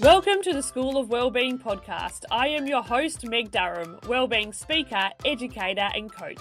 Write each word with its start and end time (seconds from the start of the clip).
Welcome 0.00 0.42
to 0.42 0.52
the 0.52 0.62
School 0.62 0.98
of 0.98 1.08
Wellbeing 1.08 1.58
podcast. 1.58 2.24
I 2.30 2.48
am 2.48 2.66
your 2.66 2.82
host, 2.82 3.24
Meg 3.24 3.50
Durham, 3.50 3.98
wellbeing 4.06 4.52
speaker, 4.52 5.08
educator, 5.24 5.88
and 5.94 6.12
coach. 6.12 6.38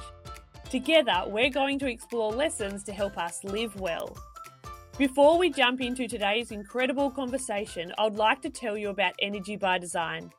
Together, 0.70 1.24
we're 1.28 1.50
going 1.50 1.80
to 1.80 1.90
explore 1.90 2.34
lessons 2.34 2.84
to 2.84 2.92
help 2.92 3.18
us 3.18 3.46
live 3.46 3.80
well. 3.80 4.18
Before 4.98 5.38
we 5.38 5.50
jump 5.50 5.80
into 5.80 6.06
today's 6.06 6.52
incredible 6.52 7.10
conversation, 7.10 7.94
I'd 7.98 8.16
like 8.16 8.42
to 8.42 8.50
tell 8.50 8.78
you 8.78 8.90
about 8.90 9.16
Energy 9.22 9.56
by 9.56 9.78
Design. 9.78 10.32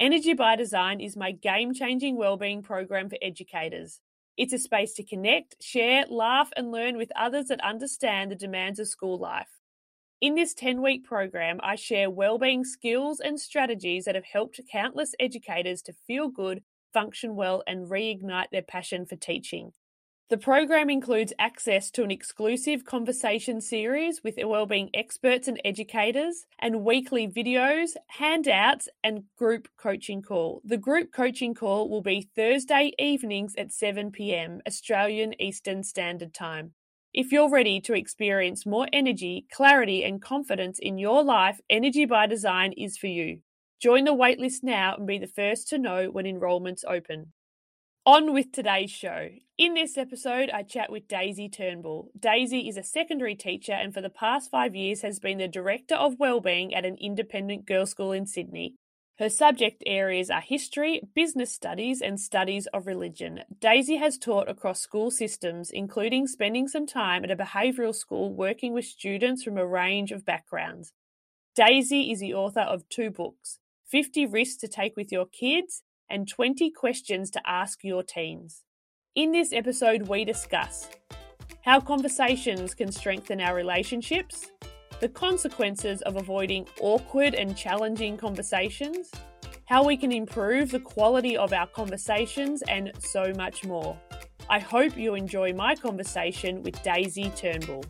Energy 0.00 0.32
by 0.32 0.56
Design 0.56 0.98
is 0.98 1.14
my 1.14 1.32
game 1.32 1.74
changing 1.74 2.16
wellbeing 2.16 2.62
program 2.62 3.10
for 3.10 3.18
educators. 3.20 4.00
It's 4.38 4.54
a 4.54 4.58
space 4.58 4.94
to 4.94 5.02
connect, 5.02 5.62
share, 5.62 6.06
laugh, 6.08 6.50
and 6.56 6.72
learn 6.72 6.96
with 6.96 7.12
others 7.16 7.48
that 7.48 7.60
understand 7.62 8.30
the 8.30 8.34
demands 8.34 8.78
of 8.78 8.88
school 8.88 9.18
life. 9.18 9.55
In 10.18 10.34
this 10.34 10.54
10 10.54 10.80
week 10.80 11.04
program, 11.04 11.60
I 11.62 11.76
share 11.76 12.08
wellbeing 12.08 12.64
skills 12.64 13.20
and 13.20 13.38
strategies 13.38 14.06
that 14.06 14.14
have 14.14 14.24
helped 14.24 14.58
countless 14.72 15.14
educators 15.20 15.82
to 15.82 15.92
feel 15.92 16.28
good, 16.28 16.62
function 16.94 17.36
well, 17.36 17.62
and 17.66 17.90
reignite 17.90 18.48
their 18.50 18.62
passion 18.62 19.04
for 19.04 19.16
teaching. 19.16 19.72
The 20.30 20.38
program 20.38 20.88
includes 20.88 21.34
access 21.38 21.90
to 21.92 22.02
an 22.02 22.10
exclusive 22.10 22.86
conversation 22.86 23.60
series 23.60 24.24
with 24.24 24.38
wellbeing 24.42 24.88
experts 24.94 25.48
and 25.48 25.60
educators, 25.66 26.46
and 26.58 26.82
weekly 26.82 27.28
videos, 27.28 27.90
handouts, 28.06 28.88
and 29.04 29.24
group 29.36 29.68
coaching 29.76 30.22
call. 30.22 30.62
The 30.64 30.78
group 30.78 31.12
coaching 31.12 31.52
call 31.52 31.90
will 31.90 32.02
be 32.02 32.30
Thursday 32.34 32.92
evenings 32.98 33.54
at 33.58 33.70
7 33.70 34.10
pm 34.12 34.62
Australian 34.66 35.40
Eastern 35.40 35.82
Standard 35.82 36.32
Time. 36.32 36.72
If 37.16 37.32
you're 37.32 37.48
ready 37.48 37.80
to 37.80 37.94
experience 37.94 38.66
more 38.66 38.88
energy, 38.92 39.46
clarity, 39.50 40.04
and 40.04 40.20
confidence 40.20 40.78
in 40.78 40.98
your 40.98 41.24
life, 41.24 41.58
Energy 41.70 42.04
by 42.04 42.26
Design 42.26 42.72
is 42.72 42.98
for 42.98 43.06
you. 43.06 43.38
Join 43.80 44.04
the 44.04 44.10
waitlist 44.10 44.62
now 44.62 44.94
and 44.94 45.06
be 45.06 45.16
the 45.16 45.26
first 45.26 45.66
to 45.68 45.78
know 45.78 46.10
when 46.10 46.26
enrolments 46.26 46.84
open. 46.86 47.32
On 48.04 48.34
with 48.34 48.52
today's 48.52 48.90
show. 48.90 49.30
In 49.56 49.72
this 49.72 49.96
episode, 49.96 50.50
I 50.50 50.62
chat 50.62 50.92
with 50.92 51.08
Daisy 51.08 51.48
Turnbull. 51.48 52.10
Daisy 52.20 52.68
is 52.68 52.76
a 52.76 52.82
secondary 52.82 53.34
teacher 53.34 53.72
and 53.72 53.94
for 53.94 54.02
the 54.02 54.10
past 54.10 54.50
five 54.50 54.74
years 54.74 55.00
has 55.00 55.18
been 55.18 55.38
the 55.38 55.48
Director 55.48 55.94
of 55.94 56.18
Wellbeing 56.18 56.74
at 56.74 56.84
an 56.84 56.98
independent 57.00 57.64
girls' 57.64 57.92
school 57.92 58.12
in 58.12 58.26
Sydney. 58.26 58.74
Her 59.18 59.30
subject 59.30 59.82
areas 59.86 60.28
are 60.28 60.42
history, 60.42 61.00
business 61.14 61.50
studies, 61.50 62.02
and 62.02 62.20
studies 62.20 62.66
of 62.74 62.86
religion. 62.86 63.44
Daisy 63.58 63.96
has 63.96 64.18
taught 64.18 64.46
across 64.46 64.80
school 64.80 65.10
systems, 65.10 65.70
including 65.70 66.26
spending 66.26 66.68
some 66.68 66.86
time 66.86 67.24
at 67.24 67.30
a 67.30 67.36
behavioural 67.36 67.94
school 67.94 68.34
working 68.34 68.74
with 68.74 68.84
students 68.84 69.42
from 69.42 69.56
a 69.56 69.66
range 69.66 70.12
of 70.12 70.26
backgrounds. 70.26 70.92
Daisy 71.54 72.12
is 72.12 72.20
the 72.20 72.34
author 72.34 72.60
of 72.60 72.86
two 72.90 73.10
books 73.10 73.58
50 73.88 74.26
Risks 74.26 74.56
to 74.58 74.68
Take 74.68 74.96
with 74.96 75.10
Your 75.10 75.24
Kids 75.24 75.82
and 76.10 76.28
20 76.28 76.70
questions 76.70 77.30
to 77.30 77.40
ask 77.46 77.82
your 77.82 78.02
teens. 78.02 78.64
In 79.14 79.32
this 79.32 79.50
episode, 79.50 80.08
we 80.08 80.26
discuss 80.26 80.90
how 81.62 81.80
conversations 81.80 82.74
can 82.74 82.92
strengthen 82.92 83.40
our 83.40 83.54
relationships, 83.54 84.50
the 85.00 85.08
consequences 85.08 86.00
of 86.02 86.16
avoiding 86.16 86.66
awkward 86.80 87.34
and 87.34 87.56
challenging 87.56 88.16
conversations, 88.16 89.10
how 89.66 89.84
we 89.84 89.96
can 89.96 90.10
improve 90.10 90.70
the 90.70 90.80
quality 90.80 91.36
of 91.36 91.52
our 91.52 91.66
conversations, 91.66 92.62
and 92.62 92.92
so 92.98 93.32
much 93.36 93.64
more. 93.64 93.98
I 94.48 94.58
hope 94.58 94.96
you 94.96 95.14
enjoy 95.14 95.52
my 95.52 95.74
conversation 95.74 96.62
with 96.62 96.82
Daisy 96.82 97.30
Turnbull. 97.30 97.84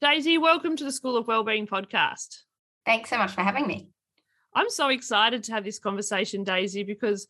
Daisy, 0.00 0.38
welcome 0.38 0.76
to 0.76 0.84
the 0.84 0.92
School 0.92 1.16
of 1.16 1.26
Wellbeing 1.26 1.66
podcast. 1.66 2.42
Thanks 2.84 3.10
so 3.10 3.18
much 3.18 3.32
for 3.32 3.40
having 3.40 3.66
me. 3.66 3.88
I'm 4.54 4.70
so 4.70 4.90
excited 4.90 5.42
to 5.44 5.52
have 5.52 5.64
this 5.64 5.80
conversation, 5.80 6.44
Daisy, 6.44 6.84
because 6.84 7.26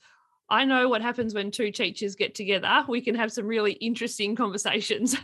I 0.51 0.67
know 0.67 0.89
what 0.89 1.01
happens 1.01 1.35
when 1.35 1.51
two 1.51 1.73
teachers 1.73 2.15
get 2.15 2.35
together. 2.35 2.85
We 2.87 3.01
can 3.01 3.15
have 3.15 3.33
some 3.33 3.47
really 3.47 3.73
interesting 3.73 4.37
conversations. 4.37 5.17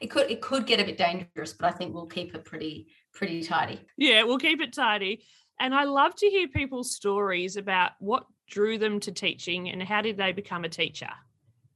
It 0.00 0.08
could 0.08 0.30
it 0.30 0.40
could 0.40 0.66
get 0.66 0.80
a 0.80 0.84
bit 0.84 0.98
dangerous, 0.98 1.52
but 1.52 1.66
I 1.66 1.72
think 1.72 1.94
we'll 1.94 2.06
keep 2.06 2.34
it 2.34 2.44
pretty 2.44 2.88
pretty 3.12 3.42
tidy. 3.42 3.80
Yeah, 3.96 4.24
we'll 4.24 4.38
keep 4.38 4.60
it 4.60 4.72
tidy. 4.72 5.24
And 5.58 5.74
I 5.74 5.84
love 5.84 6.14
to 6.16 6.26
hear 6.26 6.48
people's 6.48 6.94
stories 6.94 7.56
about 7.56 7.92
what 7.98 8.26
drew 8.48 8.78
them 8.78 9.00
to 9.00 9.12
teaching 9.12 9.70
and 9.70 9.82
how 9.82 10.02
did 10.02 10.16
they 10.16 10.32
become 10.32 10.64
a 10.64 10.68
teacher. 10.68 11.08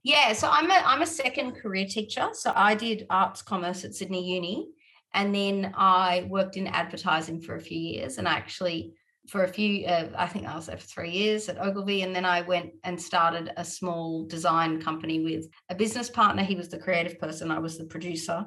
Yeah, 0.03 0.33
so 0.33 0.49
I'm 0.51 0.71
a 0.71 0.75
I'm 0.75 1.03
a 1.03 1.07
second 1.07 1.53
career 1.53 1.87
teacher. 1.87 2.29
So 2.33 2.53
I 2.55 2.75
did 2.75 3.07
arts 3.11 3.43
commerce 3.43 3.85
at 3.85 3.95
Sydney 3.95 4.35
Uni, 4.35 4.69
and 5.13 5.35
then 5.35 5.73
I 5.77 6.27
worked 6.29 6.57
in 6.57 6.67
advertising 6.67 7.41
for 7.41 7.57
a 7.57 7.61
few 7.61 7.79
years, 7.79 8.19
and 8.19 8.27
I 8.27 8.33
actually 8.33 8.95
for 9.29 9.45
a 9.45 9.49
few, 9.49 9.87
uh, 9.87 10.09
I 10.17 10.27
think 10.27 10.47
I 10.47 10.57
was 10.57 10.67
there 10.67 10.77
for 10.77 10.87
three 10.87 11.11
years 11.11 11.49
at 11.49 11.61
Ogilvy. 11.61 12.03
And 12.03 12.15
then 12.15 12.25
I 12.25 12.41
went 12.43 12.73
and 12.85 13.01
started 13.01 13.53
a 13.57 13.65
small 13.65 14.27
design 14.27 14.81
company 14.81 15.21
with 15.21 15.47
a 15.69 15.75
business 15.75 16.11
partner. 16.11 16.43
He 16.43 16.57
was 16.57 16.69
the 16.69 16.79
creative 16.79 17.19
person, 17.19 17.51
I 17.51 17.59
was 17.59 17.79
the 17.79 17.85
producer 17.85 18.47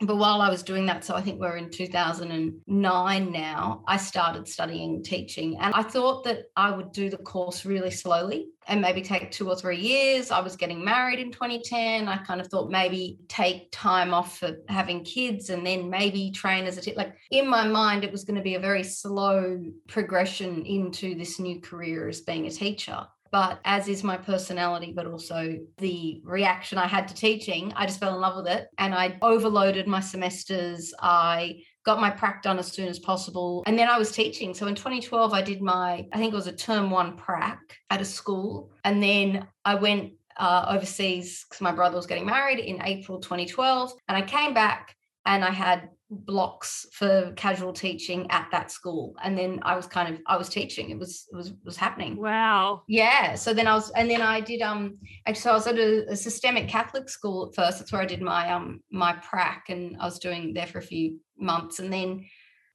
but 0.00 0.16
while 0.16 0.42
I 0.42 0.50
was 0.50 0.62
doing 0.62 0.84
that, 0.86 1.04
so 1.04 1.14
I 1.14 1.22
think 1.22 1.40
we're 1.40 1.56
in 1.56 1.70
2009 1.70 3.32
now, 3.32 3.82
I 3.86 3.96
started 3.96 4.46
studying 4.46 5.02
teaching. 5.02 5.56
And 5.58 5.72
I 5.74 5.82
thought 5.82 6.22
that 6.24 6.50
I 6.54 6.70
would 6.70 6.92
do 6.92 7.08
the 7.08 7.16
course 7.16 7.64
really 7.64 7.90
slowly 7.90 8.48
and 8.68 8.82
maybe 8.82 9.00
take 9.00 9.30
two 9.30 9.48
or 9.48 9.56
three 9.56 9.78
years. 9.78 10.30
I 10.30 10.40
was 10.40 10.54
getting 10.54 10.84
married 10.84 11.18
in 11.18 11.32
2010. 11.32 12.08
I 12.08 12.18
kind 12.18 12.42
of 12.42 12.48
thought 12.48 12.70
maybe 12.70 13.20
take 13.28 13.72
time 13.72 14.12
off 14.12 14.38
for 14.38 14.56
having 14.68 15.02
kids 15.02 15.48
and 15.48 15.66
then 15.66 15.88
maybe 15.88 16.30
train 16.30 16.66
as 16.66 16.76
a 16.76 16.82
teacher. 16.82 16.98
Like 16.98 17.16
in 17.30 17.48
my 17.48 17.66
mind, 17.66 18.04
it 18.04 18.12
was 18.12 18.24
going 18.24 18.36
to 18.36 18.42
be 18.42 18.56
a 18.56 18.60
very 18.60 18.82
slow 18.82 19.64
progression 19.88 20.66
into 20.66 21.14
this 21.14 21.38
new 21.38 21.58
career 21.62 22.06
as 22.06 22.20
being 22.20 22.46
a 22.46 22.50
teacher 22.50 23.06
but 23.30 23.60
as 23.64 23.88
is 23.88 24.04
my 24.04 24.16
personality, 24.16 24.92
but 24.94 25.06
also 25.06 25.58
the 25.78 26.20
reaction 26.24 26.78
I 26.78 26.86
had 26.86 27.08
to 27.08 27.14
teaching, 27.14 27.72
I 27.76 27.86
just 27.86 28.00
fell 28.00 28.14
in 28.14 28.20
love 28.20 28.36
with 28.36 28.52
it 28.52 28.68
and 28.78 28.94
I 28.94 29.18
overloaded 29.22 29.86
my 29.86 30.00
semesters. 30.00 30.92
I 31.00 31.62
got 31.84 32.00
my 32.00 32.10
prac 32.10 32.42
done 32.42 32.58
as 32.58 32.72
soon 32.72 32.88
as 32.88 32.98
possible. 32.98 33.62
And 33.66 33.78
then 33.78 33.88
I 33.88 33.98
was 33.98 34.12
teaching. 34.12 34.54
So 34.54 34.66
in 34.66 34.74
2012, 34.74 35.32
I 35.32 35.42
did 35.42 35.62
my, 35.62 36.06
I 36.12 36.18
think 36.18 36.32
it 36.32 36.36
was 36.36 36.48
a 36.48 36.52
term 36.52 36.90
one 36.90 37.16
prac 37.16 37.60
at 37.90 38.00
a 38.00 38.04
school. 38.04 38.72
And 38.84 39.02
then 39.02 39.46
I 39.64 39.76
went 39.76 40.12
uh, 40.36 40.66
overseas 40.68 41.44
because 41.48 41.62
my 41.62 41.72
brother 41.72 41.96
was 41.96 42.06
getting 42.06 42.26
married 42.26 42.58
in 42.58 42.82
April 42.84 43.20
2012. 43.20 43.92
And 44.08 44.16
I 44.16 44.22
came 44.22 44.52
back 44.52 44.96
and 45.24 45.44
I 45.44 45.50
had 45.50 45.90
blocks 46.10 46.86
for 46.92 47.32
casual 47.36 47.72
teaching 47.72 48.26
at 48.30 48.48
that 48.52 48.70
school. 48.70 49.14
And 49.22 49.36
then 49.36 49.58
i 49.62 49.74
was 49.74 49.86
kind 49.86 50.14
of 50.14 50.20
i 50.26 50.36
was 50.36 50.48
teaching. 50.48 50.90
It 50.90 50.98
was 50.98 51.26
it 51.32 51.36
was 51.36 51.52
was 51.64 51.76
happening. 51.76 52.16
Wow. 52.16 52.82
Yeah. 52.86 53.34
So 53.34 53.52
then 53.52 53.66
i 53.66 53.74
was 53.74 53.90
and 53.90 54.10
then 54.10 54.22
i 54.22 54.40
did 54.40 54.62
um 54.62 54.98
actually 55.26 55.40
so 55.42 55.50
i 55.50 55.54
was 55.54 55.66
at 55.66 55.78
a, 55.78 56.10
a 56.10 56.16
systemic 56.16 56.68
catholic 56.68 57.08
school 57.08 57.48
at 57.48 57.54
first. 57.54 57.78
That's 57.78 57.92
where 57.92 58.02
i 58.02 58.06
did 58.06 58.22
my 58.22 58.52
um 58.52 58.80
my 58.90 59.14
prac 59.14 59.66
and 59.68 59.96
i 60.00 60.04
was 60.04 60.18
doing 60.18 60.54
there 60.54 60.66
for 60.66 60.78
a 60.78 60.82
few 60.82 61.18
months. 61.38 61.80
And 61.80 61.92
then 61.92 62.24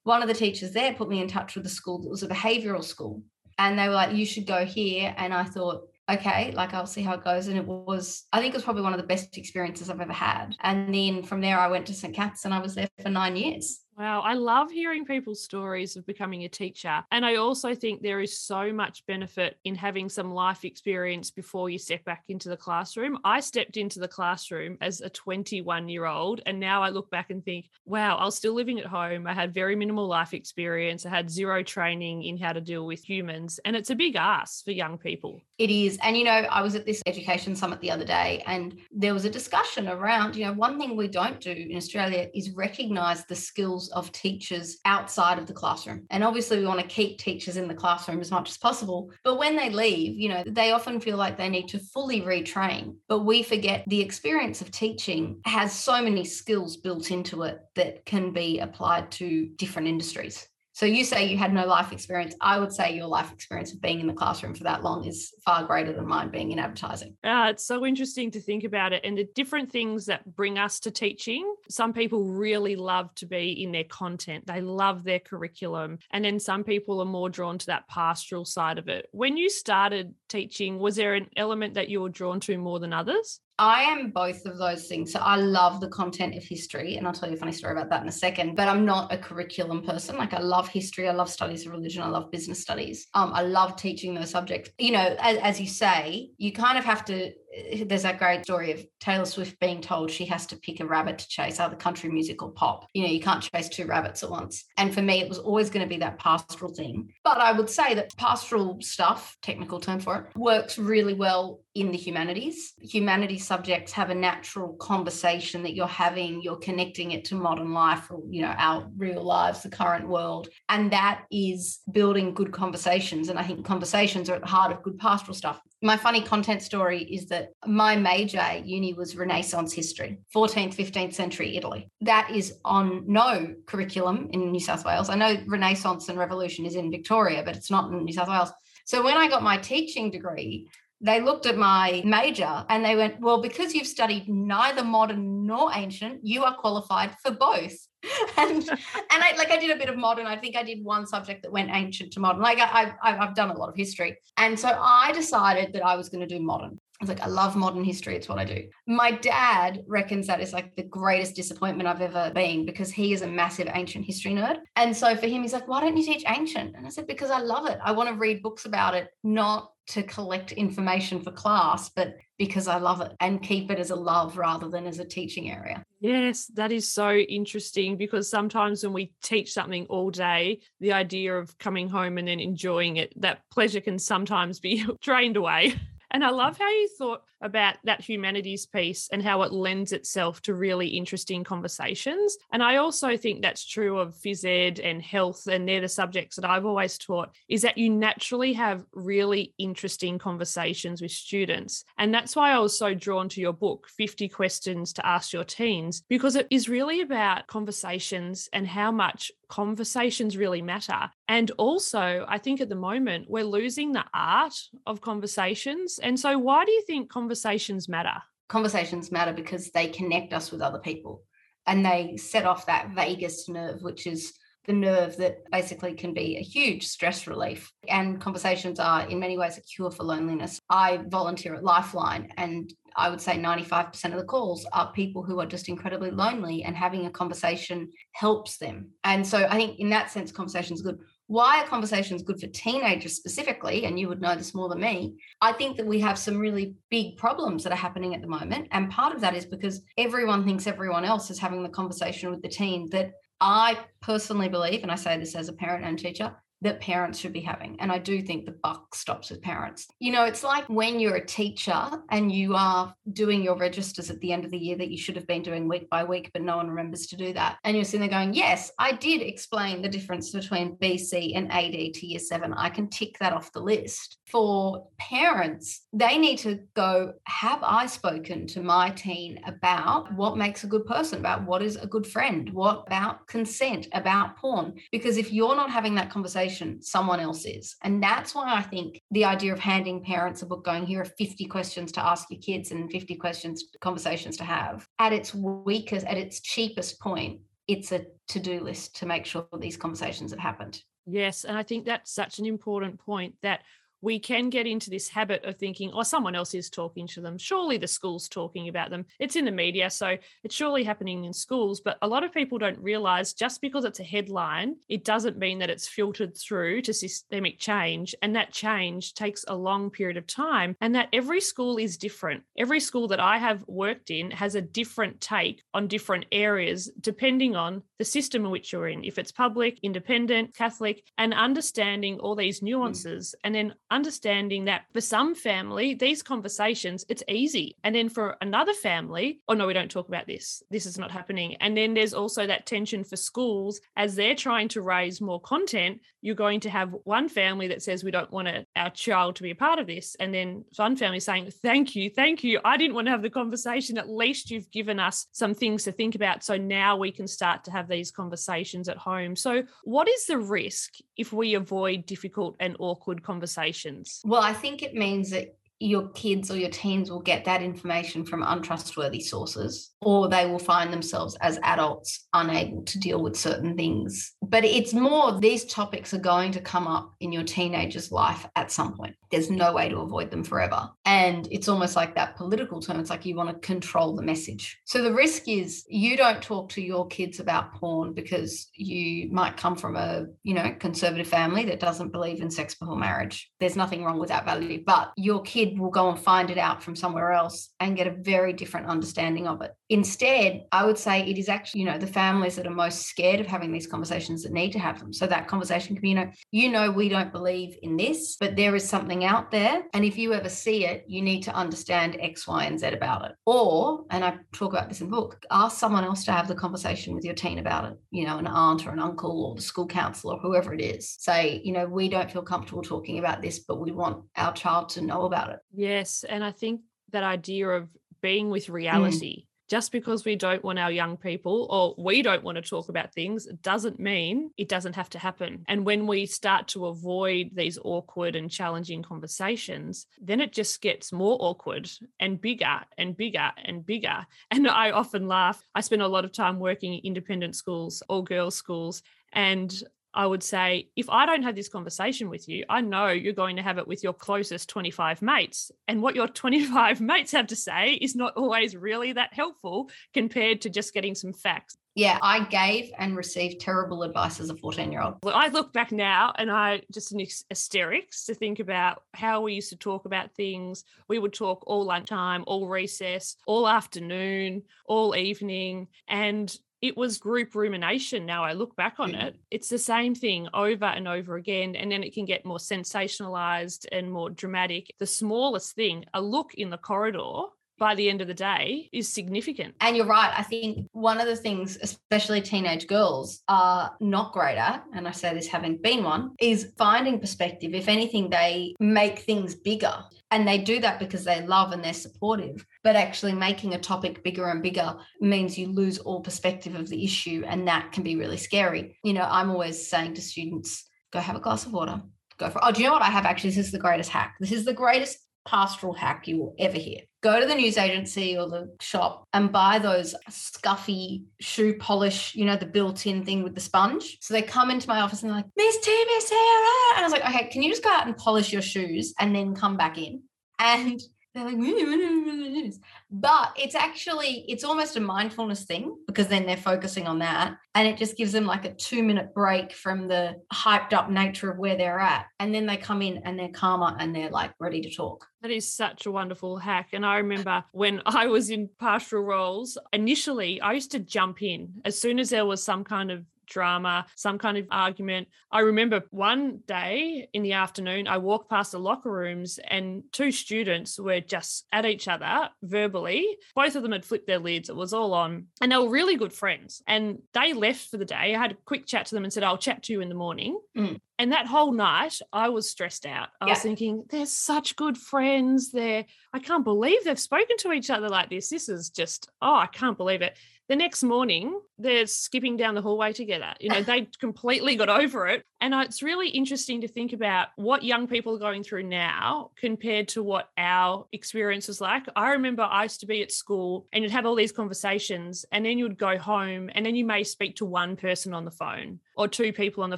one 0.04 0.22
of 0.22 0.28
the 0.28 0.34
teachers 0.34 0.74
there 0.74 0.94
put 0.94 1.10
me 1.10 1.22
in 1.22 1.28
touch 1.28 1.56
with 1.56 1.64
the 1.64 1.70
school 1.70 2.02
that 2.02 2.10
was 2.10 2.24
a 2.24 2.28
behavioral 2.28 2.84
school. 2.84 3.24
And 3.58 3.78
they 3.78 3.88
were 3.88 3.94
like 3.94 4.16
you 4.16 4.26
should 4.26 4.46
go 4.46 4.66
here. 4.66 5.14
And 5.18 5.34
i 5.34 5.46
thought 5.46 5.88
okay, 6.14 6.52
like 6.52 6.74
I'll 6.74 6.86
see 6.86 7.02
how 7.02 7.14
it 7.14 7.24
goes. 7.24 7.48
And 7.48 7.58
it 7.58 7.66
was, 7.66 8.26
I 8.32 8.40
think 8.40 8.54
it 8.54 8.58
was 8.58 8.64
probably 8.64 8.84
one 8.84 8.94
of 8.94 9.00
the 9.00 9.08
best 9.08 9.38
experiences 9.38 9.90
I've 9.90 10.02
ever 10.02 10.14
had. 10.14 10.56
And 10.62 10.94
then 10.94 11.24
from 11.24 11.42
there, 11.42 11.60
I 11.60 11.68
went 11.68 11.88
to 11.88 11.94
St. 11.94 12.16
Cat's 12.16 12.46
and 12.46 12.54
I 12.54 12.60
was 12.60 12.76
there 12.76 12.90
for 13.02 13.10
nine 13.10 13.36
years. 13.36 13.82
Wow, 14.02 14.22
I 14.22 14.34
love 14.34 14.72
hearing 14.72 15.06
people's 15.06 15.44
stories 15.44 15.96
of 15.96 16.08
becoming 16.08 16.44
a 16.44 16.50
teacher. 16.50 17.04
And 17.12 17.24
I 17.24 17.36
also 17.36 17.76
think 17.76 18.02
there 18.02 18.20
is 18.20 18.36
so 18.36 18.74
much 18.74 19.06
benefit 19.06 19.60
in 19.64 19.76
having 19.76 20.10
some 20.10 20.34
life 20.34 20.66
experience 20.66 21.30
before 21.30 21.70
you 21.70 21.78
step 21.78 22.04
back 22.04 22.24
into 22.28 22.50
the 22.50 22.58
classroom. 22.58 23.20
I 23.24 23.42
stepped 23.42 23.78
into 23.78 24.00
the 24.00 24.08
classroom 24.08 24.80
as 24.82 25.02
a 25.02 25.10
21 25.12 25.88
year 25.88 26.08
old, 26.08 26.42
and 26.48 26.60
now 26.60 26.82
I 26.82 26.90
look 26.90 27.12
back 27.12 27.30
and 27.30 27.46
think, 27.46 27.70
wow, 27.86 28.18
I 28.18 28.26
was 28.26 28.36
still 28.36 28.56
living 28.56 28.80
at 28.80 28.88
home. 28.88 29.28
I 29.28 29.36
had 29.36 29.54
very 29.54 29.76
minimal 29.76 30.08
life 30.08 30.34
experience. 30.34 31.06
I 31.06 31.10
had 31.10 31.30
zero 31.30 31.62
training 31.62 32.24
in 32.24 32.40
how 32.40 32.54
to 32.54 32.62
deal 32.62 32.88
with 32.88 33.08
humans. 33.08 33.60
And 33.66 33.76
it's 33.76 33.92
a 33.92 33.96
big 33.96 34.16
ask 34.16 34.66
for 34.66 34.72
young 34.72 34.98
people. 34.98 35.42
It 35.60 35.70
is. 35.70 36.00
And, 36.02 36.18
you 36.18 36.24
know, 36.24 36.32
I 36.32 36.64
was 36.64 36.74
at 36.74 36.88
this 36.88 37.04
education 37.06 37.56
summit 37.56 37.82
the 37.82 37.92
other 37.92 38.06
day, 38.06 38.42
and 38.48 38.80
there 38.90 39.14
was 39.14 39.26
a 39.26 39.30
discussion 39.30 39.88
around, 39.88 40.36
you 40.36 40.48
know, 40.48 40.54
one 40.54 40.80
thing 40.80 40.98
we 40.98 41.08
don't 41.08 41.40
do 41.40 41.52
in 41.52 41.78
Australia 41.78 42.30
is 42.34 42.50
recognize 42.50 43.26
the 43.26 43.36
skills 43.36 43.91
of 43.92 44.12
teachers 44.12 44.80
outside 44.86 45.38
of 45.38 45.48
the 45.48 45.54
classroom. 45.54 46.06
And 46.10 46.24
obviously, 46.24 46.60
we 46.60 46.66
want 46.66 46.80
to 46.80 46.88
keep 46.88 47.18
teachers 47.18 47.58
in 47.58 47.68
the 47.68 47.74
classroom 47.74 48.20
as 48.20 48.32
much 48.32 48.50
as 48.50 48.58
possible. 48.58 49.12
But 49.24 49.38
when 49.38 49.56
they 49.56 49.70
leave, 49.70 50.18
you 50.18 50.30
know, 50.30 50.44
they 50.46 50.72
often 50.72 51.00
feel 51.00 51.18
like 51.18 51.38
they 51.38 51.50
need 51.50 51.68
to 51.70 51.80
fully 51.80 52.22
retrain. 52.22 52.96
But 53.08 53.20
we 53.20 53.44
forget 53.44 53.84
the 53.88 54.02
experience 54.02 54.62
of 54.62 54.72
teaching 54.72 55.42
has 55.46 55.72
so 55.74 56.02
many 56.02 56.26
skills 56.26 56.78
built 56.78 57.12
into 57.12 57.44
it 57.44 57.60
that 57.76 58.06
can 58.06 58.32
be 58.32 58.60
applied 58.60 59.12
to 59.12 59.48
different 59.56 59.88
industries. 59.88 60.48
So 60.74 60.86
you 60.86 61.04
say 61.04 61.26
you 61.26 61.38
had 61.38 61.54
no 61.54 61.66
life 61.66 61.92
experience. 61.92 62.36
I 62.40 62.60
would 62.60 62.72
say 62.72 62.96
your 62.96 63.08
life 63.08 63.32
experience 63.32 63.74
of 63.74 63.82
being 63.82 64.00
in 64.00 64.08
the 64.08 64.14
classroom 64.14 64.56
for 64.56 64.64
that 64.64 64.84
long 64.84 65.06
is 65.06 65.34
far 65.46 65.66
greater 65.66 65.94
than 65.94 66.08
mine 66.08 66.30
being 66.30 66.52
in 66.52 66.60
advertising. 66.60 67.18
Uh, 67.24 67.48
it's 67.50 67.66
so 67.66 67.86
interesting 67.86 68.32
to 68.32 68.40
think 68.40 68.64
about 68.64 68.94
it 68.94 69.02
and 69.04 69.18
the 69.18 69.28
different 69.36 69.72
things 69.72 70.06
that 70.06 70.36
bring 70.36 70.58
us 70.58 70.80
to 70.82 70.92
teaching. 70.92 71.54
Some 71.70 71.94
people 71.94 72.24
really 72.24 72.76
love 72.76 73.14
to 73.16 73.26
be 73.26 73.64
in 73.64 73.72
their 73.72 73.84
content, 73.84 74.48
they 74.48 74.62
love 74.62 75.04
their 75.04 75.20
curriculum. 75.20 76.00
And 76.12 76.24
then 76.24 76.40
some 76.40 76.64
people 76.64 77.02
are 77.02 77.06
more 77.06 77.30
drawn 77.30 77.58
to 77.58 77.66
that 77.68 77.88
pastoral 77.88 78.46
side 78.46 78.78
of 78.78 78.88
it. 78.88 79.08
When 79.12 79.38
you 79.38 79.50
started 79.50 80.14
teaching, 80.32 80.80
was 80.80 80.96
there 80.96 81.14
an 81.14 81.28
element 81.36 81.74
that 81.76 81.90
you 81.90 82.02
were 82.02 82.10
drawn 82.10 82.40
to 82.42 82.58
more 82.58 82.80
than 82.80 82.94
others? 82.94 83.40
I 83.60 83.84
am 83.84 84.10
both 84.10 84.44
of 84.48 84.58
those 84.58 84.88
things. 84.88 85.12
So 85.12 85.20
I 85.20 85.36
love 85.36 85.82
the 85.82 85.90
content 85.90 86.36
of 86.36 86.44
history, 86.44 86.96
and 86.96 87.06
I'll 87.06 87.14
tell 87.14 87.30
you 87.30 87.36
a 87.36 87.38
funny 87.38 87.52
story 87.52 87.74
about 87.74 87.92
that 87.92 88.02
in 88.02 88.08
a 88.08 88.12
second. 88.12 88.56
But 88.56 88.68
I'm 88.68 88.86
not 88.86 89.14
a 89.14 89.20
curriculum 89.20 89.84
person. 89.84 90.18
Like 90.18 90.34
I 90.34 90.40
love 90.40 90.68
history, 90.68 91.08
I 91.08 91.12
love 91.12 91.30
studies 91.30 91.68
of 91.68 91.74
religion, 91.74 92.02
I 92.02 92.08
love 92.08 92.32
business 92.32 92.60
studies. 92.60 93.08
Um, 93.14 93.32
I 93.34 93.44
love 93.44 93.76
teaching 93.76 94.16
those 94.16 94.32
subjects. 94.32 94.72
You 94.80 94.94
know, 94.94 95.16
as, 95.20 95.38
as 95.38 95.62
you 95.62 95.68
say, 95.68 96.32
you 96.38 96.52
kind 96.52 96.80
of 96.80 96.86
have 96.86 97.06
to 97.06 97.32
Uh, 97.56 97.84
there's 97.86 98.04
that 98.04 98.20
great 98.20 98.44
story 98.44 98.72
of 98.72 98.86
Taylor 99.00 99.26
Swift 99.26 99.60
being 99.60 99.82
told 99.82 100.12
she 100.12 100.26
has 100.26 100.46
to 100.48 100.58
pick 100.58 100.80
a 100.80 100.86
rabbit 100.86 101.20
to 101.20 101.28
chase, 101.28 101.60
either 101.60 101.76
country 101.76 102.10
music 102.10 102.42
or 102.42 102.52
pop. 102.52 102.88
You 102.94 103.04
know, 103.04 103.10
you 103.10 103.22
can't 103.22 103.44
chase 103.44 103.70
two 103.70 103.86
rabbits 103.86 104.24
at 104.24 104.30
once. 104.30 104.66
And 104.78 104.94
for 104.94 105.02
me, 105.02 105.22
it 105.22 105.30
was 105.30 105.40
always 105.40 105.70
going 105.70 105.86
to 105.86 105.90
be 105.90 105.98
that 105.98 106.20
pastoral 106.20 106.74
thing. 106.74 107.14
But 107.24 107.38
I 107.38 107.52
would 107.52 107.70
say 107.70 107.94
that 107.96 108.16
pastoral 108.18 108.78
stuff, 108.82 109.38
technical 109.42 109.80
term 109.80 110.00
for 110.00 110.18
it, 110.18 110.38
works 110.38 110.78
really 110.78 111.14
well 111.14 111.62
in 111.74 111.92
the 111.92 111.98
humanities. 111.98 112.74
Humanities 112.82 113.46
subjects 113.46 113.92
have 113.94 114.10
a 114.10 114.16
natural 114.16 114.74
conversation 114.74 115.64
that 115.64 115.74
you're 115.74 115.88
having, 115.88 116.42
you're 116.42 116.58
connecting 116.58 117.12
it 117.12 117.26
to 117.26 117.36
modern 117.36 117.74
life 117.74 118.12
or, 118.12 118.22
you 118.30 118.42
know, 118.42 118.54
our 118.58 118.90
real 118.98 119.24
lives, 119.24 119.64
the 119.64 119.70
current 119.70 120.08
world. 120.08 120.50
And 120.68 120.92
that 120.92 121.24
is 121.32 121.80
building 121.92 122.34
good 122.34 122.52
conversations. 122.52 123.30
And 123.30 123.40
I 123.40 123.44
think 123.44 123.66
conversations 123.66 124.30
are 124.30 124.36
at 124.36 124.42
the 124.42 124.48
heart 124.48 124.72
of 124.72 124.84
good 124.84 124.98
pastoral 124.98 125.36
stuff 125.36 125.62
my 125.82 125.98
funny 125.98 126.22
content 126.22 126.62
story 126.62 127.04
is 127.04 127.26
that 127.28 127.54
my 127.66 127.96
major 127.96 128.38
at 128.38 128.66
uni 128.66 128.94
was 128.94 129.16
Renaissance 129.16 129.74
history, 129.74 130.20
14th, 130.36 130.76
15th 130.76 131.14
century 131.14 131.58
Italy. 131.58 131.90
That 132.02 132.30
is 132.30 132.54
on 132.64 133.06
no 133.08 133.56
curriculum 133.66 134.30
in 134.32 134.52
New 134.52 134.60
South 134.60 134.86
Wales. 134.86 135.10
I 135.10 135.16
know 135.16 135.38
Renaissance 135.48 136.08
and 136.10 136.20
Revolution 136.20 136.66
is 136.66 136.76
in 136.76 136.92
Victoria, 136.92 137.42
but 137.44 137.56
it's 137.56 137.72
not 137.72 137.92
in 137.92 138.06
New 138.06 138.14
South 138.14 138.28
Wales. 138.28 138.52
So 138.86 139.04
when 139.04 139.18
I 139.18 139.28
got 139.28 139.42
my 139.42 139.58
teaching 139.58 140.12
degree, 140.12 140.70
they 141.02 141.20
looked 141.20 141.48
at 141.48 141.58
my 141.58 142.04
major 142.06 142.64
and 142.70 142.86
they 142.86 142.96
went, 142.96 143.20
Well, 143.20 143.42
because 143.42 143.74
you've 143.74 143.88
studied 143.88 144.30
neither 144.30 144.84
modern 144.84 145.48
nor 145.48 145.72
ancient, 145.74 146.20
you 146.24 146.44
are 146.44 146.56
qualified 146.56 147.16
for 147.24 147.32
both. 147.32 147.76
and 148.38 148.68
and 148.68 148.80
I 149.10 149.34
like 149.38 149.52
I 149.52 149.58
did 149.58 149.72
a 149.72 149.76
bit 149.76 149.90
of 149.90 149.98
modern. 149.98 150.26
I 150.26 150.38
think 150.38 150.56
I 150.56 150.64
did 150.64 150.84
one 150.84 151.06
subject 151.06 151.44
that 151.44 151.52
went 151.52 151.70
ancient 151.72 152.14
to 152.14 152.20
modern. 152.20 152.42
Like 152.42 152.60
I, 152.60 152.94
I 153.02 153.18
I've 153.18 153.36
done 153.36 153.50
a 153.50 153.58
lot 153.58 153.70
of 153.70 153.76
history, 153.76 154.18
and 154.38 154.60
so 154.60 154.70
I 154.70 155.12
decided 155.14 155.74
that 155.74 155.86
I 155.86 155.96
was 155.96 156.10
going 156.10 156.28
to 156.28 156.36
do 156.36 156.42
modern. 156.42 156.80
I 157.02 157.04
was 157.04 157.10
like, 157.10 157.22
I 157.22 157.28
love 157.28 157.56
modern 157.56 157.84
history. 157.84 158.16
It's 158.16 158.30
what 158.30 158.38
I 158.38 158.46
do. 158.46 158.68
My 158.86 159.10
dad 159.10 159.84
reckons 159.88 160.28
that 160.28 160.40
is 160.40 160.54
like 160.54 160.76
the 160.76 160.84
greatest 160.84 161.36
disappointment 161.36 161.90
I've 161.90 162.00
ever 162.00 162.32
been 162.36 162.64
because 162.64 162.92
he 162.92 163.12
is 163.12 163.24
a 163.24 163.28
massive 163.28 163.68
ancient 163.74 164.06
history 164.06 164.34
nerd. 164.34 164.58
And 164.76 164.96
so 164.96 165.16
for 165.16 165.26
him, 165.26 165.42
he's 165.42 165.52
like, 165.52 165.68
why 165.68 165.82
don't 165.82 165.98
you 165.98 166.06
teach 166.06 166.24
ancient? 166.28 166.76
And 166.76 166.86
I 166.86 166.90
said, 166.90 167.08
because 167.08 167.32
I 167.32 167.40
love 167.40 167.68
it. 167.68 167.80
I 167.84 167.92
want 167.92 168.10
to 168.10 168.16
read 168.16 168.44
books 168.44 168.66
about 168.66 168.94
it, 168.94 169.08
not 169.24 169.72
to 169.92 170.04
collect 170.04 170.54
information 170.54 171.22
for 171.22 171.32
class, 171.32 171.90
but 171.90 172.16
because 172.38 172.68
I 172.68 172.78
love 172.78 173.02
it 173.02 173.12
and 173.20 173.44
keep 173.44 173.70
it 173.70 173.78
as 173.78 173.90
a 173.90 173.96
love 173.96 174.38
rather 174.38 174.70
than 174.70 174.88
as 174.88 175.00
a 175.00 175.06
teaching 175.06 175.52
area. 175.52 175.84
Yes, 176.00 176.48
that 176.56 176.72
is 176.72 176.92
so 176.92 177.14
interesting 177.14 177.98
because 177.98 178.30
sometimes 178.30 178.84
when 178.84 178.94
we 178.94 179.12
teach 179.22 179.52
something 179.52 179.86
all 179.88 180.10
day, 180.10 180.62
the 180.80 180.94
idea 180.94 181.38
of 181.38 181.58
coming 181.58 181.90
home 181.90 182.18
and 182.18 182.28
then 182.28 182.40
enjoying 182.40 182.98
it, 182.98 183.14
that 183.22 183.42
pleasure 183.52 183.82
can 183.82 184.00
sometimes 184.00 184.60
be 184.60 184.86
drained 185.02 185.36
away. 185.36 185.76
And 186.12 186.24
I 186.24 186.30
love 186.30 186.58
how 186.58 186.70
you 186.70 186.90
thought 186.98 187.24
about 187.42 187.76
that 187.84 188.02
humanities 188.02 188.66
piece 188.66 189.10
and 189.12 189.24
how 189.24 189.42
it 189.42 189.52
lends 189.52 189.92
itself 189.92 190.42
to 190.44 190.54
really 190.54 190.88
interesting 190.88 191.44
conversations. 191.44 192.38
And 192.52 192.62
I 192.62 192.78
also 192.78 193.18
think 193.18 193.42
that's 193.42 193.66
true 193.66 193.98
of 193.98 194.14
phys 194.14 194.46
ed 194.46 194.80
and 194.80 195.02
health, 195.02 195.48
and 195.48 195.68
they're 195.68 195.82
the 195.82 195.90
subjects 195.90 196.36
that 196.36 196.46
I've 196.46 196.66
always 196.66 196.98
taught, 196.98 197.36
is 197.50 197.64
that 197.64 197.78
you 197.78 197.90
naturally 197.90 198.54
have 198.54 198.86
really 198.94 199.54
interesting 199.58 200.20
conversations 200.20 201.02
with 201.02 201.12
students. 201.12 201.84
And 201.98 202.14
that's 202.14 202.36
why 202.36 202.52
I 202.52 202.60
was 202.60 202.78
so 202.78 202.94
drawn 202.94 203.30
to 203.30 203.42
your 203.42 203.54
book, 203.54 203.88
50 203.98 204.30
Questions 204.30 204.94
to 204.94 205.06
Ask 205.06 205.34
Your 205.34 205.44
Teens, 205.44 206.04
because 206.10 206.36
it 206.36 206.48
is 206.52 206.70
really 206.70 207.02
about 207.02 207.48
conversations 207.48 208.50
and 208.54 208.68
how 208.68 208.92
much 208.92 209.32
conversations 209.52 210.38
really 210.38 210.62
matter. 210.62 211.12
And 211.28 211.52
also, 211.58 212.26
I 212.28 212.38
think 212.38 212.62
at 212.62 212.70
the 212.70 212.76
moment, 212.76 213.30
we're 213.30 213.44
losing 213.44 213.92
the 213.92 214.06
art 214.14 214.56
of 214.88 215.02
conversations. 215.02 216.00
And 216.02 216.20
so, 216.20 216.40
why 216.40 216.66
do 216.66 216.72
you 216.72 216.84
think 216.88 217.12
conversations 217.12 217.90
matter? 217.90 218.18
Conversations 218.48 219.12
matter 219.12 219.34
because 219.34 219.70
they 219.72 219.88
connect 219.88 220.34
us 220.34 220.52
with 220.52 220.62
other 220.62 220.80
people 220.80 221.24
and 221.68 221.86
they 221.86 222.18
set 222.18 222.46
off 222.46 222.66
that 222.66 222.92
vagus 222.96 223.48
nerve, 223.50 223.82
which 223.82 224.08
is 224.08 224.34
the 224.66 224.74
nerve 224.74 225.18
that 225.18 225.50
basically 225.52 225.94
can 225.94 226.14
be 226.14 226.38
a 226.38 226.42
huge 226.42 226.88
stress 226.88 227.28
relief. 227.28 227.72
And 227.88 228.22
conversations 228.22 228.80
are, 228.80 229.08
in 229.08 229.20
many 229.20 229.38
ways, 229.38 229.58
a 229.58 229.62
cure 229.62 229.92
for 229.92 230.04
loneliness. 230.04 230.60
I 230.70 231.00
volunteer 231.08 231.56
at 231.56 231.64
Lifeline, 231.64 232.32
and 232.38 232.72
I 232.96 233.10
would 233.10 233.22
say 233.22 233.38
95% 233.38 234.06
of 234.06 234.20
the 234.20 234.26
calls 234.26 234.66
are 234.74 234.92
people 234.92 235.24
who 235.24 235.40
are 235.40 235.46
just 235.46 235.70
incredibly 235.70 236.12
lonely, 236.12 236.64
and 236.64 236.76
having 236.76 237.06
a 237.06 237.12
conversation 237.12 237.90
helps 238.14 238.58
them. 238.58 238.90
And 239.04 239.26
so 239.26 239.48
I 239.50 239.56
think, 239.56 239.80
in 239.80 239.90
that 239.90 240.12
sense, 240.12 240.32
conversation 240.32 240.76
is 240.76 240.82
good 240.82 241.00
why 241.32 241.62
are 241.62 241.66
conversations 241.66 242.24
good 242.24 242.42
for 242.42 242.48
teenagers 242.48 243.16
specifically? 243.16 243.86
And 243.86 243.98
you 243.98 244.10
would 244.10 244.20
know 244.20 244.36
this 244.36 244.54
more 244.54 244.68
than 244.68 244.82
me. 244.82 245.16
I 245.40 245.54
think 245.54 245.78
that 245.78 245.86
we 245.86 245.98
have 246.02 246.20
some 246.20 246.38
really 246.38 246.76
big 246.90 247.16
problems 247.16 247.64
that 247.64 247.72
are 247.72 247.78
happening 247.78 248.14
at 248.14 248.20
the 248.20 248.28
moment. 248.28 248.68
And 248.72 248.92
part 248.92 249.16
of 249.16 249.22
that 249.22 249.34
is 249.34 249.46
because 249.46 249.82
everyone 249.98 250.44
thinks 250.44 250.68
everyone 250.68 251.06
else 251.06 251.32
is 251.32 251.40
having 251.40 251.64
the 251.64 251.70
conversation 251.70 252.32
with 252.32 252.42
the 252.42 252.50
teen 252.50 252.90
that 252.90 253.14
I 253.42 253.80
personally 254.02 254.50
believe, 254.50 254.84
and 254.84 254.92
I 254.92 254.96
say 254.96 255.18
this 255.18 255.36
as 255.36 255.50
a 255.50 255.54
parent 255.54 255.84
and 255.84 255.98
teacher, 255.98 256.36
that 256.62 256.80
parents 256.80 257.20
should 257.20 257.34
be 257.34 257.42
having. 257.42 257.80
And 257.80 257.92
I 257.92 257.98
do 257.98 258.22
think 258.22 258.46
the 258.46 258.52
buck 258.52 258.94
stops 258.94 259.32
with 259.32 259.42
parents. 259.42 259.88
You 260.00 260.12
know, 260.12 260.26
it's 260.26 260.44
like 260.44 260.68
when 260.70 261.00
you're 261.00 261.16
a 261.16 261.26
teacher 261.26 261.90
and 262.10 262.32
you 262.32 262.56
are 262.56 262.94
doing 263.14 263.42
your 263.42 263.58
registers 263.58 264.10
at 264.10 264.20
the 264.20 264.32
end 264.32 264.46
of 264.46 264.52
the 264.52 264.58
year 264.58 264.78
that 264.78 264.92
you 264.92 264.98
should 264.98 265.16
have 265.16 265.28
been 265.28 265.42
doing 265.42 265.68
week 265.68 265.90
by 265.90 266.04
week, 266.04 266.30
but 266.34 266.44
no 266.44 266.58
one 266.58 266.70
remembers 266.70 267.08
to 267.08 267.18
do 267.18 267.34
that. 267.34 267.58
And 267.64 267.76
you're 267.76 267.84
sitting 267.84 268.02
there 268.02 268.10
going, 268.10 268.34
Yes, 268.34 268.72
I 268.78 268.92
did 268.92 269.22
explain 269.22 269.82
the 269.82 269.90
difference 269.90 270.30
between 270.32 270.78
BC 270.78 271.36
and 271.36 271.52
AD 271.52 271.94
to 271.96 272.06
year 272.06 272.20
seven. 272.20 272.54
I 272.54 272.70
can 272.70 272.90
tick 272.90 273.18
that 273.20 273.34
off 273.34 273.52
the 273.52 273.60
list. 273.60 274.18
For 274.30 274.88
parents, 274.98 275.82
they 275.92 276.18
need 276.18 276.38
to 276.40 276.60
go, 276.76 277.14
Have 277.26 277.64
I 277.64 277.88
spoken 277.88 278.46
to 278.48 278.62
my 278.62 278.92
teen 278.92 279.40
about 279.46 280.14
what 280.14 280.38
makes 280.38 280.64
a 280.64 280.68
good 280.68 280.86
person, 280.86 281.20
about 281.20 281.46
what 281.46 281.64
is 281.64 281.76
a 281.76 281.88
good 281.88 282.06
friend, 282.06 282.52
what 282.54 282.84
about 282.86 283.26
consent, 283.28 283.88
about 283.94 284.38
porn? 284.38 284.76
Because 284.92 285.18
if 285.18 285.34
you're 285.34 285.56
not 285.56 285.72
having 285.72 285.96
that 285.96 286.12
conversation, 286.12 286.51
conversation, 286.52 286.82
someone 286.82 287.20
else 287.20 287.46
is. 287.46 287.76
And 287.84 288.02
that's 288.02 288.36
why 288.36 288.56
I 288.56 288.62
think 288.62 289.02
the 289.12 289.26
idea 289.26 289.54
of 289.54 289.60
handing 289.60 290.04
parents 290.04 290.42
a 290.42 290.46
book 290.46 290.64
going, 290.64 290.86
here 290.86 291.02
are 291.02 291.06
50 291.06 291.46
questions 291.46 291.92
to 291.94 292.06
ask 292.06 292.30
your 292.30 292.40
kids 292.40 292.72
and 292.72 292.92
50 292.92 293.16
questions, 293.16 293.64
conversations 293.82 294.38
to 294.38 294.44
have, 294.44 294.88
at 295.00 295.14
its 295.14 295.34
weakest, 295.34 296.06
at 296.06 296.18
its 296.18 296.42
cheapest 296.42 297.00
point, 297.00 297.42
it's 297.68 297.92
a 297.92 298.06
to 298.30 298.40
do 298.40 298.60
list 298.60 298.96
to 298.98 299.06
make 299.06 299.26
sure 299.26 299.48
these 299.60 299.78
conversations 299.78 300.32
have 300.32 300.40
happened. 300.40 300.82
Yes. 301.06 301.46
And 301.46 301.58
I 301.58 301.64
think 301.64 301.86
that's 301.86 302.14
such 302.14 302.40
an 302.40 302.46
important 302.46 303.00
point 303.00 303.36
that 303.42 303.62
we 304.02 304.20
can 304.20 304.50
get 304.50 304.68
into 304.68 304.90
this 304.90 305.08
habit 305.08 305.46
of 305.46 305.58
thinking, 305.58 305.92
oh, 305.94 306.04
someone 306.04 306.36
else 306.36 306.54
is 306.54 306.70
talking 306.70 307.08
to 307.08 307.22
them. 307.22 307.38
Surely 307.38 307.78
the 307.78 307.88
school's 307.88 308.28
talking 308.28 308.68
about 308.68 308.90
them. 308.90 309.06
It's 309.20 309.36
in 309.36 309.46
the 309.46 309.52
media, 309.52 309.90
so 309.90 310.18
it's 310.44 310.56
surely 310.56 310.84
happening 310.84 311.26
in 311.26 311.34
schools. 311.34 311.82
But 311.82 311.98
a 312.02 312.08
lot 312.08 312.24
of 312.24 312.34
people 312.34 312.58
don't 312.58 312.80
realize 312.80 313.34
just 313.34 313.62
because 313.62 313.86
it's 313.86 314.00
a 314.00 314.04
headline, 314.04 314.76
it 314.90 315.04
doesn't 315.04 315.38
mean 315.38 315.60
that 315.60 315.70
it's 315.70 315.88
filtered 315.88 316.38
through 316.38 316.82
to 316.84 316.94
systemic 316.94 317.60
change. 317.60 318.16
And 318.22 318.36
that 318.36 318.52
change 318.52 319.14
takes 319.14 319.46
a 319.48 319.56
long 319.56 319.90
period 319.90 320.18
of 320.18 320.28
time, 320.28 320.76
and 320.82 320.96
that 320.96 321.10
every 321.14 321.42
school 321.42 321.78
is 321.78 321.98
different. 321.98 322.44
Every 322.58 322.80
school 322.80 323.08
that 323.10 323.20
I 323.20 323.38
have 323.38 323.64
worked 323.68 324.10
in 324.10 324.32
has 324.32 324.56
a 324.56 324.62
different 324.62 325.22
take 325.22 325.64
on 325.74 325.88
different 325.88 326.26
areas 326.32 326.90
depending 327.00 327.56
on 327.56 327.84
the 327.98 328.06
system 328.06 328.46
in 328.46 328.52
which 328.52 328.74
you're 328.74 328.88
in. 328.88 329.04
If 329.04 329.18
it's 329.18 329.32
public, 329.32 329.80
independent, 329.84 330.56
Catholic, 330.56 331.04
and 331.18 331.34
understanding 331.34 332.20
all 332.20 332.36
these 332.36 332.60
hmm. 332.60 332.66
nuances, 332.66 333.36
mm. 333.36 333.40
and 333.44 333.56
then 333.56 333.76
understanding 333.92 334.66
that 334.66 334.86
for 334.94 335.02
some 335.02 335.36
family, 335.36 335.94
these 335.94 336.24
conversations, 336.24 337.06
it's 337.10 337.24
easy. 337.28 337.76
And 337.84 337.94
then 337.94 338.10
for 338.10 338.38
another 338.42 338.74
family, 338.74 339.42
oh 339.48 339.54
no, 339.54 339.68
we 339.68 339.74
don't 339.74 339.92
talk 339.92 340.08
about 340.08 340.26
this. 340.26 340.64
This 340.72 340.86
is 340.86 340.98
not 340.98 341.12
happening. 341.12 341.56
And 341.56 341.76
then 341.76 341.94
there's 341.94 342.14
also 342.14 342.48
that 342.48 342.66
tension 342.66 343.04
for 343.04 343.18
schools 343.18 343.82
as 343.98 344.16
they're 344.16 344.36
trying 344.36 344.70
to 344.70 344.82
raise 344.82 345.20
more 345.20 345.42
content. 345.42 346.02
You're 346.22 346.36
going 346.36 346.62
to 346.62 346.70
have 346.70 346.96
one 347.04 347.28
family 347.28 347.68
that 347.68 347.84
says 347.84 348.04
we 348.04 348.12
don't 348.12 348.32
want 348.32 348.48
a, 348.48 348.66
our 348.76 348.90
child 348.92 349.36
to 349.36 349.44
be 349.44 349.52
a 349.52 349.56
part 349.56 349.80
of 349.80 349.88
this. 349.88 350.16
And 350.20 350.34
then 350.34 350.64
one 350.78 350.96
family 350.96 351.20
saying, 351.20 351.52
thank 351.62 351.96
you, 351.96 352.10
thank 352.10 352.44
you. 352.44 352.60
I 352.64 352.78
didn't 352.78 352.96
want 352.96 353.08
to 353.08 353.12
have 353.12 353.22
the 353.22 353.30
conversation. 353.30 353.98
At 353.98 354.10
least 354.10 354.50
you've 354.50 354.72
given 354.72 355.00
us 355.00 355.28
some 355.32 355.54
things 355.54 355.84
to 355.84 355.92
think 355.92 356.16
about. 356.16 356.44
So 356.44 356.56
now 356.56 356.96
we 356.96 357.12
can 357.12 357.28
start 357.28 357.66
to 357.66 357.72
have 357.72 357.88
these 357.88 358.12
conversations 358.12 358.88
at 358.88 358.98
home. 358.98 359.36
So, 359.36 359.64
what 359.84 360.08
is 360.08 360.26
the 360.28 360.38
risk 360.38 360.94
if 361.18 361.34
we 361.34 361.56
avoid 361.56 362.06
difficult 362.06 362.56
and 362.60 362.76
awkward 362.80 363.24
conversations? 363.24 363.81
Well, 364.26 364.42
I 364.42 364.54
think 364.54 364.84
it 364.84 364.94
means 364.94 365.30
that 365.32 365.56
your 365.82 366.10
kids 366.10 366.52
or 366.52 366.58
your 366.58 366.70
teens 366.70 367.10
will 367.10 367.22
get 367.22 367.46
that 367.46 367.62
information 367.62 368.24
from 368.26 368.44
untrustworthy 368.44 369.20
sources, 369.20 369.92
or 370.02 370.28
they 370.28 370.46
will 370.46 370.60
find 370.60 370.94
themselves 370.94 371.36
as 371.42 371.60
adults 371.64 372.28
unable 372.34 372.84
to 372.84 373.00
deal 373.00 373.22
with 373.22 373.36
certain 373.36 373.76
things. 373.76 374.34
But 374.42 374.64
it's 374.64 374.94
more 374.94 375.40
these 375.40 375.66
topics 375.66 376.14
are 376.14 376.20
going 376.20 376.52
to 376.54 376.62
come 376.62 376.88
up 376.88 377.14
in 377.20 377.32
your 377.32 377.44
teenager's 377.44 378.12
life 378.12 378.46
at 378.56 378.72
some 378.72 378.96
point. 378.96 379.16
There's 379.32 379.50
no 379.50 379.74
way 379.74 379.90
to 379.90 380.00
avoid 380.00 380.30
them 380.30 380.44
forever. 380.44 380.90
And 381.06 381.48
it's 381.52 381.70
almost 381.70 381.96
like 381.96 382.16
that 382.16 382.36
political 382.36 382.82
term. 382.82 383.00
It's 383.00 383.10
like 383.10 383.26
you 383.26 383.36
want 383.36 383.50
to 383.50 383.68
control 383.68 384.16
the 384.16 384.22
message. 384.22 384.80
So 384.86 385.02
the 385.02 385.14
risk 385.14 385.48
is 385.48 385.86
you 385.88 386.18
don't 386.18 386.42
talk 386.42 386.70
to 386.72 386.82
your 386.82 387.08
kids 387.08 387.40
about 387.40 387.74
porn 387.74 388.14
because 388.14 388.70
you 388.74 389.32
might 389.32 389.58
come 389.58 389.76
from 389.76 389.96
a, 389.96 390.26
you 390.44 390.54
know, 390.54 390.76
conservative 390.80 391.28
family 391.28 391.66
that 391.66 391.80
doesn't 391.80 392.12
believe 392.12 392.42
in 392.42 392.52
sex 392.52 392.76
before 392.76 392.98
marriage. 392.98 393.50
There's 393.60 393.76
nothing 393.76 394.04
wrong 394.04 394.20
with 394.20 394.30
that 394.30 394.46
value, 394.46 394.84
but 394.86 395.14
your 395.16 395.42
kid 395.42 395.71
will 395.78 395.90
go 395.90 396.10
and 396.10 396.20
find 396.20 396.50
it 396.50 396.58
out 396.58 396.84
from 396.84 396.96
somewhere 396.96 397.32
else 397.32 397.70
and 397.80 397.96
get 397.96 398.08
a 398.08 398.12
very 398.12 398.54
different 398.54 398.88
understanding 398.88 399.48
of 399.48 399.62
it. 399.62 399.72
Instead, 399.90 400.66
I 400.72 400.86
would 400.86 400.98
say 400.98 401.22
it 401.22 401.38
is 401.38 401.50
actually, 401.50 401.82
you 401.82 401.88
know, 401.88 401.98
the 401.98 402.08
families 402.08 402.56
that 402.56 402.68
are 402.68 402.72
most 402.72 403.08
scared 403.08 403.40
of 403.40 403.48
having 403.48 403.72
these 403.72 403.88
conversations 403.88 404.44
that 404.44 404.54
need 404.54 404.72
to 404.72 404.80
have 404.80 405.00
them. 405.00 405.14
So 405.14 405.28
that 405.28 405.48
conversation 405.48 405.96
can 405.96 406.02
be, 406.02 406.10
you 406.10 406.16
know, 406.16 406.32
you 406.52 406.70
know, 406.70 406.92
we 406.92 407.10
don't 407.10 407.32
believe 407.32 407.78
in 407.82 407.98
this, 407.98 408.38
but 408.40 408.56
there 408.56 408.76
is 408.76 408.88
something 408.88 409.26
out 409.26 409.52
there. 409.52 409.84
And 409.94 410.06
if 410.06 410.18
you 410.18 410.34
ever 410.34 410.50
see 410.50 410.86
it, 410.86 411.06
you 411.08 411.22
need 411.22 411.42
to 411.44 411.54
understand 411.54 412.18
X, 412.20 412.48
Y, 412.48 412.64
and 412.66 412.80
Z 412.80 412.88
about 412.88 413.26
it. 413.26 413.36
Or, 413.46 414.06
and 414.10 414.24
I 414.24 414.38
talk 414.54 414.74
about 414.74 414.90
this 414.90 415.02
in 415.02 415.10
the 415.10 415.16
book, 415.16 415.44
ask 415.52 415.78
someone 415.78 416.04
else 416.04 416.24
to 416.26 416.32
have 416.32 416.48
the 416.48 416.56
conversation 416.56 417.14
with 417.14 417.26
your 417.26 417.34
teen 417.34 417.60
about 417.60 417.86
it, 417.92 418.00
you 418.12 418.26
know, 418.26 418.38
an 418.38 418.48
aunt 418.48 418.86
or 418.86 418.92
an 418.92 419.00
uncle 419.00 419.46
or 419.46 419.56
the 419.56 419.62
school 419.62 419.88
counselor 419.88 420.36
or 420.36 420.40
whoever 420.40 420.74
it 420.74 420.82
is. 420.82 421.16
Say, 421.20 421.62
you 421.64 421.74
know, 421.74 421.86
we 421.86 422.10
don't 422.10 422.32
feel 422.32 422.44
comfortable 422.44 422.82
talking 422.82 423.20
about 423.20 423.42
this, 423.42 423.60
but 423.60 423.80
we 423.80 423.92
want 423.92 424.24
our 424.36 424.54
child 424.54 424.90
to 424.90 425.02
know 425.02 425.24
about 425.26 425.50
it. 425.50 425.60
Yes. 425.72 426.24
And 426.28 426.44
I 426.44 426.52
think 426.52 426.82
that 427.12 427.24
idea 427.24 427.70
of 427.70 427.90
being 428.22 428.50
with 428.50 428.68
Mm. 428.68 428.74
reality, 428.74 429.46
just 429.68 429.92
because 429.94 430.26
we 430.26 430.36
don't 430.36 430.64
want 430.66 430.80
our 430.80 430.92
young 430.92 431.16
people 431.16 431.66
or 431.70 431.96
we 431.98 432.22
don't 432.22 432.44
want 432.44 432.58
to 432.58 432.62
talk 432.62 432.90
about 432.90 433.14
things 433.14 433.46
doesn't 433.62 434.00
mean 434.02 434.52
it 434.58 434.68
doesn't 434.68 434.96
have 434.96 435.10
to 435.10 435.18
happen. 435.18 435.64
And 435.70 435.86
when 435.86 436.08
we 436.08 436.26
start 436.26 436.68
to 436.70 436.88
avoid 436.88 437.52
these 437.54 437.80
awkward 437.82 438.36
and 438.36 438.52
challenging 438.52 439.02
conversations, 439.02 440.08
then 440.22 440.42
it 440.42 440.52
just 440.52 440.82
gets 440.82 441.14
more 441.14 441.38
awkward 441.40 441.90
and 442.20 442.40
bigger 442.42 442.82
and 442.98 443.16
bigger 443.16 443.52
and 443.64 443.86
bigger. 443.86 444.26
And 444.52 444.68
I 444.68 444.92
often 444.92 445.28
laugh. 445.30 445.64
I 445.74 445.80
spend 445.82 446.02
a 446.02 446.08
lot 446.08 446.26
of 446.26 446.34
time 446.34 446.60
working 446.60 446.96
in 446.96 447.06
independent 447.06 447.56
schools, 447.56 448.04
all 448.10 448.24
girls 448.24 448.56
schools, 448.56 449.04
and 449.32 449.72
I 450.14 450.26
would 450.26 450.44
say, 450.44 450.90
if 450.96 451.10
I 451.10 451.26
don't 451.26 451.44
have 451.44 451.56
this 451.56 451.70
conversation 451.70 452.30
with 452.30 452.48
you, 452.50 452.66
I 452.70 452.82
know 452.82 453.08
you're 453.08 453.34
going 453.34 453.56
to 453.56 453.62
have 453.62 453.78
it 453.78 453.88
with 453.88 454.04
your 454.04 454.14
closest 454.14 454.70
25 454.70 455.22
mates. 455.22 455.72
And 455.88 456.02
what 456.02 456.16
your 456.16 456.28
25 456.42 457.02
mates 457.02 457.32
have 457.32 457.48
to 457.48 457.56
say 457.56 457.94
is 457.94 458.16
not 458.16 458.34
always 458.36 458.76
really 458.76 459.14
that 459.14 459.34
helpful 459.34 459.90
compared 460.14 460.62
to 460.62 460.70
just 460.70 460.94
getting 460.94 461.16
some 461.16 461.34
facts. 461.34 461.78
Yeah, 461.94 462.20
I 462.22 462.46
gave 462.46 462.92
and 462.98 463.18
received 463.18 463.60
terrible 463.60 464.04
advice 464.04 464.40
as 464.40 464.50
a 464.50 464.56
14 464.56 464.94
year 464.94 465.02
old. 465.02 465.16
I 465.26 465.50
look 465.50 465.74
back 465.74 465.92
now 465.92 466.32
and 466.38 466.50
I 466.50 466.84
just 466.90 467.12
in 467.12 467.20
hys- 467.20 467.44
hysterics 467.50 468.26
to 468.26 468.34
think 468.34 468.60
about 468.60 469.04
how 469.14 469.42
we 469.42 469.54
used 469.54 469.72
to 469.72 469.76
talk 469.76 470.06
about 470.06 470.34
things. 470.34 470.86
We 471.10 471.20
would 471.20 471.34
talk 471.34 471.64
all 471.68 471.84
lunchtime, 471.84 472.46
all 472.48 472.70
recess, 472.70 473.36
all 473.46 473.68
afternoon, 473.68 474.64
all 474.86 475.18
evening. 475.18 475.90
And 476.08 476.56
it 476.82 476.98
was 476.98 477.18
group 477.18 477.54
rumination. 477.54 478.26
Now 478.26 478.44
I 478.44 478.54
look 478.54 478.76
back 478.76 478.96
on 479.00 479.14
it, 479.14 479.36
it's 479.52 479.70
the 479.70 479.78
same 479.78 480.16
thing 480.16 480.48
over 480.54 480.86
and 480.86 481.08
over 481.08 481.36
again. 481.36 481.76
And 481.76 481.92
then 481.92 482.04
it 482.04 482.14
can 482.14 482.26
get 482.26 482.46
more 482.46 482.58
sensationalized 482.58 483.86
and 483.92 484.12
more 484.12 484.30
dramatic. 484.30 484.94
The 484.98 485.06
smallest 485.06 485.76
thing, 485.76 486.06
a 486.14 486.22
look 486.22 486.54
in 486.56 486.70
the 486.70 486.78
corridor 486.78 487.44
by 487.82 487.96
the 487.96 488.08
end 488.10 488.22
of 488.22 488.28
the 488.28 488.34
day, 488.36 488.88
is 488.94 489.10
significant. 489.10 489.74
And 489.82 489.98
you're 489.98 490.06
right. 490.06 490.32
I 490.38 490.44
think 490.44 490.88
one 490.92 491.20
of 491.20 491.26
the 491.26 491.36
things, 491.36 491.80
especially 491.82 492.40
teenage 492.40 492.86
girls, 492.86 493.42
are 493.48 493.98
not 494.00 494.34
great 494.34 494.58
at, 494.58 494.84
and 494.94 495.08
I 495.08 495.12
say 495.12 495.34
this 495.34 495.48
having 495.48 495.82
been 495.82 496.04
one, 496.04 496.36
is 496.40 496.74
finding 496.78 497.20
perspective. 497.20 497.74
If 497.74 497.88
anything, 497.88 498.30
they 498.30 498.76
make 498.80 499.20
things 499.20 499.56
bigger. 499.56 499.96
And 500.30 500.48
they 500.48 500.60
do 500.60 500.80
that 500.80 501.00
because 501.00 501.26
they 501.26 501.46
love 501.46 501.72
and 501.72 501.84
they're 501.84 501.94
supportive. 501.94 502.64
But 502.84 502.96
actually, 502.96 503.34
making 503.34 503.74
a 503.74 503.80
topic 503.80 504.24
bigger 504.24 504.48
and 504.48 504.62
bigger 504.62 504.96
means 505.20 505.58
you 505.58 505.68
lose 505.68 505.98
all 505.98 506.22
perspective 506.22 506.76
of 506.76 506.88
the 506.88 507.04
issue. 507.04 507.44
And 507.48 507.68
that 507.68 507.92
can 507.94 508.04
be 508.04 508.16
really 508.16 508.38
scary. 508.38 508.96
You 509.04 509.14
know, 509.14 509.28
I'm 509.28 509.50
always 509.50 509.90
saying 509.90 510.14
to 510.14 510.22
students, 510.22 510.88
go 511.12 511.20
have 511.20 511.36
a 511.36 511.42
glass 511.42 511.66
of 511.66 511.74
water. 511.74 512.00
Go 512.38 512.52
for 512.52 512.64
Oh, 512.64 512.72
do 512.72 512.82
you 512.82 512.88
know 512.88 512.94
what 512.94 513.02
I 513.02 513.10
have 513.10 513.26
actually? 513.26 513.50
This 513.50 513.66
is 513.66 513.72
the 513.72 513.80
greatest 513.80 514.12
hack. 514.12 514.36
This 514.40 514.52
is 514.52 514.66
the 514.66 514.74
greatest 514.74 515.18
pastoral 515.48 515.94
hack 515.94 516.28
you 516.28 516.38
will 516.38 516.56
ever 516.60 516.78
hear. 516.78 517.00
Go 517.22 517.40
to 517.40 517.46
the 517.46 517.54
news 517.54 517.78
agency 517.78 518.36
or 518.36 518.50
the 518.50 518.76
shop 518.80 519.28
and 519.32 519.52
buy 519.52 519.78
those 519.78 520.16
scuffy 520.30 521.24
shoe 521.40 521.76
polish, 521.76 522.34
you 522.34 522.46
know, 522.46 522.56
the 522.56 522.66
built-in 522.66 523.24
thing 523.24 523.44
with 523.44 523.54
the 523.54 523.62
sponge. 523.62 524.18
So 524.22 524.34
they 524.34 524.42
come 524.42 524.72
into 524.72 524.88
my 524.88 525.02
office 525.02 525.22
and 525.22 525.30
they're 525.30 525.38
like, 525.38 525.46
Miss 525.56 525.78
T, 525.78 526.06
Miss 526.16 526.28
Sarah. 526.28 526.96
And 526.96 527.02
I 527.02 527.04
was 527.04 527.12
like, 527.12 527.24
okay, 527.26 527.48
can 527.50 527.62
you 527.62 527.70
just 527.70 527.84
go 527.84 527.92
out 527.92 528.08
and 528.08 528.18
polish 528.18 528.52
your 528.52 528.64
shoes 528.64 529.14
and 529.20 529.36
then 529.36 529.54
come 529.54 529.78
back 529.78 530.00
in? 530.00 530.24
And 530.58 531.00
they're 531.34 531.46
like, 531.46 532.74
but 533.10 533.54
it's 533.56 533.76
actually, 533.76 534.44
it's 534.50 534.66
almost 534.66 534.98
a 534.98 535.00
mindfulness 535.00 535.64
thing 535.64 535.96
because 536.06 536.28
then 536.28 536.46
they're 536.46 536.58
focusing 536.58 537.08
on 537.08 537.20
that. 537.20 537.56
And 537.74 537.88
it 537.88 537.98
just 537.98 538.18
gives 538.18 538.34
them 538.34 538.46
like 538.46 538.66
a 538.66 538.74
two 538.74 539.02
minute 539.02 539.34
break 539.34 539.72
from 539.72 540.10
the 540.10 540.42
hyped 540.54 540.92
up 540.92 541.10
nature 541.10 541.50
of 541.50 541.58
where 541.58 541.78
they're 541.78 542.00
at. 542.00 542.26
And 542.40 542.54
then 542.54 542.66
they 542.66 542.76
come 542.76 543.02
in 543.02 543.22
and 543.24 543.40
they're 543.40 543.50
calmer 543.50 543.96
and 543.98 544.14
they're 544.14 544.30
like 544.30 544.52
ready 544.60 544.82
to 544.82 544.90
talk. 544.90 545.26
That 545.42 545.52
is 545.52 545.72
such 545.72 546.06
a 546.06 546.12
wonderful 546.12 546.58
hack. 546.58 546.90
And 546.92 547.06
I 547.06 547.18
remember 547.18 547.64
when 547.72 548.02
I 548.06 548.28
was 548.28 548.50
in 548.50 548.70
pastoral 548.80 549.24
roles, 549.24 549.78
initially 549.94 550.60
I 550.60 550.74
used 550.74 550.92
to 550.92 551.00
jump 551.00 551.42
in 551.42 551.82
as 551.86 552.00
soon 552.00 552.20
as 552.20 552.30
there 552.30 552.46
was 552.46 552.62
some 552.62 552.84
kind 552.84 553.10
of 553.10 553.26
drama, 553.52 554.06
some 554.16 554.38
kind 554.38 554.58
of 554.58 554.68
argument. 554.72 555.28
I 555.52 555.60
remember 555.60 556.04
one 556.10 556.62
day 556.66 557.30
in 557.34 557.44
the 557.44 557.54
afternoon, 557.54 558.08
I 558.08 558.18
walked 558.18 558.50
past 558.50 558.72
the 558.72 558.80
locker 558.80 559.12
rooms 559.12 559.60
and 559.68 560.04
two 560.12 560.32
students 560.32 561.00
were 561.00 561.20
just 561.20 561.68
at 561.72 561.86
each 561.86 562.08
other 562.08 562.50
verbally. 562.64 563.38
Both 563.54 563.76
of 563.76 563.84
them 563.84 563.92
had 563.92 564.06
flipped 564.06 564.28
their 564.28 564.40
lids, 564.40 564.70
it 564.70 564.76
was 564.76 564.94
all 564.94 565.14
on, 565.14 565.48
and 565.62 565.72
they 565.72 565.78
were 565.78 565.90
really 565.90 566.16
good 566.16 566.34
friends. 566.34 566.82
And 566.88 567.20
they 567.34 567.54
left 567.54 567.90
for 567.90 567.98
the 567.98 568.06
day. 568.06 568.34
I 568.36 568.40
had 568.40 568.54
a 568.54 568.58
quick 568.66 568.86
chat 568.86 569.08
to 569.08 569.16
them 569.16 569.24
and 569.24 569.32
said, 569.32 569.44
I'll 569.44 569.58
chat 569.58 569.84
to 569.84 569.94
you 569.94 570.02
in 570.02 570.10
the 570.10 570.16
morning. 570.16 570.60
Mm. 570.76 571.00
And 571.20 571.34
that 571.34 571.46
whole 571.46 571.72
night, 571.72 572.18
I 572.34 572.50
was 572.50 572.68
stressed 572.68 573.06
out. 573.06 573.28
I 573.40 573.46
was 573.46 573.60
thinking, 573.60 574.06
they're 574.10 574.26
such 574.26 574.76
good 574.76 574.98
friends. 574.98 575.72
They're, 575.72 576.06
I 576.34 576.40
can't 576.40 576.64
believe 576.64 577.04
they've 577.04 577.20
spoken 577.20 577.58
to 577.58 577.74
each 577.74 577.92
other 577.92 578.10
like 578.10 578.32
this. 578.32 578.50
This 578.50 578.70
is 578.70 578.90
just, 578.90 579.30
oh, 579.40 579.54
I 579.54 579.68
can't 579.68 579.98
believe 579.98 580.24
it. 580.24 580.36
The 580.72 580.78
next 580.78 581.04
morning, 581.04 581.60
they're 581.78 582.08
skipping 582.08 582.56
down 582.56 582.76
the 582.76 582.82
hallway 582.82 583.12
together. 583.12 583.54
You 583.60 583.68
know, 583.68 583.84
they 583.84 584.08
completely 584.22 584.78
got 584.78 584.88
over 584.88 585.28
it. 585.28 585.44
And 585.60 585.74
uh, 585.74 585.80
it's 585.80 586.02
really 586.02 586.30
interesting 586.30 586.80
to 586.80 586.88
think 586.88 587.12
about 587.12 587.50
what 587.58 587.84
young 587.84 588.08
people 588.08 588.36
are 588.36 588.40
going 588.40 588.64
through 588.64 588.84
now 588.84 589.52
compared 589.58 590.08
to 590.10 590.24
what 590.24 590.48
our 590.58 591.08
experience 591.12 591.68
was 591.68 591.82
like. 591.82 592.06
I 592.16 592.32
remember 592.32 592.64
I 592.64 592.84
used 592.84 593.02
to 593.02 593.06
be 593.06 593.22
at 593.22 593.34
school 593.34 593.86
and 593.92 594.02
you'd 594.02 594.14
have 594.14 594.26
all 594.26 594.34
these 594.34 594.54
conversations, 594.54 595.44
and 595.52 595.66
then 595.66 595.78
you'd 595.78 595.98
go 595.98 596.18
home, 596.18 596.70
and 596.74 596.86
then 596.86 596.96
you 596.96 597.04
may 597.04 597.26
speak 597.26 597.58
to 597.58 597.66
one 597.66 597.98
person 597.98 598.34
on 598.34 598.46
the 598.46 598.52
phone 598.52 599.02
or 599.16 599.28
two 599.28 599.52
people 599.54 599.84
on 599.84 599.90
the 599.90 599.98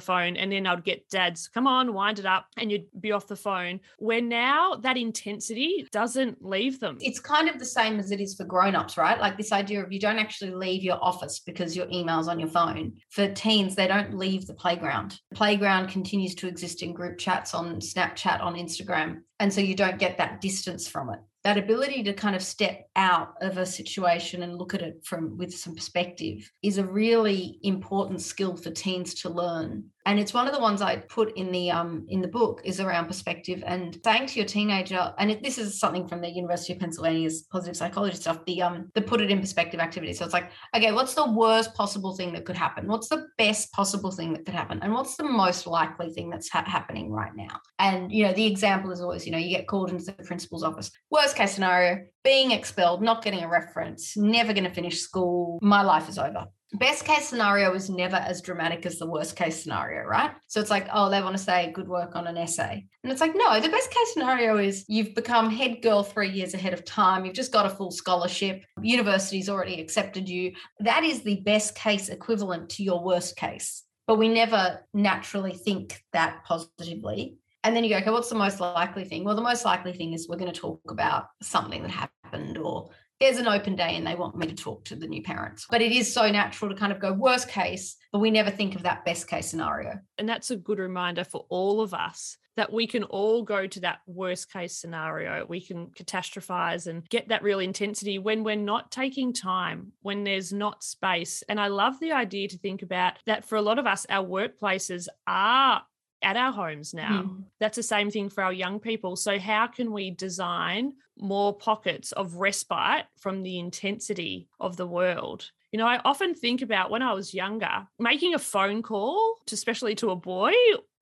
phone, 0.00 0.36
and 0.36 0.50
then 0.50 0.66
I'd 0.66 0.84
get 0.84 1.08
dads, 1.08 1.48
come 1.48 1.66
on, 1.66 1.94
wind 1.94 2.18
it 2.18 2.26
up, 2.26 2.46
and 2.56 2.70
you'd 2.70 2.86
be 3.00 3.12
off 3.12 3.26
the 3.26 3.36
phone. 3.36 3.80
Where 3.98 4.20
now 4.20 4.74
that 4.76 4.96
intensity 4.96 5.86
doesn't 5.92 6.44
leave 6.44 6.80
them. 6.80 6.98
It's 7.00 7.20
kind 7.20 7.48
of 7.48 7.58
the 7.58 7.64
same 7.64 7.98
as 7.98 8.10
it 8.10 8.20
is 8.20 8.34
for 8.34 8.44
grown-ups, 8.44 8.96
right? 8.96 9.20
Like 9.20 9.36
this 9.36 9.52
idea 9.52 9.82
of 9.84 9.92
you 9.92 10.00
don't 10.00 10.18
actually 10.18 10.50
leave 10.52 10.82
your 10.82 11.02
office 11.02 11.40
because 11.40 11.76
your 11.76 11.86
email's 11.92 12.28
on 12.28 12.38
your 12.38 12.48
phone. 12.48 12.94
For 13.10 13.28
teens, 13.28 13.74
they 13.74 13.86
don't 13.86 14.16
leave 14.16 14.46
the 14.46 14.54
playground. 14.54 15.18
The 15.30 15.36
playground 15.36 15.88
continues 15.88 16.34
to 16.36 16.48
exist 16.48 16.82
in 16.82 16.92
group 16.92 17.18
chats 17.18 17.54
on 17.54 17.76
Snapchat, 17.76 18.40
on 18.40 18.54
Instagram. 18.54 19.22
And 19.40 19.52
so 19.52 19.60
you 19.60 19.74
don't 19.74 19.98
get 19.98 20.18
that 20.18 20.40
distance 20.40 20.88
from 20.88 21.10
it. 21.10 21.20
That 21.44 21.58
ability 21.58 22.02
to 22.02 22.14
kind 22.14 22.34
of 22.34 22.42
step 22.42 22.88
out 22.96 23.34
of 23.42 23.58
a 23.58 23.66
situation 23.66 24.42
and 24.42 24.56
look 24.56 24.74
at 24.74 24.80
it 24.80 25.04
from 25.04 25.36
with 25.36 25.54
some 25.54 25.74
perspective 25.74 26.50
is 26.62 26.78
a 26.78 26.86
really 26.86 27.58
important 27.62 28.22
skill 28.22 28.56
for 28.56 28.70
teens 28.70 29.14
to 29.14 29.28
learn 29.28 29.84
and 30.06 30.20
it's 30.20 30.34
one 30.34 30.46
of 30.46 30.52
the 30.52 30.60
ones 30.60 30.82
I 30.82 30.96
put 30.96 31.36
in 31.36 31.50
the 31.50 31.70
um 31.70 32.06
in 32.08 32.20
the 32.20 32.28
book 32.28 32.60
is 32.64 32.80
around 32.80 33.06
perspective 33.06 33.62
and 33.66 33.98
saying 34.04 34.26
to 34.26 34.36
your 34.38 34.46
teenager, 34.46 35.14
and 35.18 35.30
it, 35.30 35.42
this 35.42 35.58
is 35.58 35.78
something 35.78 36.06
from 36.06 36.20
the 36.20 36.28
University 36.28 36.74
of 36.74 36.80
Pennsylvania's 36.80 37.42
positive 37.50 37.76
psychology 37.76 38.16
stuff, 38.16 38.44
the 38.46 38.62
um 38.62 38.90
the 38.94 39.00
put 39.00 39.20
it 39.20 39.30
in 39.30 39.40
perspective 39.40 39.80
activity. 39.80 40.12
So 40.12 40.24
it's 40.24 40.34
like, 40.34 40.50
okay, 40.76 40.92
what's 40.92 41.14
the 41.14 41.30
worst 41.30 41.74
possible 41.74 42.14
thing 42.14 42.32
that 42.34 42.44
could 42.44 42.56
happen? 42.56 42.86
What's 42.86 43.08
the 43.08 43.26
best 43.38 43.72
possible 43.72 44.10
thing 44.10 44.32
that 44.34 44.44
could 44.44 44.54
happen? 44.54 44.80
And 44.82 44.92
what's 44.92 45.16
the 45.16 45.24
most 45.24 45.66
likely 45.66 46.10
thing 46.10 46.30
that's 46.30 46.50
ha- 46.50 46.64
happening 46.66 47.10
right 47.10 47.34
now? 47.34 47.60
And 47.78 48.12
you 48.12 48.24
know, 48.24 48.32
the 48.32 48.46
example 48.46 48.90
is 48.90 49.00
always, 49.00 49.24
you 49.26 49.32
know, 49.32 49.38
you 49.38 49.50
get 49.50 49.66
called 49.66 49.90
into 49.90 50.04
the 50.04 50.12
principal's 50.24 50.62
office. 50.62 50.90
Worst 51.10 51.36
case 51.36 51.52
scenario, 51.52 52.04
being 52.22 52.50
expelled, 52.50 53.02
not 53.02 53.24
getting 53.24 53.42
a 53.42 53.48
reference, 53.48 54.16
never 54.16 54.52
going 54.52 54.64
to 54.64 54.74
finish 54.74 55.00
school, 55.00 55.58
my 55.62 55.82
life 55.82 56.08
is 56.08 56.18
over 56.18 56.46
best 56.74 57.04
case 57.04 57.28
scenario 57.28 57.72
is 57.74 57.88
never 57.88 58.16
as 58.16 58.40
dramatic 58.40 58.84
as 58.86 58.98
the 58.98 59.06
worst 59.06 59.36
case 59.36 59.62
scenario, 59.62 60.04
right? 60.04 60.32
So 60.48 60.60
it's 60.60 60.70
like, 60.70 60.88
oh, 60.92 61.10
they 61.10 61.22
want 61.22 61.36
to 61.36 61.42
say 61.42 61.72
good 61.72 61.88
work 61.88 62.16
on 62.16 62.26
an 62.26 62.36
essay. 62.36 62.86
And 63.02 63.12
it's 63.12 63.20
like, 63.20 63.34
no, 63.34 63.60
the 63.60 63.68
best 63.68 63.90
case 63.90 64.12
scenario 64.12 64.58
is 64.58 64.84
you've 64.88 65.14
become 65.14 65.50
head 65.50 65.82
girl 65.82 66.02
three 66.02 66.30
years 66.30 66.54
ahead 66.54 66.72
of 66.72 66.84
time. 66.84 67.24
You've 67.24 67.34
just 67.34 67.52
got 67.52 67.66
a 67.66 67.70
full 67.70 67.90
scholarship. 67.90 68.64
University's 68.82 69.48
already 69.48 69.80
accepted 69.80 70.28
you. 70.28 70.52
That 70.80 71.04
is 71.04 71.22
the 71.22 71.40
best 71.40 71.74
case 71.74 72.08
equivalent 72.08 72.70
to 72.70 72.82
your 72.82 73.02
worst 73.02 73.36
case. 73.36 73.82
But 74.06 74.18
we 74.18 74.28
never 74.28 74.84
naturally 74.92 75.52
think 75.52 76.02
that 76.12 76.44
positively. 76.44 77.36
And 77.62 77.74
then 77.74 77.82
you 77.82 77.90
go, 77.90 77.96
okay, 77.96 78.10
what's 78.10 78.28
the 78.28 78.34
most 78.34 78.60
likely 78.60 79.04
thing? 79.04 79.24
Well, 79.24 79.36
the 79.36 79.42
most 79.42 79.64
likely 79.64 79.94
thing 79.94 80.12
is 80.12 80.28
we're 80.28 80.36
going 80.36 80.52
to 80.52 80.60
talk 80.60 80.80
about 80.88 81.28
something 81.42 81.82
that 81.82 81.90
happened 81.90 82.58
or 82.58 82.90
there's 83.20 83.38
an 83.38 83.46
open 83.46 83.76
day 83.76 83.96
and 83.96 84.06
they 84.06 84.14
want 84.14 84.36
me 84.36 84.46
to 84.46 84.54
talk 84.54 84.84
to 84.86 84.96
the 84.96 85.06
new 85.06 85.22
parents. 85.22 85.66
But 85.70 85.82
it 85.82 85.92
is 85.92 86.12
so 86.12 86.30
natural 86.30 86.70
to 86.70 86.76
kind 86.76 86.92
of 86.92 87.00
go 87.00 87.12
worst 87.12 87.48
case, 87.48 87.96
but 88.12 88.18
we 88.18 88.30
never 88.30 88.50
think 88.50 88.74
of 88.74 88.82
that 88.82 89.04
best 89.04 89.28
case 89.28 89.46
scenario. 89.46 89.98
And 90.18 90.28
that's 90.28 90.50
a 90.50 90.56
good 90.56 90.78
reminder 90.78 91.24
for 91.24 91.46
all 91.48 91.80
of 91.80 91.94
us 91.94 92.36
that 92.56 92.72
we 92.72 92.86
can 92.86 93.02
all 93.04 93.42
go 93.42 93.66
to 93.66 93.80
that 93.80 93.98
worst 94.06 94.52
case 94.52 94.76
scenario. 94.76 95.44
We 95.48 95.60
can 95.60 95.88
catastrophize 95.88 96.86
and 96.86 97.08
get 97.08 97.28
that 97.28 97.42
real 97.42 97.58
intensity 97.58 98.18
when 98.18 98.44
we're 98.44 98.56
not 98.56 98.92
taking 98.92 99.32
time, 99.32 99.92
when 100.02 100.24
there's 100.24 100.52
not 100.52 100.84
space. 100.84 101.42
And 101.48 101.60
I 101.60 101.66
love 101.68 101.98
the 102.00 102.12
idea 102.12 102.48
to 102.48 102.58
think 102.58 102.82
about 102.82 103.14
that 103.26 103.44
for 103.44 103.56
a 103.56 103.62
lot 103.62 103.78
of 103.78 103.86
us, 103.86 104.06
our 104.08 104.24
workplaces 104.24 105.08
are 105.26 105.82
at 106.24 106.36
our 106.36 106.52
homes 106.52 106.94
now. 106.94 107.24
Mm. 107.24 107.44
That's 107.60 107.76
the 107.76 107.82
same 107.82 108.10
thing 108.10 108.28
for 108.28 108.42
our 108.42 108.52
young 108.52 108.80
people. 108.80 109.16
So, 109.16 109.38
how 109.38 109.66
can 109.66 109.92
we 109.92 110.10
design 110.10 110.94
more 111.18 111.56
pockets 111.56 112.12
of 112.12 112.36
respite 112.36 113.06
from 113.16 113.42
the 113.42 113.58
intensity 113.58 114.48
of 114.58 114.76
the 114.76 114.86
world? 114.86 115.50
You 115.74 115.78
know, 115.78 115.88
I 115.88 116.00
often 116.04 116.34
think 116.34 116.62
about 116.62 116.92
when 116.92 117.02
I 117.02 117.14
was 117.14 117.34
younger, 117.34 117.88
making 117.98 118.32
a 118.32 118.38
phone 118.38 118.80
call, 118.80 119.38
especially 119.50 119.96
to 119.96 120.10
a 120.10 120.14
boy, 120.14 120.52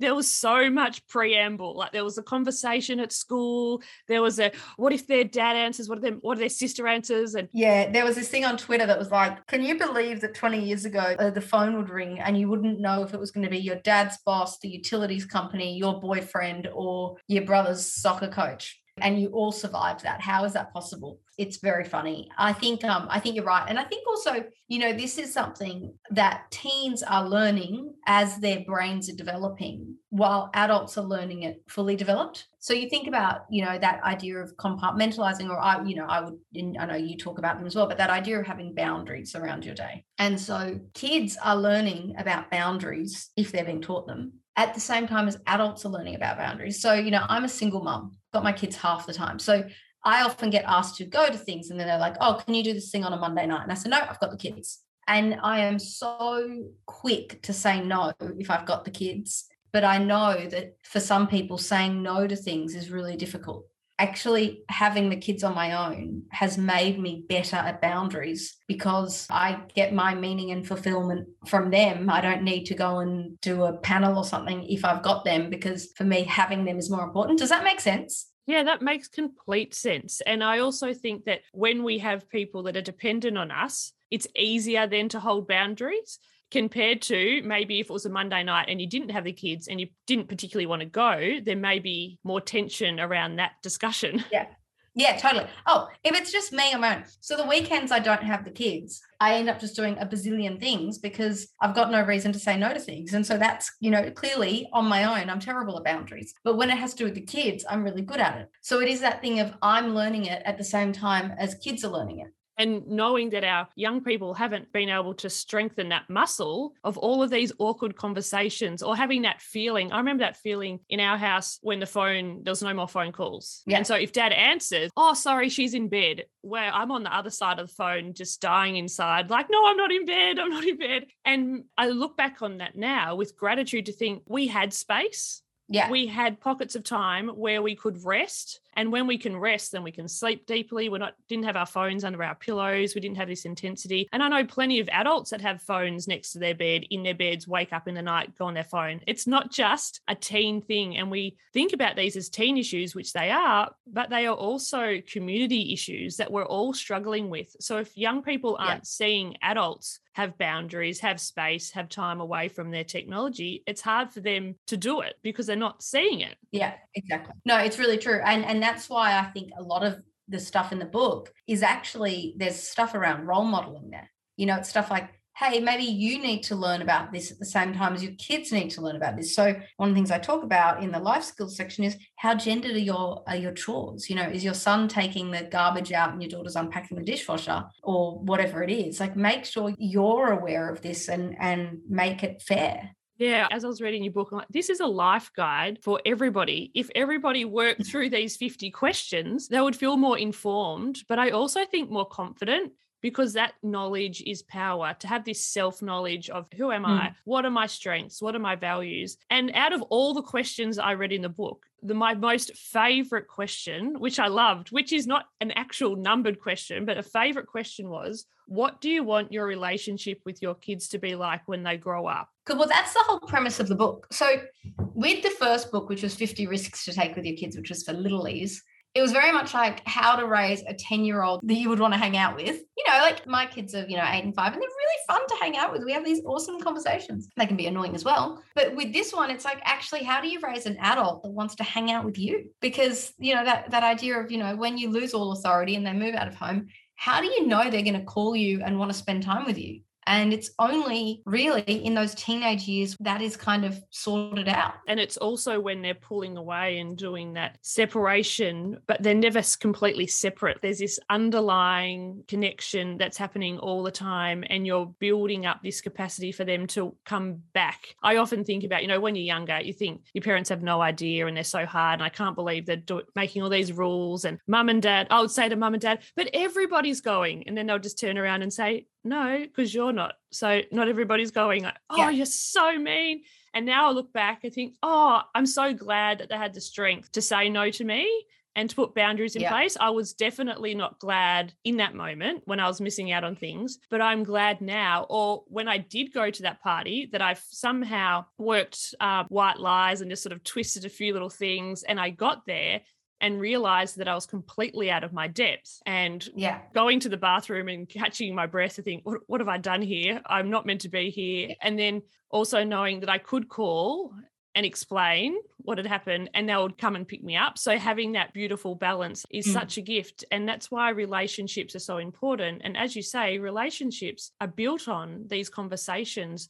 there 0.00 0.14
was 0.14 0.30
so 0.30 0.70
much 0.70 1.06
preamble. 1.08 1.76
Like 1.76 1.92
there 1.92 2.04
was 2.04 2.16
a 2.16 2.22
conversation 2.22 2.98
at 2.98 3.12
school. 3.12 3.82
There 4.08 4.22
was 4.22 4.38
a 4.38 4.50
what 4.78 4.94
if 4.94 5.06
their 5.06 5.24
dad 5.24 5.56
answers? 5.56 5.90
What 5.90 5.98
if 5.98 6.02
their 6.04 6.12
what 6.12 6.38
if 6.38 6.38
their 6.38 6.48
sister 6.48 6.88
answers? 6.88 7.34
And 7.34 7.50
yeah, 7.52 7.90
there 7.90 8.06
was 8.06 8.16
this 8.16 8.30
thing 8.30 8.46
on 8.46 8.56
Twitter 8.56 8.86
that 8.86 8.98
was 8.98 9.10
like, 9.10 9.46
can 9.46 9.62
you 9.62 9.76
believe 9.76 10.22
that 10.22 10.34
20 10.34 10.64
years 10.64 10.86
ago 10.86 11.16
uh, 11.18 11.28
the 11.28 11.42
phone 11.42 11.76
would 11.76 11.90
ring 11.90 12.18
and 12.18 12.38
you 12.38 12.48
wouldn't 12.48 12.80
know 12.80 13.02
if 13.02 13.12
it 13.12 13.20
was 13.20 13.30
going 13.30 13.44
to 13.44 13.50
be 13.50 13.58
your 13.58 13.76
dad's 13.76 14.16
boss, 14.24 14.58
the 14.60 14.70
utilities 14.70 15.26
company, 15.26 15.76
your 15.76 16.00
boyfriend, 16.00 16.66
or 16.72 17.18
your 17.28 17.44
brother's 17.44 17.84
soccer 17.84 18.28
coach? 18.28 18.81
And 19.00 19.20
you 19.20 19.28
all 19.28 19.52
survived 19.52 20.02
that. 20.02 20.20
How 20.20 20.44
is 20.44 20.52
that 20.52 20.72
possible? 20.72 21.20
It's 21.38 21.56
very 21.56 21.84
funny. 21.84 22.28
I 22.37 22.52
think 22.52 22.84
um 22.84 23.06
i 23.11 23.18
think 23.18 23.37
you're 23.37 23.44
right. 23.44 23.66
And 23.68 23.78
i 23.78 23.84
think 23.84 24.06
also 24.06 24.44
you 24.68 24.78
know 24.78 24.92
this 24.92 25.18
is 25.18 25.32
something 25.32 25.94
that 26.11 26.50
teens 26.50 27.02
are 27.02 27.28
learning 27.28 27.94
as 28.06 28.38
their 28.38 28.61
brains 28.66 29.08
are 29.08 29.16
developing 29.16 29.96
while 30.11 30.50
adults 30.54 30.99
are 30.99 31.04
learning 31.04 31.44
it 31.44 31.62
fully 31.68 31.96
developed. 31.96 32.49
So 32.58 32.75
you 32.75 32.88
think 32.90 33.08
about 33.08 33.42
you 33.50 33.64
know 33.64 33.78
that 33.78 34.02
idea 34.02 34.37
of 34.38 34.54
compartmentalizing 34.56 35.49
or 35.49 35.58
i 35.58 35.82
you 35.84 35.96
know 35.96 36.06
i 36.06 36.20
would 36.20 36.38
i 36.78 36.87
know 36.87 36.96
you 36.96 37.16
talk 37.16 37.38
about 37.38 37.56
them 37.56 37.66
as 37.66 37.75
well 37.75 37.87
but 37.87 37.99
that 37.99 38.11
idea 38.11 38.38
of 38.38 38.46
having 38.46 38.75
boundaries 38.75 39.34
around 39.34 39.64
your 39.64 39.75
day. 39.75 40.04
And 40.18 40.38
so 40.38 40.78
kids 40.92 41.38
are 41.42 41.56
learning 41.56 42.14
about 42.18 42.50
boundaries 42.50 43.30
if 43.37 43.52
they're 43.52 43.64
being 43.64 43.80
taught 43.80 44.06
them 44.06 44.34
at 44.56 44.75
the 44.75 44.80
same 44.80 45.06
time 45.06 45.28
as 45.28 45.38
adults 45.47 45.85
are 45.85 45.90
learning 45.90 46.14
about 46.14 46.37
boundaries. 46.37 46.80
So, 46.80 46.92
you 46.92 47.11
know, 47.11 47.25
I'm 47.28 47.44
a 47.44 47.49
single 47.49 47.82
mum, 47.82 48.16
got 48.32 48.44
my 48.44 48.52
kids 48.52 48.76
half 48.76 49.06
the 49.06 49.14
time. 49.14 49.38
So 49.38 49.64
I 50.04 50.23
often 50.23 50.50
get 50.50 50.64
asked 50.66 50.97
to 50.97 51.04
go 51.04 51.28
to 51.28 51.38
things 51.38 51.71
and 51.71 51.78
then 51.78 51.87
they're 51.87 51.99
like, 51.99 52.16
oh, 52.21 52.40
can 52.44 52.54
you 52.54 52.62
do 52.62 52.75
this 52.75 52.90
thing 52.90 53.04
on 53.04 53.12
a 53.12 53.16
Monday 53.16 53.47
night? 53.47 53.62
And 53.62 53.73
I 53.73 53.75
said, 53.75 53.90
no, 53.90 53.99
I've 53.99 54.21
got 54.21 54.30
the 54.30 54.37
kids. 54.37 54.80
And 55.09 55.38
I 55.42 55.61
am 55.61 55.78
so 55.78 56.64
quick 56.87 57.42
to 57.42 57.52
say 57.52 57.82
no 57.82 58.12
if 58.38 58.50
I've 58.50 58.66
got 58.66 58.85
the 58.85 58.90
kids. 58.90 59.47
But 59.73 59.85
I 59.85 59.99
know 59.99 60.47
that 60.50 60.76
for 60.82 61.00
some 61.00 61.26
people, 61.26 61.56
saying 61.56 62.02
no 62.02 62.26
to 62.26 62.37
things 62.37 62.75
is 62.75 62.90
really 62.90 63.16
difficult 63.16 63.66
actually 64.02 64.64
having 64.68 65.09
the 65.11 65.16
kids 65.16 65.44
on 65.44 65.54
my 65.54 65.87
own 65.87 66.25
has 66.30 66.59
made 66.59 66.99
me 66.99 67.25
better 67.28 67.54
at 67.54 67.80
boundaries 67.80 68.56
because 68.66 69.28
I 69.30 69.61
get 69.76 69.94
my 69.94 70.12
meaning 70.16 70.50
and 70.50 70.66
fulfillment 70.66 71.28
from 71.47 71.71
them. 71.71 72.11
I 72.11 72.21
don't 72.21 72.42
need 72.42 72.64
to 72.64 72.75
go 72.75 72.99
and 72.99 73.40
do 73.40 73.62
a 73.62 73.76
panel 73.76 74.18
or 74.18 74.24
something 74.24 74.64
if 74.64 74.85
I've 74.85 75.05
got 75.05 75.24
them 75.24 75.50
because 75.50 75.92
for 75.96 76.03
me, 76.03 76.24
having 76.24 76.64
them 76.64 76.79
is 76.79 76.90
more 76.90 77.05
important. 77.05 77.38
Does 77.38 77.50
that 77.50 77.62
make 77.62 77.81
sense? 77.81 78.29
Yeah, 78.46 78.64
that 78.64 78.83
makes 78.83 79.07
complete 79.07 79.72
sense. 79.72 80.20
And 80.26 80.42
I 80.42 80.59
also 80.59 80.92
think 80.92 81.26
that 81.26 81.42
when 81.53 81.85
we 81.85 81.98
have 81.98 82.29
people 82.29 82.64
that 82.64 82.76
are 82.76 82.83
dependent 82.83 83.38
on 83.38 83.53
us, 83.53 83.92
it's 84.11 84.26
easier 84.35 84.88
then 84.88 85.09
to 85.11 85.20
hold 85.20 85.46
boundaries 85.46 86.18
compared 86.52 87.00
to 87.00 87.42
maybe 87.44 87.80
if 87.80 87.88
it 87.88 87.92
was 87.92 88.04
a 88.04 88.10
Monday 88.10 88.44
night 88.44 88.68
and 88.68 88.80
you 88.80 88.86
didn't 88.86 89.10
have 89.10 89.24
the 89.24 89.32
kids 89.32 89.66
and 89.66 89.80
you 89.80 89.88
didn't 90.06 90.28
particularly 90.28 90.66
want 90.66 90.80
to 90.80 90.86
go, 90.86 91.40
there 91.42 91.56
may 91.56 91.78
be 91.78 92.18
more 92.22 92.40
tension 92.40 93.00
around 93.00 93.36
that 93.36 93.52
discussion. 93.62 94.24
Yeah. 94.32 94.46
Yeah, 94.94 95.16
totally. 95.16 95.46
Oh, 95.66 95.88
if 96.04 96.14
it's 96.14 96.30
just 96.30 96.52
me 96.52 96.74
own. 96.74 97.04
So 97.20 97.34
the 97.34 97.46
weekends 97.46 97.90
I 97.90 97.98
don't 97.98 98.22
have 98.22 98.44
the 98.44 98.50
kids, 98.50 99.00
I 99.20 99.36
end 99.36 99.48
up 99.48 99.58
just 99.58 99.74
doing 99.74 99.96
a 99.98 100.04
bazillion 100.04 100.60
things 100.60 100.98
because 100.98 101.48
I've 101.62 101.74
got 101.74 101.90
no 101.90 102.02
reason 102.02 102.30
to 102.32 102.38
say 102.38 102.58
no 102.58 102.74
to 102.74 102.78
things. 102.78 103.14
And 103.14 103.26
so 103.26 103.38
that's, 103.38 103.72
you 103.80 103.90
know, 103.90 104.10
clearly 104.10 104.68
on 104.70 104.84
my 104.84 105.04
own, 105.04 105.30
I'm 105.30 105.40
terrible 105.40 105.78
at 105.78 105.84
boundaries. 105.84 106.34
But 106.44 106.56
when 106.58 106.68
it 106.68 106.76
has 106.76 106.92
to 106.92 106.98
do 106.98 107.04
with 107.04 107.14
the 107.14 107.22
kids, 107.22 107.64
I'm 107.70 107.84
really 107.84 108.02
good 108.02 108.20
at 108.20 108.36
it. 108.36 108.50
So 108.60 108.80
it 108.80 108.88
is 108.88 109.00
that 109.00 109.22
thing 109.22 109.40
of 109.40 109.54
I'm 109.62 109.94
learning 109.94 110.26
it 110.26 110.42
at 110.44 110.58
the 110.58 110.64
same 110.64 110.92
time 110.92 111.32
as 111.38 111.54
kids 111.54 111.84
are 111.86 111.92
learning 111.92 112.20
it 112.20 112.28
and 112.58 112.86
knowing 112.86 113.30
that 113.30 113.44
our 113.44 113.68
young 113.74 114.02
people 114.02 114.34
haven't 114.34 114.72
been 114.72 114.88
able 114.88 115.14
to 115.14 115.30
strengthen 115.30 115.88
that 115.90 116.08
muscle 116.08 116.74
of 116.84 116.98
all 116.98 117.22
of 117.22 117.30
these 117.30 117.52
awkward 117.58 117.96
conversations 117.96 118.82
or 118.82 118.96
having 118.96 119.22
that 119.22 119.40
feeling. 119.40 119.92
I 119.92 119.98
remember 119.98 120.24
that 120.24 120.36
feeling 120.36 120.80
in 120.88 121.00
our 121.00 121.16
house 121.16 121.58
when 121.62 121.80
the 121.80 121.86
phone, 121.86 122.42
there 122.42 122.52
was 122.52 122.62
no 122.62 122.74
more 122.74 122.88
phone 122.88 123.12
calls. 123.12 123.62
Yeah. 123.66 123.78
And 123.78 123.86
so 123.86 123.94
if 123.94 124.12
dad 124.12 124.32
answers, 124.32 124.90
oh, 124.96 125.14
sorry, 125.14 125.48
she's 125.48 125.74
in 125.74 125.88
bed, 125.88 126.24
where 126.42 126.72
I'm 126.72 126.90
on 126.90 127.02
the 127.02 127.14
other 127.14 127.30
side 127.30 127.58
of 127.58 127.68
the 127.68 127.74
phone, 127.74 128.14
just 128.14 128.40
dying 128.40 128.76
inside, 128.76 129.30
like, 129.30 129.46
no, 129.50 129.66
I'm 129.66 129.76
not 129.76 129.92
in 129.92 130.04
bed. 130.04 130.38
I'm 130.38 130.50
not 130.50 130.64
in 130.64 130.78
bed. 130.78 131.06
And 131.24 131.64
I 131.76 131.88
look 131.88 132.16
back 132.16 132.42
on 132.42 132.58
that 132.58 132.76
now 132.76 133.16
with 133.16 133.36
gratitude 133.36 133.86
to 133.86 133.92
think 133.92 134.22
we 134.26 134.46
had 134.46 134.72
space 134.72 135.42
yeah. 135.72 135.90
We 135.90 136.06
had 136.06 136.40
pockets 136.40 136.74
of 136.74 136.84
time 136.84 137.28
where 137.28 137.62
we 137.62 137.74
could 137.74 138.04
rest. 138.04 138.60
And 138.74 138.92
when 138.92 139.06
we 139.06 139.18
can 139.18 139.37
rest, 139.37 139.72
then 139.72 139.82
we 139.82 139.92
can 139.92 140.08
sleep 140.08 140.46
deeply. 140.46 140.88
We're 140.88 140.98
not 140.98 141.14
didn't 141.28 141.44
have 141.44 141.56
our 141.56 141.66
phones 141.66 142.04
under 142.04 142.22
our 142.22 142.35
pillows. 142.35 142.94
We 142.94 143.00
didn't 143.00 143.16
have 143.18 143.28
this 143.28 143.44
intensity. 143.44 144.08
And 144.12 144.22
I 144.22 144.28
know 144.28 144.44
plenty 144.44 144.80
of 144.80 144.88
adults 144.90 145.30
that 145.30 145.40
have 145.40 145.62
phones 145.62 146.08
next 146.08 146.32
to 146.32 146.38
their 146.38 146.54
bed, 146.54 146.85
in 146.90 147.02
their 147.02 147.14
beds, 147.14 147.46
wake 147.48 147.72
up 147.72 147.88
in 147.88 147.94
the 147.94 148.02
night, 148.02 148.37
go 148.37 148.46
on 148.46 148.54
their 148.54 148.64
phone. 148.64 149.00
It's 149.06 149.26
not 149.26 149.50
just 149.50 150.00
a 150.08 150.14
teen 150.14 150.62
thing. 150.62 150.96
And 150.96 151.11
we 151.11 151.37
think 151.52 151.72
about 151.72 151.96
these 151.96 152.16
as 152.16 152.28
teen 152.28 152.56
issues, 152.56 152.94
which 152.94 153.12
they 153.12 153.30
are, 153.30 153.70
but 153.87 154.11
they 154.11 154.26
are 154.26 154.35
also 154.35 155.00
community 155.06 155.72
issues 155.72 156.16
that 156.16 156.30
we're 156.30 156.46
all 156.46 156.72
struggling 156.72 157.30
with. 157.30 157.54
So 157.61 157.78
if 157.78 157.96
young 157.96 158.22
people 158.22 158.56
aren't 158.58 158.80
yeah. 158.80 158.85
seeing 158.85 159.37
adults 159.42 160.00
have 160.14 160.37
boundaries, 160.37 161.00
have 161.00 161.20
space, 161.20 161.70
have 161.70 161.88
time 161.88 162.20
away 162.20 162.48
from 162.48 162.70
their 162.70 162.85
technology, 162.85 163.62
it's 163.66 163.80
hard 163.80 164.12
for 164.12 164.20
them 164.20 164.54
to 164.66 164.76
do 164.76 165.00
it 165.00 165.14
because 165.22 165.46
they're 165.46 165.56
not 165.56 165.82
seeing 165.82 166.20
it. 166.20 166.37
Yeah, 166.50 166.74
exactly. 166.94 167.35
No, 167.44 167.56
it's 167.58 167.78
really 167.78 167.96
true. 167.96 168.20
And 168.24 168.44
and 168.44 168.62
that's 168.62 168.88
why 168.88 169.18
I 169.18 169.25
think 169.25 169.51
a 169.59 169.62
lot 169.62 169.83
of 169.83 170.01
the 170.29 170.40
stuff 170.40 170.72
in 170.72 170.79
the 170.79 170.85
book 170.85 171.33
is 171.46 171.62
actually 171.62 172.35
there's 172.37 172.57
stuff 172.57 172.94
around 172.94 173.27
role 173.27 173.44
modeling 173.44 173.90
there. 173.90 174.11
You 174.37 174.46
know, 174.46 174.57
it's 174.57 174.68
stuff 174.70 174.90
like 174.90 175.11
hey, 175.35 175.61
maybe 175.61 175.85
you 175.85 176.18
need 176.18 176.42
to 176.42 176.55
learn 176.55 176.83
about 176.83 177.11
this 177.11 177.33
at 177.33 177.38
the 177.38 177.44
same 177.44 177.72
time 177.72 177.94
as 177.94 178.05
your 178.05 178.12
kids 178.18 178.53
need 178.53 178.68
to 178.70 178.83
learn 178.83 178.96
about 178.96 179.16
this. 179.16 179.35
So 179.35 179.55
one 179.77 179.88
of 179.88 179.94
the 179.94 179.98
things 179.98 180.11
I 180.11 180.18
talk 180.18 180.42
about 180.42 180.83
in 180.83 180.92
the 180.92 180.98
life 180.98 181.25
skills 181.25 181.57
section 181.57 181.85
is 181.85 181.96
how 182.16 182.35
gendered 182.35 182.72
are 182.72 182.79
your 182.79 183.22
are 183.27 183.37
your 183.37 183.53
chores? 183.53 184.11
You 184.11 184.16
know, 184.16 184.29
is 184.29 184.44
your 184.44 184.55
son 184.55 184.88
taking 184.88 185.31
the 185.31 185.44
garbage 185.44 185.92
out 185.92 186.12
and 186.12 186.22
your 186.22 186.31
daughter's 186.31 186.57
unpacking 186.57 186.98
the 186.98 187.05
dishwasher 187.05 187.64
or 187.83 188.18
whatever 188.20 188.62
it 188.62 188.70
is? 188.70 189.01
Like 189.01 189.16
make 189.16 189.44
sure 189.44 189.75
you're 189.79 190.33
aware 190.33 190.68
of 190.68 190.83
this 190.83 191.09
and 191.09 191.37
and 191.40 191.79
make 191.88 192.22
it 192.22 192.42
fair 192.42 192.94
Yeah, 193.18 193.46
as 193.51 193.64
I 193.64 193.68
was 193.68 193.81
reading 193.81 194.03
your 194.03 194.12
book, 194.12 194.31
I'm 194.33 194.38
like, 194.38 194.48
this 194.48 194.70
is 194.70 194.81
a 194.81 194.87
life 194.87 195.31
guide 195.37 195.79
for 195.83 196.01
everybody. 196.05 196.70
If 196.75 196.90
everybody 196.94 197.44
worked 197.44 197.87
through 197.87 198.11
these 198.11 198.37
50 198.37 198.70
questions, 198.70 199.48
they 199.48 199.61
would 199.61 199.77
feel 199.77 199.96
more 199.96 200.18
informed, 200.18 201.01
but 201.09 201.18
I 201.18 201.31
also 201.31 201.64
think 201.64 201.90
more 201.90 202.07
confident 202.07 202.72
because 203.03 203.33
that 203.33 203.55
knowledge 203.62 204.22
is 204.27 204.42
power 204.42 204.94
to 205.01 205.09
have 205.09 205.25
this 205.25 205.44
self 205.44 205.83
knowledge 205.83 206.31
of 206.31 206.46
who 206.57 206.70
am 206.70 206.85
mm. 206.85 206.88
I? 206.88 207.14
What 207.25 207.44
are 207.44 207.51
my 207.51 207.66
strengths? 207.66 208.22
What 208.22 208.35
are 208.35 208.40
my 208.40 208.57
values? 208.57 209.18
And 209.29 209.51
out 209.55 209.72
of 209.72 209.83
all 209.83 210.14
the 210.14 210.22
questions 210.22 210.79
I 210.79 210.94
read 210.94 211.12
in 211.12 211.20
the 211.20 211.29
book, 211.29 211.66
the, 211.83 211.94
my 211.94 212.14
most 212.14 212.57
favorite 212.57 213.27
question, 213.27 213.98
which 213.98 214.18
I 214.18 214.29
loved, 214.29 214.70
which 214.70 214.92
is 214.92 215.07
not 215.07 215.27
an 215.40 215.51
actual 215.51 215.96
numbered 215.96 216.40
question, 216.40 216.85
but 216.85 216.96
a 216.96 217.03
favorite 217.03 217.48
question 217.48 217.90
was, 217.90 218.25
what 218.52 218.82
do 218.82 218.90
you 218.90 219.02
want 219.02 219.32
your 219.32 219.46
relationship 219.46 220.20
with 220.26 220.42
your 220.42 220.54
kids 220.54 220.88
to 220.88 220.98
be 220.98 221.14
like 221.14 221.40
when 221.46 221.62
they 221.62 221.78
grow 221.78 222.06
up? 222.06 222.28
Well, 222.46 222.68
that's 222.68 222.92
the 222.92 223.02
whole 223.06 223.20
premise 223.20 223.60
of 223.60 223.68
the 223.68 223.74
book. 223.74 224.06
So, 224.12 224.42
with 224.76 225.22
the 225.22 225.30
first 225.30 225.72
book, 225.72 225.88
which 225.88 226.02
was 226.02 226.14
50 226.14 226.46
Risks 226.46 226.84
to 226.84 226.92
Take 226.92 227.16
with 227.16 227.24
Your 227.24 227.36
Kids, 227.36 227.56
which 227.56 227.70
was 227.70 227.82
for 227.82 227.94
littlies, 227.94 228.58
it 228.94 229.00
was 229.00 229.12
very 229.12 229.32
much 229.32 229.54
like 229.54 229.80
how 229.86 230.16
to 230.16 230.26
raise 230.26 230.62
a 230.68 230.74
10 230.74 231.06
year 231.06 231.22
old 231.22 231.40
that 231.44 231.54
you 231.54 231.70
would 231.70 231.78
want 231.80 231.94
to 231.94 231.98
hang 231.98 232.16
out 232.18 232.36
with. 232.36 232.60
You 232.76 232.84
know, 232.88 232.98
like 232.98 233.26
my 233.26 233.46
kids 233.46 233.74
are, 233.74 233.86
you 233.86 233.96
know, 233.96 234.04
eight 234.06 234.24
and 234.24 234.34
five, 234.34 234.52
and 234.52 234.60
they're 234.60 234.68
really 234.68 234.98
fun 235.08 235.26
to 235.28 235.34
hang 235.40 235.56
out 235.56 235.72
with. 235.72 235.84
We 235.84 235.92
have 235.92 236.04
these 236.04 236.20
awesome 236.26 236.60
conversations. 236.60 237.28
They 237.36 237.46
can 237.46 237.56
be 237.56 237.66
annoying 237.66 237.94
as 237.94 238.04
well. 238.04 238.42
But 238.54 238.74
with 238.74 238.92
this 238.92 239.14
one, 239.14 239.30
it's 239.30 239.44
like 239.44 239.62
actually, 239.64 240.02
how 240.02 240.20
do 240.20 240.28
you 240.28 240.40
raise 240.40 240.66
an 240.66 240.76
adult 240.78 241.22
that 241.22 241.30
wants 241.30 241.54
to 241.54 241.62
hang 241.62 241.90
out 241.90 242.04
with 242.04 242.18
you? 242.18 242.50
Because, 242.60 243.14
you 243.18 243.34
know, 243.34 243.44
that 243.44 243.70
that 243.70 243.82
idea 243.82 244.18
of, 244.18 244.30
you 244.30 244.38
know, 244.38 244.56
when 244.56 244.76
you 244.76 244.90
lose 244.90 245.14
all 245.14 245.32
authority 245.32 245.74
and 245.74 245.86
they 245.86 245.92
move 245.92 246.14
out 246.14 246.28
of 246.28 246.34
home, 246.34 246.66
how 247.02 247.20
do 247.20 247.26
you 247.26 247.48
know 247.48 247.68
they're 247.68 247.82
going 247.82 247.98
to 247.98 248.04
call 248.04 248.36
you 248.36 248.62
and 248.62 248.78
want 248.78 248.88
to 248.88 248.96
spend 248.96 249.24
time 249.24 249.44
with 249.44 249.58
you? 249.58 249.80
And 250.06 250.32
it's 250.32 250.50
only 250.58 251.22
really 251.26 251.62
in 251.62 251.94
those 251.94 252.14
teenage 252.14 252.66
years 252.66 252.96
that 253.00 253.22
is 253.22 253.36
kind 253.36 253.64
of 253.64 253.82
sorted 253.90 254.48
out. 254.48 254.74
And 254.88 254.98
it's 254.98 255.16
also 255.16 255.60
when 255.60 255.82
they're 255.82 255.94
pulling 255.94 256.36
away 256.36 256.78
and 256.78 256.96
doing 256.96 257.34
that 257.34 257.58
separation, 257.62 258.78
but 258.86 259.02
they're 259.02 259.14
never 259.14 259.42
completely 259.60 260.06
separate. 260.06 260.58
There's 260.60 260.78
this 260.78 260.98
underlying 261.08 262.24
connection 262.28 262.98
that's 262.98 263.16
happening 263.16 263.58
all 263.58 263.82
the 263.82 263.90
time, 263.90 264.44
and 264.48 264.66
you're 264.66 264.86
building 264.98 265.46
up 265.46 265.60
this 265.62 265.80
capacity 265.80 266.32
for 266.32 266.44
them 266.44 266.66
to 266.68 266.96
come 267.04 267.42
back. 267.52 267.94
I 268.02 268.16
often 268.16 268.44
think 268.44 268.64
about, 268.64 268.82
you 268.82 268.88
know, 268.88 269.00
when 269.00 269.14
you're 269.14 269.24
younger, 269.24 269.60
you 269.60 269.72
think 269.72 270.02
your 270.12 270.22
parents 270.22 270.50
have 270.50 270.62
no 270.62 270.80
idea 270.80 271.26
and 271.26 271.36
they're 271.36 271.44
so 271.44 271.64
hard. 271.66 272.00
And 272.00 272.04
I 272.04 272.08
can't 272.08 272.34
believe 272.34 272.66
they're 272.66 272.76
do- 272.76 273.02
making 273.14 273.42
all 273.42 273.50
these 273.50 273.72
rules. 273.72 274.24
And 274.24 274.38
mum 274.46 274.68
and 274.68 274.82
dad, 274.82 275.06
I 275.10 275.20
would 275.20 275.30
say 275.30 275.48
to 275.48 275.56
mum 275.56 275.74
and 275.74 275.80
dad, 275.80 276.00
but 276.16 276.30
everybody's 276.34 277.00
going. 277.00 277.44
And 277.46 277.56
then 277.56 277.66
they'll 277.66 277.78
just 277.78 277.98
turn 277.98 278.18
around 278.18 278.42
and 278.42 278.52
say, 278.52 278.86
no, 279.04 279.38
because 279.40 279.74
you're 279.74 279.92
not. 279.92 280.14
So 280.30 280.62
not 280.70 280.88
everybody's 280.88 281.30
going, 281.30 281.64
like, 281.64 281.76
oh, 281.90 281.96
yeah. 281.96 282.10
you're 282.10 282.26
so 282.26 282.78
mean. 282.78 283.22
And 283.54 283.66
now 283.66 283.88
I 283.88 283.92
look 283.92 284.12
back, 284.12 284.40
I 284.44 284.48
think, 284.48 284.74
oh, 284.82 285.20
I'm 285.34 285.46
so 285.46 285.74
glad 285.74 286.18
that 286.18 286.28
they 286.28 286.36
had 286.36 286.54
the 286.54 286.60
strength 286.60 287.12
to 287.12 287.22
say 287.22 287.48
no 287.48 287.70
to 287.70 287.84
me 287.84 288.26
and 288.54 288.68
to 288.68 288.76
put 288.76 288.94
boundaries 288.94 289.34
in 289.34 289.42
yeah. 289.42 289.50
place. 289.50 289.76
I 289.78 289.90
was 289.90 290.12
definitely 290.12 290.74
not 290.74 290.98
glad 290.98 291.52
in 291.64 291.78
that 291.78 291.94
moment 291.94 292.42
when 292.44 292.60
I 292.60 292.68
was 292.68 292.80
missing 292.80 293.10
out 293.12 293.24
on 293.24 293.34
things, 293.34 293.78
but 293.90 294.00
I'm 294.00 294.24
glad 294.24 294.60
now, 294.60 295.06
or 295.08 295.42
when 295.48 295.68
I 295.68 295.78
did 295.78 296.12
go 296.12 296.30
to 296.30 296.42
that 296.42 296.62
party, 296.62 297.08
that 297.12 297.22
I've 297.22 297.42
somehow 297.50 298.26
worked 298.38 298.94
uh, 299.00 299.24
white 299.28 299.58
lies 299.58 300.00
and 300.00 300.10
just 300.10 300.22
sort 300.22 300.34
of 300.34 300.44
twisted 300.44 300.84
a 300.84 300.90
few 300.90 301.12
little 301.12 301.30
things. 301.30 301.82
And 301.82 301.98
I 301.98 302.10
got 302.10 302.46
there 302.46 302.82
and 303.22 303.40
realized 303.40 303.96
that 303.98 304.08
I 304.08 304.14
was 304.14 304.26
completely 304.26 304.90
out 304.90 305.04
of 305.04 305.12
my 305.12 305.28
depth. 305.28 305.80
And 305.87 306.28
yeah, 306.35 306.58
going 306.74 307.00
to 307.00 307.08
the 307.08 307.16
bathroom 307.16 307.68
and 307.68 307.88
catching 307.88 308.35
my 308.35 308.46
breath 308.46 308.74
to 308.74 308.82
think, 308.82 309.06
what, 309.06 309.20
what 309.28 309.40
have 309.40 309.48
I 309.48 309.58
done 309.58 309.80
here? 309.80 310.20
I'm 310.26 310.50
not 310.50 310.66
meant 310.66 310.82
to 310.82 310.88
be 310.88 311.08
here. 311.08 311.48
Yeah. 311.48 311.54
And 311.62 311.78
then 311.78 312.02
also 312.30 312.64
knowing 312.64 313.00
that 313.00 313.08
I 313.08 313.18
could 313.18 313.48
call 313.48 314.12
and 314.54 314.66
explain 314.66 315.37
what 315.58 315.78
had 315.78 315.87
happened 315.87 316.28
and 316.35 316.48
they 316.48 316.56
would 316.56 316.76
come 316.76 316.96
and 316.96 317.06
pick 317.08 317.22
me 317.22 317.37
up. 317.37 317.56
So 317.56 317.78
having 317.78 318.12
that 318.12 318.35
beautiful 318.35 318.74
balance 318.74 319.24
is 319.30 319.46
mm. 319.46 319.52
such 319.52 319.78
a 319.78 319.80
gift. 319.80 320.24
And 320.30 320.46
that's 320.46 320.70
why 320.70 320.90
relationships 320.90 321.74
are 321.76 321.80
so 321.80 321.98
important. 321.98 322.62
And 322.64 322.76
as 322.76 322.94
you 322.96 323.02
say, 323.02 323.38
relationships 323.38 324.32
are 324.40 324.48
built 324.48 324.88
on 324.88 325.24
these 325.28 325.48
conversations. 325.48 326.48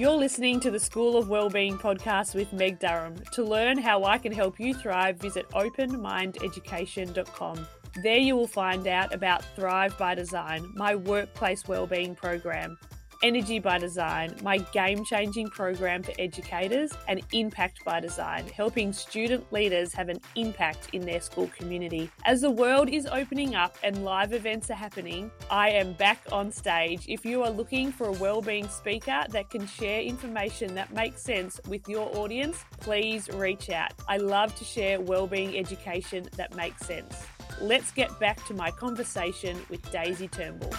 You're 0.00 0.16
listening 0.16 0.60
to 0.60 0.70
the 0.70 0.80
School 0.80 1.18
of 1.18 1.28
Wellbeing 1.28 1.76
podcast 1.76 2.34
with 2.34 2.54
Meg 2.54 2.78
Durham. 2.78 3.16
To 3.32 3.44
learn 3.44 3.76
how 3.76 4.04
I 4.04 4.16
can 4.16 4.32
help 4.32 4.58
you 4.58 4.72
thrive, 4.72 5.18
visit 5.18 5.46
openmindeducation.com. 5.50 7.66
There 8.02 8.16
you 8.16 8.34
will 8.34 8.46
find 8.46 8.86
out 8.86 9.12
about 9.12 9.44
Thrive 9.54 9.98
by 9.98 10.14
Design, 10.14 10.72
my 10.74 10.96
workplace 10.96 11.68
wellbeing 11.68 12.14
program. 12.14 12.78
Energy 13.22 13.58
by 13.58 13.76
Design, 13.76 14.34
my 14.42 14.56
game 14.72 15.04
changing 15.04 15.50
program 15.50 16.02
for 16.02 16.12
educators, 16.18 16.90
and 17.06 17.20
Impact 17.32 17.84
by 17.84 18.00
Design, 18.00 18.46
helping 18.48 18.94
student 18.94 19.52
leaders 19.52 19.92
have 19.92 20.08
an 20.08 20.18
impact 20.36 20.88
in 20.94 21.02
their 21.02 21.20
school 21.20 21.50
community. 21.54 22.10
As 22.24 22.40
the 22.40 22.50
world 22.50 22.88
is 22.88 23.06
opening 23.06 23.54
up 23.54 23.76
and 23.82 24.04
live 24.04 24.32
events 24.32 24.70
are 24.70 24.74
happening, 24.74 25.30
I 25.50 25.68
am 25.68 25.92
back 25.92 26.22
on 26.32 26.50
stage. 26.50 27.04
If 27.08 27.26
you 27.26 27.42
are 27.42 27.50
looking 27.50 27.92
for 27.92 28.06
a 28.06 28.12
wellbeing 28.12 28.68
speaker 28.68 29.24
that 29.28 29.50
can 29.50 29.66
share 29.66 30.00
information 30.00 30.74
that 30.76 30.90
makes 30.94 31.20
sense 31.20 31.60
with 31.68 31.86
your 31.90 32.16
audience, 32.16 32.64
please 32.78 33.28
reach 33.28 33.68
out. 33.68 33.92
I 34.08 34.16
love 34.16 34.54
to 34.56 34.64
share 34.64 34.98
wellbeing 34.98 35.58
education 35.58 36.26
that 36.38 36.56
makes 36.56 36.86
sense. 36.86 37.26
Let's 37.60 37.90
get 37.92 38.18
back 38.18 38.42
to 38.46 38.54
my 38.54 38.70
conversation 38.70 39.58
with 39.68 39.92
Daisy 39.92 40.28
Turnbull. 40.28 40.72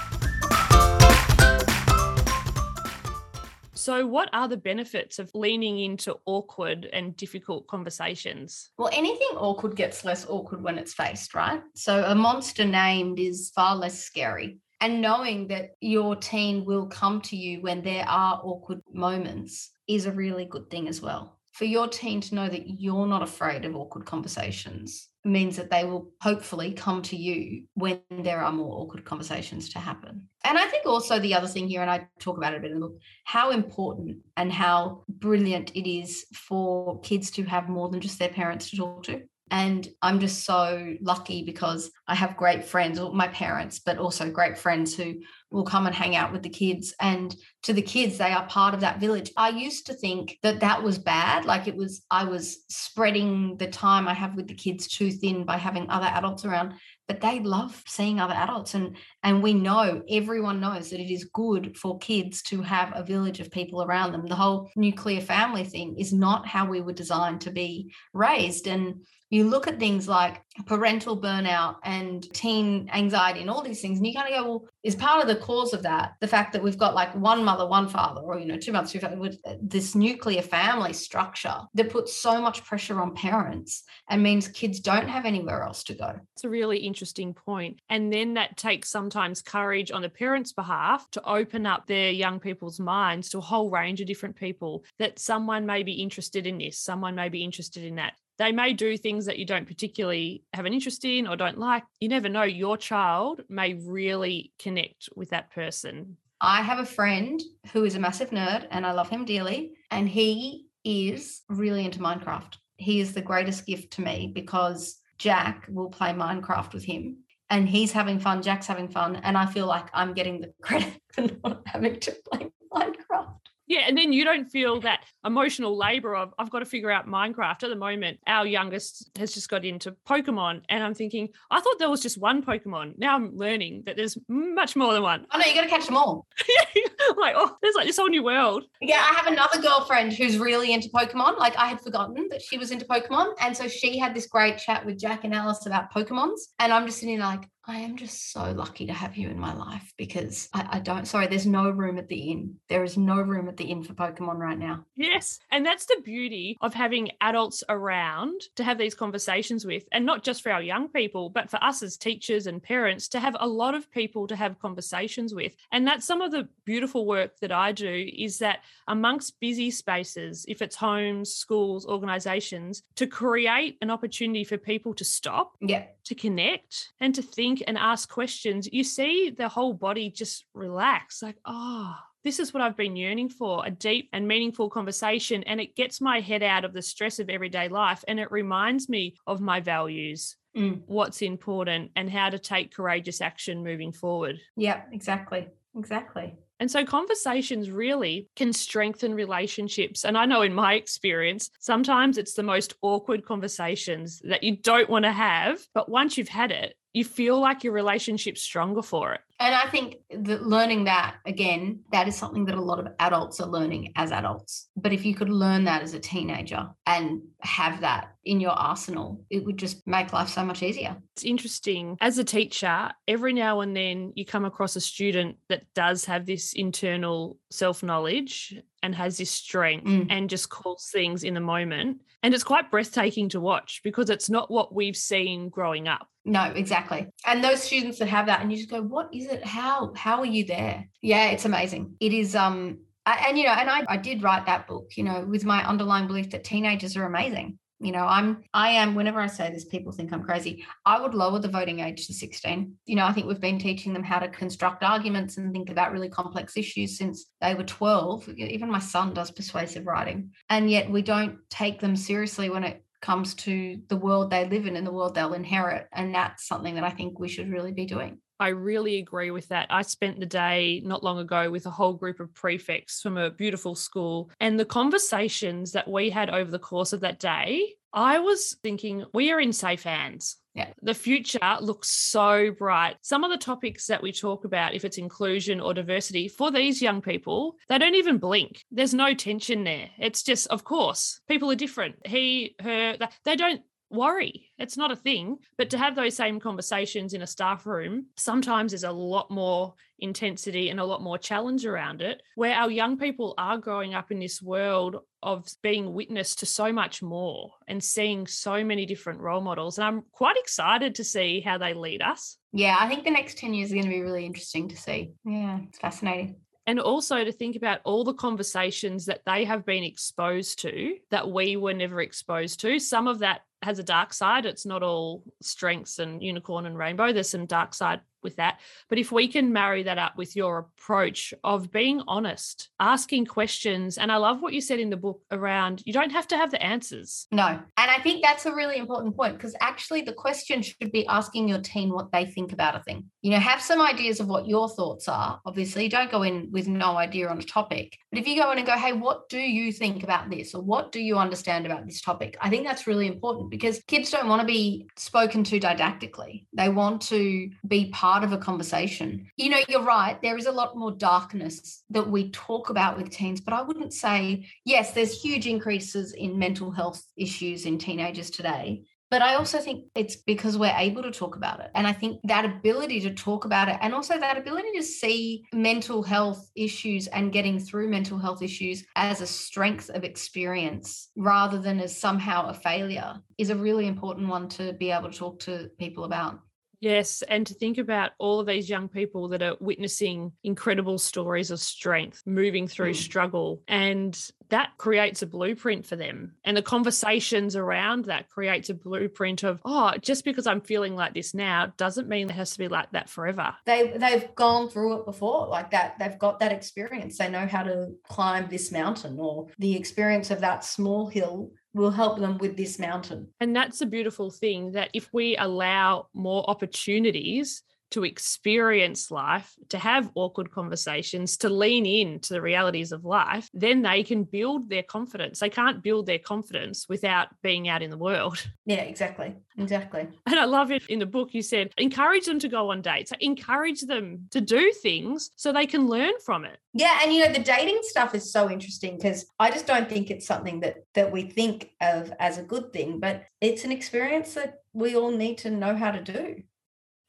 So, 3.82 4.06
what 4.06 4.30
are 4.32 4.48
the 4.48 4.58
benefits 4.58 5.18
of 5.18 5.34
leaning 5.34 5.80
into 5.80 6.20
awkward 6.28 6.88
and 6.94 7.18
difficult 7.18 7.66
conversations? 7.66 8.70
Well, 8.78 8.92
anything 8.94 9.36
awkward 9.38 9.76
gets 9.76 10.06
less 10.06 10.24
awkward 10.30 10.62
when 10.62 10.78
it's 10.78 10.94
faced, 10.94 11.34
right? 11.34 11.64
So, 11.74 12.04
a 12.06 12.14
monster 12.14 12.64
named 12.64 13.18
is 13.20 13.52
far 13.56 13.76
less 13.76 13.98
scary. 13.98 14.60
And 14.82 15.02
knowing 15.02 15.48
that 15.48 15.72
your 15.82 16.16
teen 16.16 16.64
will 16.64 16.86
come 16.86 17.22
to 17.22 17.36
you 17.36 17.62
when 17.62 17.82
there 17.82 18.08
are 18.08 18.40
awkward 18.44 18.82
moments 18.94 19.72
is 19.88 20.06
a 20.06 20.12
really 20.12 20.46
good 20.46 20.70
thing 20.70 20.88
as 20.88 21.02
well. 21.02 21.40
For 21.54 21.66
your 21.66 21.88
teen 21.88 22.22
to 22.22 22.36
know 22.36 22.50
that 22.50 22.80
you're 22.80 23.08
not 23.08 23.24
afraid 23.24 23.66
of 23.66 23.76
awkward 23.76 24.06
conversations 24.06 25.08
means 25.24 25.58
that 25.58 25.70
they 25.70 25.84
will 25.84 26.10
hopefully 26.22 26.74
come 26.74 27.02
to 27.04 27.16
you 27.16 27.64
when 27.76 28.02
there 28.10 28.44
are 28.44 28.52
more 28.52 28.82
awkward 28.82 29.06
conversations 29.06 29.70
to 29.70 29.80
happen. 29.80 30.28
And 30.44 30.58
I 30.58 30.66
think 30.66 30.86
also 30.86 31.20
the 31.20 31.36
other 31.36 31.48
thing 31.48 31.68
here, 31.68 31.82
and 31.82 31.92
I 31.92 32.08
talk 32.20 32.38
about 32.38 32.54
it 32.54 32.58
a 32.58 32.60
bit 32.60 32.72
in 32.72 32.80
the 32.80 32.88
book, 32.88 32.98
how 33.26 33.52
important 33.52 34.18
and 34.36 34.52
how 34.52 35.04
brilliant 35.08 35.76
it 35.76 35.90
is 35.90 36.26
for 36.34 37.00
kids 37.02 37.30
to 37.32 37.44
have 37.44 37.70
more 37.70 37.90
than 37.90 38.02
just 38.02 38.18
their 38.18 38.30
parents 38.30 38.72
to 38.72 38.78
talk 38.78 39.04
to. 39.04 39.22
And 39.52 39.86
I'm 40.02 40.22
just 40.22 40.46
so 40.46 40.96
lucky 41.02 41.44
because 41.44 41.92
I 42.08 42.16
have 42.16 42.38
great 42.38 42.64
friends, 42.64 42.98
or 42.98 43.14
my 43.14 43.28
parents, 43.28 43.80
but 43.80 43.98
also 43.98 44.32
great 44.32 44.58
friends 44.58 44.96
who 44.96 45.16
will 45.52 45.66
come 45.66 45.86
and 45.86 45.94
hang 45.94 46.16
out 46.16 46.32
with 46.32 46.42
the 46.42 46.50
kids. 46.50 46.94
And 47.02 47.36
to 47.64 47.74
the 47.74 47.82
kids, 47.82 48.18
they 48.18 48.32
are 48.32 48.48
part 48.48 48.74
of 48.74 48.80
that 48.80 49.02
village. 49.02 49.30
I 49.36 49.50
used 49.50 49.88
to 49.88 49.94
think 49.94 50.38
that 50.42 50.62
that 50.62 50.82
was 50.82 50.98
bad. 50.98 51.44
Like 51.44 51.68
it 51.68 51.76
was, 51.76 52.02
I 52.10 52.24
was 52.24 52.64
spreading 52.70 53.58
the 53.58 53.68
time 53.68 54.08
I 54.08 54.14
have 54.14 54.36
with 54.36 54.48
the 54.48 54.56
kids 54.56 54.88
too 54.88 55.12
thin 55.12 55.44
by 55.44 55.58
having 55.58 55.90
other 55.90 56.08
adults 56.08 56.46
around 56.46 56.76
but 57.12 57.20
they 57.20 57.42
love 57.42 57.84
seeing 57.88 58.22
other 58.22 58.34
adults 58.34 58.74
and 58.74 58.96
and 59.24 59.44
we 59.44 59.54
know 59.54 60.02
everyone 60.10 60.62
knows 60.62 60.90
that 60.90 61.02
it 61.02 61.12
is 61.12 61.26
good 61.34 61.78
for 61.78 62.00
kids 62.00 62.42
to 62.42 62.62
have 62.62 62.94
a 62.96 63.04
village 63.04 63.42
of 63.42 63.52
people 63.52 63.84
around 63.84 64.14
them 64.14 64.26
the 64.26 64.36
whole 64.36 64.70
nuclear 64.78 65.20
family 65.20 65.66
thing 65.66 65.98
is 65.98 66.14
not 66.14 66.48
how 66.48 66.66
we 66.66 66.80
were 66.80 66.94
designed 66.94 67.42
to 67.42 67.52
be 67.52 67.94
raised 68.14 68.66
and 68.66 68.96
you 69.32 69.46
look 69.46 69.66
at 69.66 69.80
things 69.80 70.10
like 70.10 70.44
parental 70.66 71.20
burnout 71.20 71.78
and 71.84 72.32
teen 72.34 72.90
anxiety 72.94 73.40
and 73.40 73.50
all 73.50 73.64
these 73.64 73.82
things, 73.82 73.98
and 73.98 74.06
you 74.06 74.14
kind 74.14 74.32
of 74.32 74.40
go, 74.40 74.50
well, 74.50 74.66
is 74.84 74.96
part 74.96 75.22
of 75.22 75.28
the 75.28 75.42
cause 75.42 75.74
of 75.74 75.84
that 75.84 76.14
the 76.20 76.28
fact 76.28 76.52
that 76.52 76.62
we've 76.62 76.78
got 76.78 76.94
like 76.94 77.16
one 77.16 77.44
mother, 77.44 77.66
one 77.66 77.88
father, 77.88 78.20
or 78.22 78.38
you 78.38 78.46
know, 78.46 78.58
two 78.58 78.74
mothers, 78.74 78.92
two 78.92 79.00
fathers, 79.00 79.18
with 79.18 79.40
uh, 79.46 79.54
this 79.62 79.96
nuclear 79.96 80.42
family 80.42 80.92
structure 80.92 81.56
that 81.74 81.90
puts 81.90 82.14
so 82.14 82.42
much 82.42 82.64
pressure 82.66 83.00
on 83.00 83.16
parents 83.16 83.84
and 84.10 84.22
means 84.22 84.50
kids 84.50 84.82
don't 84.82 85.08
have 85.08 85.26
anywhere 85.26 85.64
else 85.64 85.84
to 85.86 85.94
go. 85.94 86.14
It's 86.36 86.44
a 86.44 86.50
really 86.50 86.80
interesting 86.80 87.34
point. 87.34 87.80
And 87.90 88.12
then 88.12 88.34
that 88.34 88.58
takes 88.58 88.90
sometimes 88.90 89.42
courage 89.42 89.92
on 89.92 90.02
the 90.02 90.10
parents' 90.10 90.52
behalf 90.52 91.10
to 91.12 91.24
open 91.26 91.66
up 91.66 91.88
their 91.88 92.12
young 92.12 92.42
people's 92.42 92.80
minds 92.80 93.30
to 93.30 93.38
a 93.38 93.42
whole 93.42 93.70
range 93.70 94.02
of 94.02 94.08
different 94.08 94.36
people 94.36 94.84
that 95.00 95.20
someone 95.20 95.66
may 95.66 95.84
be 95.84 95.94
interested 95.94 96.46
in 96.46 96.58
this, 96.58 96.78
someone 96.78 97.16
may 97.16 97.30
be 97.30 97.46
interested 97.46 97.86
in 97.86 97.96
that 97.96 98.14
they 98.42 98.52
may 98.52 98.74
do 98.74 98.98
things 98.98 99.28
that 99.28 99.38
you 99.38 99.46
don't 99.46 99.68
particularly 99.68 100.44
have 100.54 100.66
an 100.66 100.74
interest 100.74 101.06
in 101.06 101.28
or 101.28 101.36
don't 101.36 101.60
like. 101.60 101.84
You 102.00 102.10
never 102.10 102.28
know, 102.28 102.42
your 102.42 102.76
child 102.76 103.42
may 103.50 103.76
really 103.76 104.52
connect 104.58 105.10
with 105.16 105.30
that 105.30 105.52
person. 105.52 106.18
I 106.42 106.64
have 106.64 106.80
a 106.80 106.86
friend 106.86 107.40
who 107.72 107.84
is 107.84 107.94
a 107.94 108.00
massive 108.00 108.32
nerd 108.32 108.66
and 108.72 108.84
I 108.84 108.94
love 108.94 109.10
him 109.10 109.26
dearly. 109.26 109.74
And 109.92 110.10
he 110.10 110.66
is 110.84 111.44
really 111.50 111.86
into 111.86 112.00
Minecraft. 112.00 112.56
He 112.78 113.00
is 113.00 113.14
the 113.14 113.22
greatest 113.22 113.68
gift 113.68 113.94
to 113.94 114.02
me 114.02 114.32
because 114.34 114.98
Jack 115.20 115.68
will 115.70 115.90
play 115.90 116.10
Minecraft 116.10 116.74
with 116.74 116.84
him 116.84 117.18
and 117.52 117.70
he's 117.70 117.92
having 117.92 118.18
fun, 118.18 118.42
Jack's 118.42 118.66
having 118.66 118.88
fun, 118.88 119.18
and 119.18 119.38
I 119.38 119.46
feel 119.46 119.68
like 119.68 119.86
I'm 119.94 120.14
getting 120.16 120.42
the 120.42 120.52
credit 120.64 121.00
for 121.14 121.28
not 121.44 121.62
having 121.68 122.00
to 122.00 122.16
play 122.32 122.50
Minecraft. 122.74 123.36
Yeah, 123.72 123.86
and 123.88 123.98
then 123.98 124.12
you 124.12 124.26
don't 124.26 124.52
feel 124.52 124.82
that 124.82 125.06
emotional 125.24 125.78
labor 125.78 126.14
of 126.14 126.34
I've 126.38 126.50
got 126.50 126.60
to 126.60 126.66
figure 126.66 126.92
out 126.92 127.08
Minecraft. 127.08 127.64
At 127.64 127.70
the 127.70 127.78
moment, 127.78 128.20
our 128.28 128.46
youngest 128.46 129.10
has 129.18 129.34
just 129.34 129.48
got 129.48 129.64
into 129.64 129.96
Pokemon, 130.06 130.64
and 130.68 130.84
I'm 130.84 130.94
thinking 130.94 131.30
I 131.50 131.62
thought 131.62 131.80
there 131.80 131.90
was 131.90 132.02
just 132.02 132.18
one 132.18 132.44
Pokemon. 132.44 132.98
Now 132.98 133.16
I'm 133.16 133.34
learning 133.34 133.84
that 133.86 133.96
there's 133.96 134.18
much 134.28 134.76
more 134.76 134.92
than 134.92 135.04
one. 135.04 135.26
Oh 135.32 135.40
no, 135.40 135.46
you 135.46 135.56
got 135.56 135.62
to 135.62 135.70
catch 135.70 135.86
them 135.86 135.96
all. 135.96 136.28
like 137.16 137.34
oh, 137.38 137.56
there's 137.62 137.76
like 137.76 137.88
this 137.88 137.96
whole 137.96 138.10
new 138.10 138.24
world. 138.24 138.66
Yeah, 138.82 139.08
I 139.10 139.14
have 139.14 139.28
another 139.28 139.62
girlfriend 139.62 140.12
who's 140.12 140.38
really 140.38 140.74
into 140.74 140.90
Pokemon. 140.90 141.38
Like 141.38 141.56
I 141.56 141.68
had 141.68 141.80
forgotten 141.80 142.28
that 142.30 142.42
she 142.42 142.58
was 142.58 142.72
into 142.72 142.84
Pokemon, 142.84 143.36
and 143.40 143.56
so 143.56 143.70
she 143.70 143.98
had 143.98 144.14
this 144.14 144.28
great 144.28 144.58
chat 144.58 144.86
with 144.86 145.00
Jack 145.00 145.24
and 145.24 145.34
Alice 145.34 145.66
about 145.66 145.94
Pokemons, 145.94 146.40
and 146.60 146.74
I'm 146.74 146.86
just 146.86 147.00
sitting 147.00 147.20
there 147.20 147.26
like, 147.26 147.48
I 147.72 147.78
am 147.78 147.96
just 147.96 148.34
so 148.34 148.52
lucky 148.52 148.86
to 148.88 148.94
have 148.94 149.16
you 149.16 149.30
in 149.30 149.40
my 149.40 149.54
life 149.54 149.94
because 149.96 150.50
I, 150.54 150.68
I, 150.72 150.80
don't, 150.80 151.08
sorry, 151.08 151.28
there's 151.28 151.48
no 151.48 151.70
room 151.70 151.98
at 151.98 152.10
the 152.10 152.20
inn. 152.30 152.56
There 152.68 152.84
is 152.84 152.98
no 152.98 153.22
room 153.22 153.48
at 153.48 153.56
the 153.56 153.64
inn 153.64 153.82
for 153.82 153.94
Pokemon 153.94 154.40
right 154.40 154.60
now. 154.60 154.84
Yes. 154.98 155.40
And 155.52 155.66
that's 155.66 155.86
the 155.86 156.02
beauty 156.04 156.58
of 156.60 156.74
having 156.74 157.12
adults 157.22 157.64
around 157.70 158.42
to 158.58 158.66
have 158.66 158.78
these 158.78 158.94
conversations 158.94 159.66
with, 159.66 159.86
and 159.94 160.06
not 160.06 160.22
just 160.22 160.44
for 160.44 160.52
our 160.52 160.62
young 160.62 160.90
people, 160.90 161.30
but 161.30 161.50
for 161.50 161.64
us 161.64 161.82
as 161.82 161.96
teachers 161.96 162.46
and 162.46 162.62
parents 162.62 163.08
to 163.08 163.22
have 163.22 163.38
a 163.40 163.48
lot 163.48 163.74
of 163.74 163.90
people 163.90 164.28
to 164.28 164.36
have 164.36 164.60
conversations 164.60 165.34
with. 165.34 165.56
And 165.72 165.88
that's 165.88 166.06
some 166.06 166.20
of 166.20 166.32
the 166.32 166.50
beautiful 166.66 167.06
work 167.06 167.40
that 167.40 167.54
I 167.54 167.72
do 167.72 168.10
is 168.14 168.40
that 168.40 168.60
amongst 168.90 169.40
busy 169.40 169.72
spaces, 169.72 170.44
if 170.50 170.62
it's 170.62 170.76
homes, 170.76 171.34
schools, 171.34 171.86
organizations, 171.86 172.84
to 172.96 173.08
create 173.08 173.78
an 173.82 173.90
opportunity 173.90 174.44
for 174.44 174.58
people 174.58 174.94
to 174.96 175.06
stop, 175.06 175.56
yeah. 175.62 175.86
to 176.04 176.16
connect, 176.16 176.92
and 177.00 177.16
to 177.16 177.22
think 177.22 177.61
and 177.68 177.78
ask 177.78 178.10
questions, 178.10 178.68
you 178.72 178.84
see 178.84 179.30
the 179.30 179.50
whole 179.50 179.74
body 179.74 180.10
just 180.10 180.46
relax 180.54 181.22
like, 181.22 181.38
oh, 181.46 181.96
this 182.24 182.40
is 182.40 182.54
what 182.54 182.62
I've 182.62 182.78
been 182.78 182.96
yearning 182.96 183.30
for 183.30 183.66
a 183.66 183.72
deep 183.72 184.10
and 184.14 184.28
meaningful 184.28 184.70
conversation. 184.70 185.44
And 185.44 185.60
it 185.60 185.76
gets 185.76 186.02
my 186.02 186.20
head 186.20 186.44
out 186.44 186.66
of 186.66 186.74
the 186.74 186.82
stress 186.82 187.20
of 187.20 187.30
everyday 187.30 187.68
life 187.68 188.04
and 188.08 188.20
it 188.20 188.32
reminds 188.32 188.90
me 188.90 189.16
of 189.26 189.42
my 189.42 189.60
values, 189.60 190.38
mm. 190.56 190.82
what's 190.86 191.22
important, 191.22 191.92
and 191.96 192.10
how 192.10 192.30
to 192.30 192.40
take 192.40 192.76
courageous 192.76 193.22
action 193.22 193.64
moving 193.64 193.92
forward. 193.92 194.40
Yeah, 194.56 194.82
exactly. 194.92 195.48
Exactly. 195.76 196.36
And 196.60 196.70
so 196.70 196.86
conversations 196.86 197.72
really 197.72 198.30
can 198.36 198.54
strengthen 198.54 199.16
relationships. 199.16 200.06
And 200.06 200.16
I 200.16 200.26
know 200.26 200.44
in 200.44 200.54
my 200.54 200.76
experience, 200.76 201.50
sometimes 201.60 202.20
it's 202.20 202.36
the 202.36 202.44
most 202.44 202.76
awkward 202.84 203.26
conversations 203.26 204.22
that 204.26 204.44
you 204.44 204.58
don't 204.58 204.90
want 204.90 205.06
to 205.06 205.12
have. 205.12 205.60
But 205.74 205.90
once 205.90 206.20
you've 206.20 206.28
had 206.28 206.52
it, 206.52 206.76
you 206.94 207.06
feel 207.06 207.40
like 207.40 207.64
your 207.64 207.74
relationship's 207.74 208.42
stronger 208.42 208.82
for 208.82 209.14
it. 209.14 209.22
And 209.42 209.56
I 209.56 209.66
think 209.66 209.96
that 210.12 210.46
learning 210.46 210.84
that 210.84 211.16
again, 211.26 211.80
that 211.92 212.08
is 212.08 212.16
something 212.16 212.46
that 212.46 212.54
a 212.54 212.62
lot 212.62 212.78
of 212.78 212.88
adults 213.00 213.42
are 213.42 213.48
learning 213.48 213.92
as 213.96 214.12
adults. 214.12 214.70
But 214.78 214.94
if 214.94 215.04
you 215.04 215.16
could 215.16 215.30
learn 215.30 215.64
that 215.64 215.82
as 215.82 215.96
a 215.96 216.00
teenager 216.00 216.70
and 216.86 217.24
have 217.40 217.82
that 217.82 218.12
in 218.24 218.40
your 218.40 218.52
arsenal, 218.52 219.26
it 219.32 219.44
would 219.44 219.58
just 219.58 219.86
make 219.88 220.14
life 220.14 220.30
so 220.30 220.46
much 220.46 220.62
easier. 220.62 220.96
It's 221.16 221.24
interesting. 221.24 221.98
As 222.02 222.20
a 222.20 222.24
teacher, 222.24 222.92
every 223.08 223.34
now 223.34 223.62
and 223.62 223.76
then 223.76 224.14
you 224.16 224.26
come 224.28 224.46
across 224.46 224.76
a 224.76 224.82
student 224.82 225.38
that 225.50 225.64
does 225.74 226.06
have 226.06 226.28
this 226.28 226.54
internal 226.54 227.40
self 227.50 227.82
knowledge 227.82 228.56
and 228.84 228.94
has 228.96 229.18
this 229.18 229.32
strength 229.32 229.86
Mm. 229.86 230.08
and 230.10 230.30
just 230.30 230.50
calls 230.50 230.90
things 230.92 231.24
in 231.24 231.34
the 231.34 231.40
moment. 231.40 232.02
And 232.24 232.34
it's 232.34 232.44
quite 232.44 232.70
breathtaking 232.70 233.30
to 233.30 233.40
watch 233.42 233.82
because 233.84 234.10
it's 234.12 234.30
not 234.30 234.52
what 234.52 234.74
we've 234.74 234.96
seen 234.96 235.50
growing 235.50 235.88
up. 235.88 236.08
No, 236.24 236.44
exactly. 236.56 237.08
And 237.26 237.44
those 237.44 237.64
students 237.64 237.98
that 238.00 238.08
have 238.08 238.28
that, 238.28 238.42
and 238.42 238.52
you 238.52 238.58
just 238.58 238.70
go, 238.70 238.82
what 238.82 239.10
is 239.14 239.28
it? 239.32 239.46
How? 239.46 239.94
How 239.96 240.20
are 240.20 240.26
you 240.26 240.46
there? 240.46 240.88
Yeah, 241.02 241.30
it's 241.30 241.46
amazing. 241.46 241.96
It 242.00 242.14
is 242.14 242.36
um 242.36 242.80
and 243.06 243.38
you 243.38 243.46
know, 243.46 243.52
and 243.52 243.70
I, 243.70 243.84
I 243.88 243.98
did 243.98 244.22
write 244.22 244.46
that 244.46 244.68
book, 244.68 244.92
you 244.96 245.04
know, 245.04 245.26
with 245.26 245.44
my 245.44 245.68
underlying 245.68 246.08
belief 246.08 246.30
that 246.32 246.44
teenagers 246.44 246.96
are 246.96 247.06
amazing. 247.06 247.58
You 247.80 247.92
know, 247.92 248.06
I'm 248.06 248.44
I 248.54 248.70
am 248.70 248.94
whenever 248.94 249.20
I 249.20 249.26
say 249.26 249.52
this, 249.52 249.66
people 249.66 249.92
think 249.92 250.14
I'm 250.14 250.24
crazy. 250.24 250.64
I 250.86 251.02
would 251.02 251.16
lower 251.16 251.40
the 251.40 251.48
voting 251.48 251.80
age 251.80 252.06
to 252.08 252.14
16. 252.14 252.76
You 252.86 252.96
know, 252.96 253.06
I 253.06 253.12
think 253.12 253.26
we've 253.26 253.40
been 253.40 253.58
teaching 253.58 253.92
them 253.92 254.04
how 254.04 254.20
to 254.20 254.28
construct 254.28 254.84
arguments 254.84 255.38
and 255.38 255.52
think 255.52 255.72
about 255.72 255.92
really 255.92 256.10
complex 256.10 256.56
issues 256.58 256.98
since 256.98 257.26
they 257.42 257.56
were 257.56 257.64
12. 257.64 258.30
Even 258.38 258.70
my 258.70 258.80
son 258.80 259.16
does 259.16 259.32
persuasive 259.32 259.88
writing. 259.88 260.32
And 260.48 260.70
yet 260.70 260.92
we 260.92 261.02
don't 261.02 261.40
take 261.50 261.80
them 261.80 261.96
seriously 261.96 262.52
when 262.52 262.64
it 262.64 262.86
comes 263.02 263.34
to 263.34 263.82
the 263.88 263.98
world 263.98 264.30
they 264.30 264.48
live 264.48 264.68
in 264.68 264.76
and 264.76 264.86
the 264.86 264.92
world 264.92 265.16
they'll 265.16 265.34
inherit. 265.34 265.88
And 265.92 266.14
that's 266.14 266.48
something 266.48 266.76
that 266.76 266.84
I 266.84 266.92
think 266.92 267.20
we 267.20 267.30
should 267.30 267.50
really 267.50 267.72
be 267.72 267.86
doing. 267.86 268.20
I 268.42 268.50
really 268.50 268.98
agree 268.98 269.30
with 269.30 269.48
that. 269.50 269.68
I 269.70 269.84
spent 269.84 270.20
the 270.20 270.26
day 270.26 270.82
not 270.84 271.04
long 271.04 271.20
ago 271.20 271.52
with 271.52 271.68
a 271.68 271.70
whole 271.70 271.94
group 271.94 272.20
of 272.20 272.34
prefects 272.34 273.00
from 273.00 273.16
a 273.16 273.30
beautiful 273.30 273.76
school, 273.76 274.32
and 274.40 274.60
the 274.60 274.66
conversations 274.66 275.74
that 275.74 275.88
we 275.88 276.10
had 276.10 276.32
over 276.32 276.50
the 276.50 276.58
course 276.58 276.92
of 276.92 277.02
that 277.02 277.20
day, 277.20 277.76
I 277.94 278.18
was 278.18 278.58
thinking 278.64 279.06
we 279.14 279.32
are 279.32 279.40
in 279.40 279.54
safe 279.54 279.84
hands. 279.84 280.38
Yeah. 280.54 280.74
The 280.82 280.94
future 280.94 281.40
looks 281.62 281.90
so 281.90 282.52
bright. 282.52 282.98
Some 283.02 283.24
of 283.24 283.32
the 283.32 283.38
topics 283.38 283.88
that 283.88 284.02
we 284.02 284.12
talk 284.12 284.44
about, 284.44 284.74
if 284.74 284.84
it's 284.84 284.98
inclusion 284.98 285.62
or 285.62 285.74
diversity, 285.74 286.28
for 286.28 286.52
these 286.52 286.82
young 286.82 287.02
people, 287.02 287.56
they 287.70 287.78
don't 287.78 287.96
even 287.96 288.18
blink. 288.18 288.66
There's 288.72 288.94
no 288.94 289.14
tension 289.14 289.64
there. 289.64 289.90
It's 289.98 290.24
just, 290.24 290.48
of 290.48 290.64
course, 290.64 291.22
people 291.30 291.52
are 291.52 291.56
different. 291.56 291.96
He, 292.06 292.56
her, 292.60 292.98
they 293.24 293.36
don't 293.36 293.62
worry. 293.92 294.52
It's 294.58 294.78
not 294.78 294.92
a 294.92 294.96
thing. 294.96 295.38
But 295.58 295.70
to 295.72 295.78
have 295.78 295.96
those 295.96 296.16
same 296.16 296.40
conversations 296.40 297.14
in 297.14 297.22
a 297.22 297.28
staff 297.28 297.66
room, 297.66 298.08
sometimes 298.16 298.72
there's 298.72 298.84
a 298.84 298.92
lot 298.92 299.30
more 299.30 299.74
intensity 300.00 300.70
and 300.70 300.80
a 300.80 300.86
lot 300.86 301.02
more 301.02 301.18
challenge 301.18 301.66
around 301.66 302.02
it, 302.02 302.22
where 302.36 302.56
our 302.56 302.72
young 302.72 302.98
people 302.98 303.36
are 303.38 303.58
growing 303.58 303.94
up 303.94 304.12
in 304.12 304.20
this 304.20 304.42
world 304.42 304.98
of 305.22 305.48
being 305.62 305.94
witness 305.94 306.36
to 306.36 306.46
so 306.46 306.74
much 306.74 307.04
more 307.04 307.52
and 307.68 307.84
seeing 307.84 308.26
so 308.26 308.64
many 308.64 308.86
different 308.86 309.20
role 309.20 309.42
models. 309.42 309.78
And 309.78 309.86
I'm 309.86 310.04
quite 310.12 310.38
excited 310.38 310.96
to 310.96 311.04
see 311.04 311.42
how 311.42 311.60
they 311.60 311.74
lead 311.74 312.02
us. 312.02 312.38
Yeah, 312.52 312.78
I 312.80 312.88
think 312.88 313.04
the 313.04 313.12
next 313.12 313.38
10 313.38 313.54
years 313.54 313.72
are 313.72 313.76
going 313.76 313.86
to 313.86 313.92
be 313.92 314.02
really 314.02 314.26
interesting 314.26 314.68
to 314.70 314.76
see. 314.76 315.12
Yeah, 315.24 315.60
it's 315.68 315.78
fascinating. 315.78 316.38
And 316.68 316.80
also 316.80 317.24
to 317.24 317.32
think 317.32 317.56
about 317.56 317.82
all 317.84 318.04
the 318.04 318.14
conversations 318.14 319.06
that 319.08 319.22
they 319.26 319.46
have 319.46 319.66
been 319.66 319.84
exposed 319.84 320.60
to 320.62 320.96
that 321.10 321.30
we 321.30 321.58
were 321.58 321.74
never 321.74 322.02
exposed 322.02 322.60
to. 322.62 322.80
Some 322.80 323.08
of 323.08 323.20
that 323.20 323.42
has 323.62 323.80
a 323.80 323.84
dark 323.84 324.14
side. 324.14 324.46
It's 324.46 324.66
not 324.66 324.84
all 324.84 325.24
strengths 325.42 326.00
and 326.00 326.22
unicorn 326.22 326.66
and 326.66 326.78
rainbow. 326.78 327.14
There's 327.14 327.30
some 327.30 327.46
dark 327.46 327.74
side 327.74 328.02
with 328.24 328.36
that. 328.38 328.60
But 328.90 329.00
if 329.00 329.12
we 329.12 329.28
can 329.28 329.54
marry 329.54 329.84
that 329.84 329.98
up 329.98 330.18
with 330.18 330.36
your 330.36 330.60
approach 330.60 331.34
of 331.44 331.72
being 331.72 332.02
honest, 332.08 332.70
asking 332.80 333.26
questions, 333.26 333.98
and 333.98 334.12
I 334.12 334.18
love 334.18 334.42
what 334.42 334.54
you 334.54 334.62
said 334.62 334.80
in 334.80 334.90
the 334.90 334.98
book 334.98 335.22
around 335.32 335.82
you 335.86 335.94
don't 335.94 336.12
have 336.12 336.28
to 336.30 336.38
have 336.38 336.52
the 336.52 336.62
answers. 336.62 337.28
No. 337.32 337.48
And 337.48 337.92
I 337.92 338.00
think 338.00 338.22
that's 338.22 338.46
a 338.46 338.54
really 338.54 338.78
important 338.78 339.16
point 339.16 339.38
because 339.38 339.56
actually 339.62 340.02
the 340.02 340.14
question 340.14 340.62
should 340.62 340.92
be 340.92 341.06
asking 341.08 341.48
your 341.48 341.60
team 341.60 341.90
what 341.90 342.12
they 342.12 342.26
think 342.26 342.54
about 342.54 342.76
a 342.76 342.84
thing. 342.84 343.06
You 343.22 343.32
know, 343.32 343.40
have 343.40 343.62
some 343.62 343.82
ideas 343.82 344.20
of 344.20 344.28
what 344.28 344.48
your 344.48 344.70
thoughts 344.70 345.08
are. 345.08 345.40
Obviously, 345.46 345.88
don't 345.88 346.12
go 346.12 346.24
in 346.24 346.50
with 346.52 346.68
no 346.68 346.98
idea 346.98 347.28
on 347.28 347.38
a 347.38 347.44
topic. 347.44 347.98
But 348.12 348.20
if 348.20 348.28
you 348.28 348.42
go 348.42 348.52
in 348.52 348.58
and 348.58 348.68
go, 348.68 348.78
hey, 348.78 348.94
what 348.94 349.30
do 349.30 349.40
you 349.40 349.72
think 349.72 350.04
about 350.04 350.30
this? 350.30 350.54
Or 350.54 350.62
what 350.62 350.92
do 350.92 351.00
you 351.00 351.18
understand 351.18 351.66
about 351.66 351.86
this 351.86 352.02
topic? 352.02 352.38
I 352.42 352.50
think 352.50 352.66
that's 352.66 352.88
really 352.88 353.08
important 353.08 353.50
because 353.52 353.84
kids 353.88 354.10
don't 354.10 354.28
want 354.28 354.40
to 354.40 354.48
be 354.48 354.88
spoken 354.96 355.44
to 355.44 355.60
didactically. 355.60 356.48
They 356.54 356.70
want 356.70 357.02
to 357.04 357.52
be 357.68 357.90
part 357.92 358.24
of 358.24 358.32
a 358.32 358.38
conversation. 358.38 359.28
You 359.36 359.50
know, 359.50 359.60
you're 359.68 359.84
right. 359.84 360.20
There 360.22 360.38
is 360.38 360.48
a 360.48 360.52
lot 360.52 360.78
more 360.78 360.92
darkness 360.92 361.84
that 361.92 362.10
we 362.10 362.32
talk 362.32 362.70
about 362.70 362.98
with 362.98 363.12
teens, 363.12 363.42
but 363.42 363.54
I 363.54 363.62
wouldn't 363.62 363.94
say, 363.94 364.48
yes, 364.66 364.94
there's 364.94 365.22
huge 365.22 365.46
increases 365.46 366.14
in 366.14 366.40
mental 366.40 366.72
health 366.72 367.04
issues 367.18 367.66
in 367.66 367.78
teenagers 367.78 368.32
today. 368.32 368.86
But 369.12 369.22
I 369.22 369.36
also 369.36 369.60
think 369.60 369.88
it's 369.94 370.16
because 370.16 370.58
we're 370.58 370.74
able 370.76 371.04
to 371.04 371.12
talk 371.12 371.36
about 371.36 371.60
it. 371.60 371.70
And 371.76 371.86
I 371.86 371.92
think 371.92 372.22
that 372.24 372.46
ability 372.46 373.02
to 373.02 373.14
talk 373.14 373.44
about 373.44 373.68
it 373.68 373.78
and 373.82 373.94
also 373.94 374.18
that 374.18 374.38
ability 374.38 374.70
to 374.78 374.84
see 374.84 375.44
mental 375.54 376.02
health 376.02 376.50
issues 376.56 377.08
and 377.08 377.34
getting 377.34 377.60
through 377.60 377.90
mental 377.90 378.18
health 378.18 378.42
issues 378.42 378.86
as 378.96 379.20
a 379.20 379.28
strength 379.28 379.90
of 379.90 380.06
experience 380.06 381.10
rather 381.18 381.60
than 381.60 381.82
as 381.82 382.00
somehow 382.00 382.48
a 382.48 382.54
failure 382.54 383.16
is 383.38 383.50
a 383.50 383.56
really 383.56 383.86
important 383.86 384.30
one 384.30 384.48
to 384.48 384.72
be 384.74 384.92
able 384.92 385.12
to 385.12 385.18
talk 385.18 385.40
to 385.42 385.70
people 385.78 386.06
about. 386.06 386.40
Yes, 386.82 387.22
and 387.30 387.46
to 387.46 387.54
think 387.54 387.78
about 387.78 388.12
all 388.18 388.40
of 388.40 388.48
these 388.48 388.70
young 388.70 388.90
people 388.90 389.28
that 389.30 389.44
are 389.44 389.56
witnessing 389.60 390.32
incredible 390.44 390.98
stories 390.98 391.52
of 391.52 391.60
strength, 391.60 392.24
moving 392.26 392.68
through 392.68 392.94
Mm. 392.94 392.96
struggle, 392.96 393.62
and 393.68 394.20
that 394.50 394.72
creates 394.78 395.22
a 395.22 395.28
blueprint 395.28 395.86
for 395.86 395.96
them. 395.96 396.34
And 396.44 396.58
the 396.58 396.62
conversations 396.64 397.56
around 397.56 398.06
that 398.06 398.28
creates 398.30 398.70
a 398.70 398.74
blueprint 398.74 399.44
of, 399.44 399.62
oh, 399.64 399.94
just 400.02 400.26
because 400.26 400.48
I'm 400.48 400.60
feeling 400.60 400.96
like 400.96 401.14
this 401.14 401.34
now 401.34 401.72
doesn't 401.78 402.10
mean 402.10 402.30
it 402.30 402.34
has 402.34 402.52
to 402.52 402.58
be 402.58 402.68
like 402.68 402.92
that 402.92 403.10
forever. 403.10 403.56
They 403.66 403.96
they've 403.96 404.34
gone 404.36 404.68
through 404.68 405.00
it 405.00 405.06
before, 405.06 405.48
like 405.48 405.72
that. 405.72 406.00
They've 406.00 406.18
got 406.20 406.40
that 406.40 406.52
experience. 406.52 407.18
They 407.18 407.30
know 407.30 407.46
how 407.48 407.64
to 407.64 407.92
climb 408.10 408.50
this 408.50 408.72
mountain 408.72 409.20
or 409.20 409.48
the 409.60 409.76
experience 409.78 410.32
of 410.32 410.42
that 410.42 410.66
small 410.66 411.08
hill 411.08 411.52
will 411.74 411.92
help 411.92 412.20
them 412.20 412.38
with 412.38 412.58
this 412.58 412.80
mountain. 412.80 413.28
And 413.40 413.56
that's 413.56 413.82
a 413.82 413.86
beautiful 413.86 414.30
thing 414.30 414.74
that 414.74 414.90
if 414.94 415.10
we 415.14 415.38
allow 415.38 416.08
more 416.14 416.50
opportunities 416.50 417.64
to 417.92 418.04
experience 418.04 419.12
life, 419.12 419.54
to 419.70 419.78
have 419.78 420.12
awkward 420.16 420.52
conversations, 420.52 421.38
to 421.38 421.50
lean 421.50 421.86
in 421.86 422.20
to 422.22 422.34
the 422.34 422.42
realities 422.42 422.92
of 422.92 423.06
life, 423.06 423.50
then 423.54 423.82
they 423.82 424.04
can 424.04 424.24
build 424.24 424.70
their 424.70 424.84
confidence. 424.84 425.40
They 425.40 425.50
can't 425.50 425.84
build 425.84 426.06
their 426.06 426.20
confidence 426.20 426.88
without 426.90 427.28
being 427.42 427.68
out 427.68 427.82
in 427.82 427.90
the 427.90 427.98
world. 427.98 428.46
Yeah, 428.66 428.82
exactly. 428.82 429.36
Exactly. 429.58 430.08
And 430.28 430.40
I 430.40 430.46
love 430.46 430.72
it 430.72 430.86
in 430.88 431.00
the 431.00 431.06
book 431.06 431.34
you 431.34 431.42
said 431.42 431.74
encourage 431.78 432.26
them 432.26 432.40
to 432.40 432.48
go 432.48 432.72
on 432.72 432.82
dates, 432.82 433.12
encourage 433.20 433.82
them 433.82 434.28
to 434.32 434.40
do 434.40 434.72
things 434.72 435.32
so 435.36 435.52
they 435.52 435.66
can 435.66 435.88
learn 435.88 436.14
from 436.24 436.46
it. 436.46 436.58
Yeah, 436.74 437.00
and 437.04 437.12
you 437.12 437.26
know 437.26 437.34
the 437.34 437.44
dating 437.44 437.80
stuff 437.82 438.16
is 438.16 438.32
so 438.32 438.50
interesting 438.50 438.96
because 438.96 439.26
I 439.40 439.52
just 439.52 439.68
don't 439.68 439.90
think 439.90 440.10
it's 440.10 440.28
something 440.28 440.62
that 440.62 440.78
that 440.94 441.12
we 441.12 441.24
think 441.24 441.72
of 441.82 442.14
as 442.20 442.38
a 442.38 442.44
good 442.44 442.72
thing, 442.72 443.00
but 443.00 443.24
it's 443.42 443.66
an 443.66 443.72
experience 443.72 444.36
that 444.36 444.60
we 444.74 444.96
all 444.96 445.12
need 445.12 445.40
to 445.40 445.50
know 445.50 445.76
how 445.76 445.92
to 445.92 446.02
do 446.02 446.44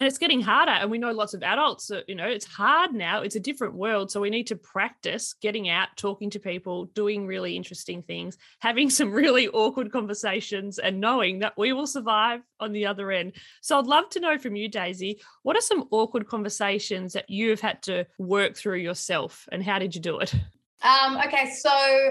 and 0.00 0.08
it's 0.08 0.18
getting 0.18 0.40
harder 0.40 0.72
and 0.72 0.90
we 0.90 0.98
know 0.98 1.12
lots 1.12 1.34
of 1.34 1.42
adults 1.42 1.90
you 2.08 2.14
know 2.14 2.26
it's 2.26 2.46
hard 2.46 2.92
now 2.92 3.22
it's 3.22 3.36
a 3.36 3.40
different 3.40 3.74
world 3.74 4.10
so 4.10 4.20
we 4.20 4.30
need 4.30 4.46
to 4.46 4.56
practice 4.56 5.34
getting 5.40 5.68
out 5.68 5.88
talking 5.96 6.30
to 6.30 6.38
people 6.38 6.86
doing 6.86 7.26
really 7.26 7.56
interesting 7.56 8.02
things 8.02 8.36
having 8.60 8.90
some 8.90 9.12
really 9.22 9.48
awkward 9.48 9.92
conversations 9.92 10.78
and 10.78 11.00
knowing 11.00 11.38
that 11.38 11.56
we 11.56 11.72
will 11.72 11.86
survive 11.86 12.40
on 12.60 12.72
the 12.72 12.86
other 12.86 13.10
end 13.10 13.32
so 13.60 13.78
i'd 13.78 13.86
love 13.86 14.08
to 14.08 14.20
know 14.20 14.38
from 14.38 14.56
you 14.56 14.68
daisy 14.68 15.20
what 15.42 15.56
are 15.56 15.62
some 15.62 15.86
awkward 15.90 16.26
conversations 16.26 17.12
that 17.12 17.28
you've 17.28 17.60
had 17.60 17.80
to 17.82 18.04
work 18.18 18.56
through 18.56 18.78
yourself 18.78 19.46
and 19.52 19.62
how 19.62 19.78
did 19.78 19.94
you 19.94 20.00
do 20.00 20.18
it 20.18 20.34
um, 20.84 21.16
okay, 21.18 21.52
so 21.52 21.70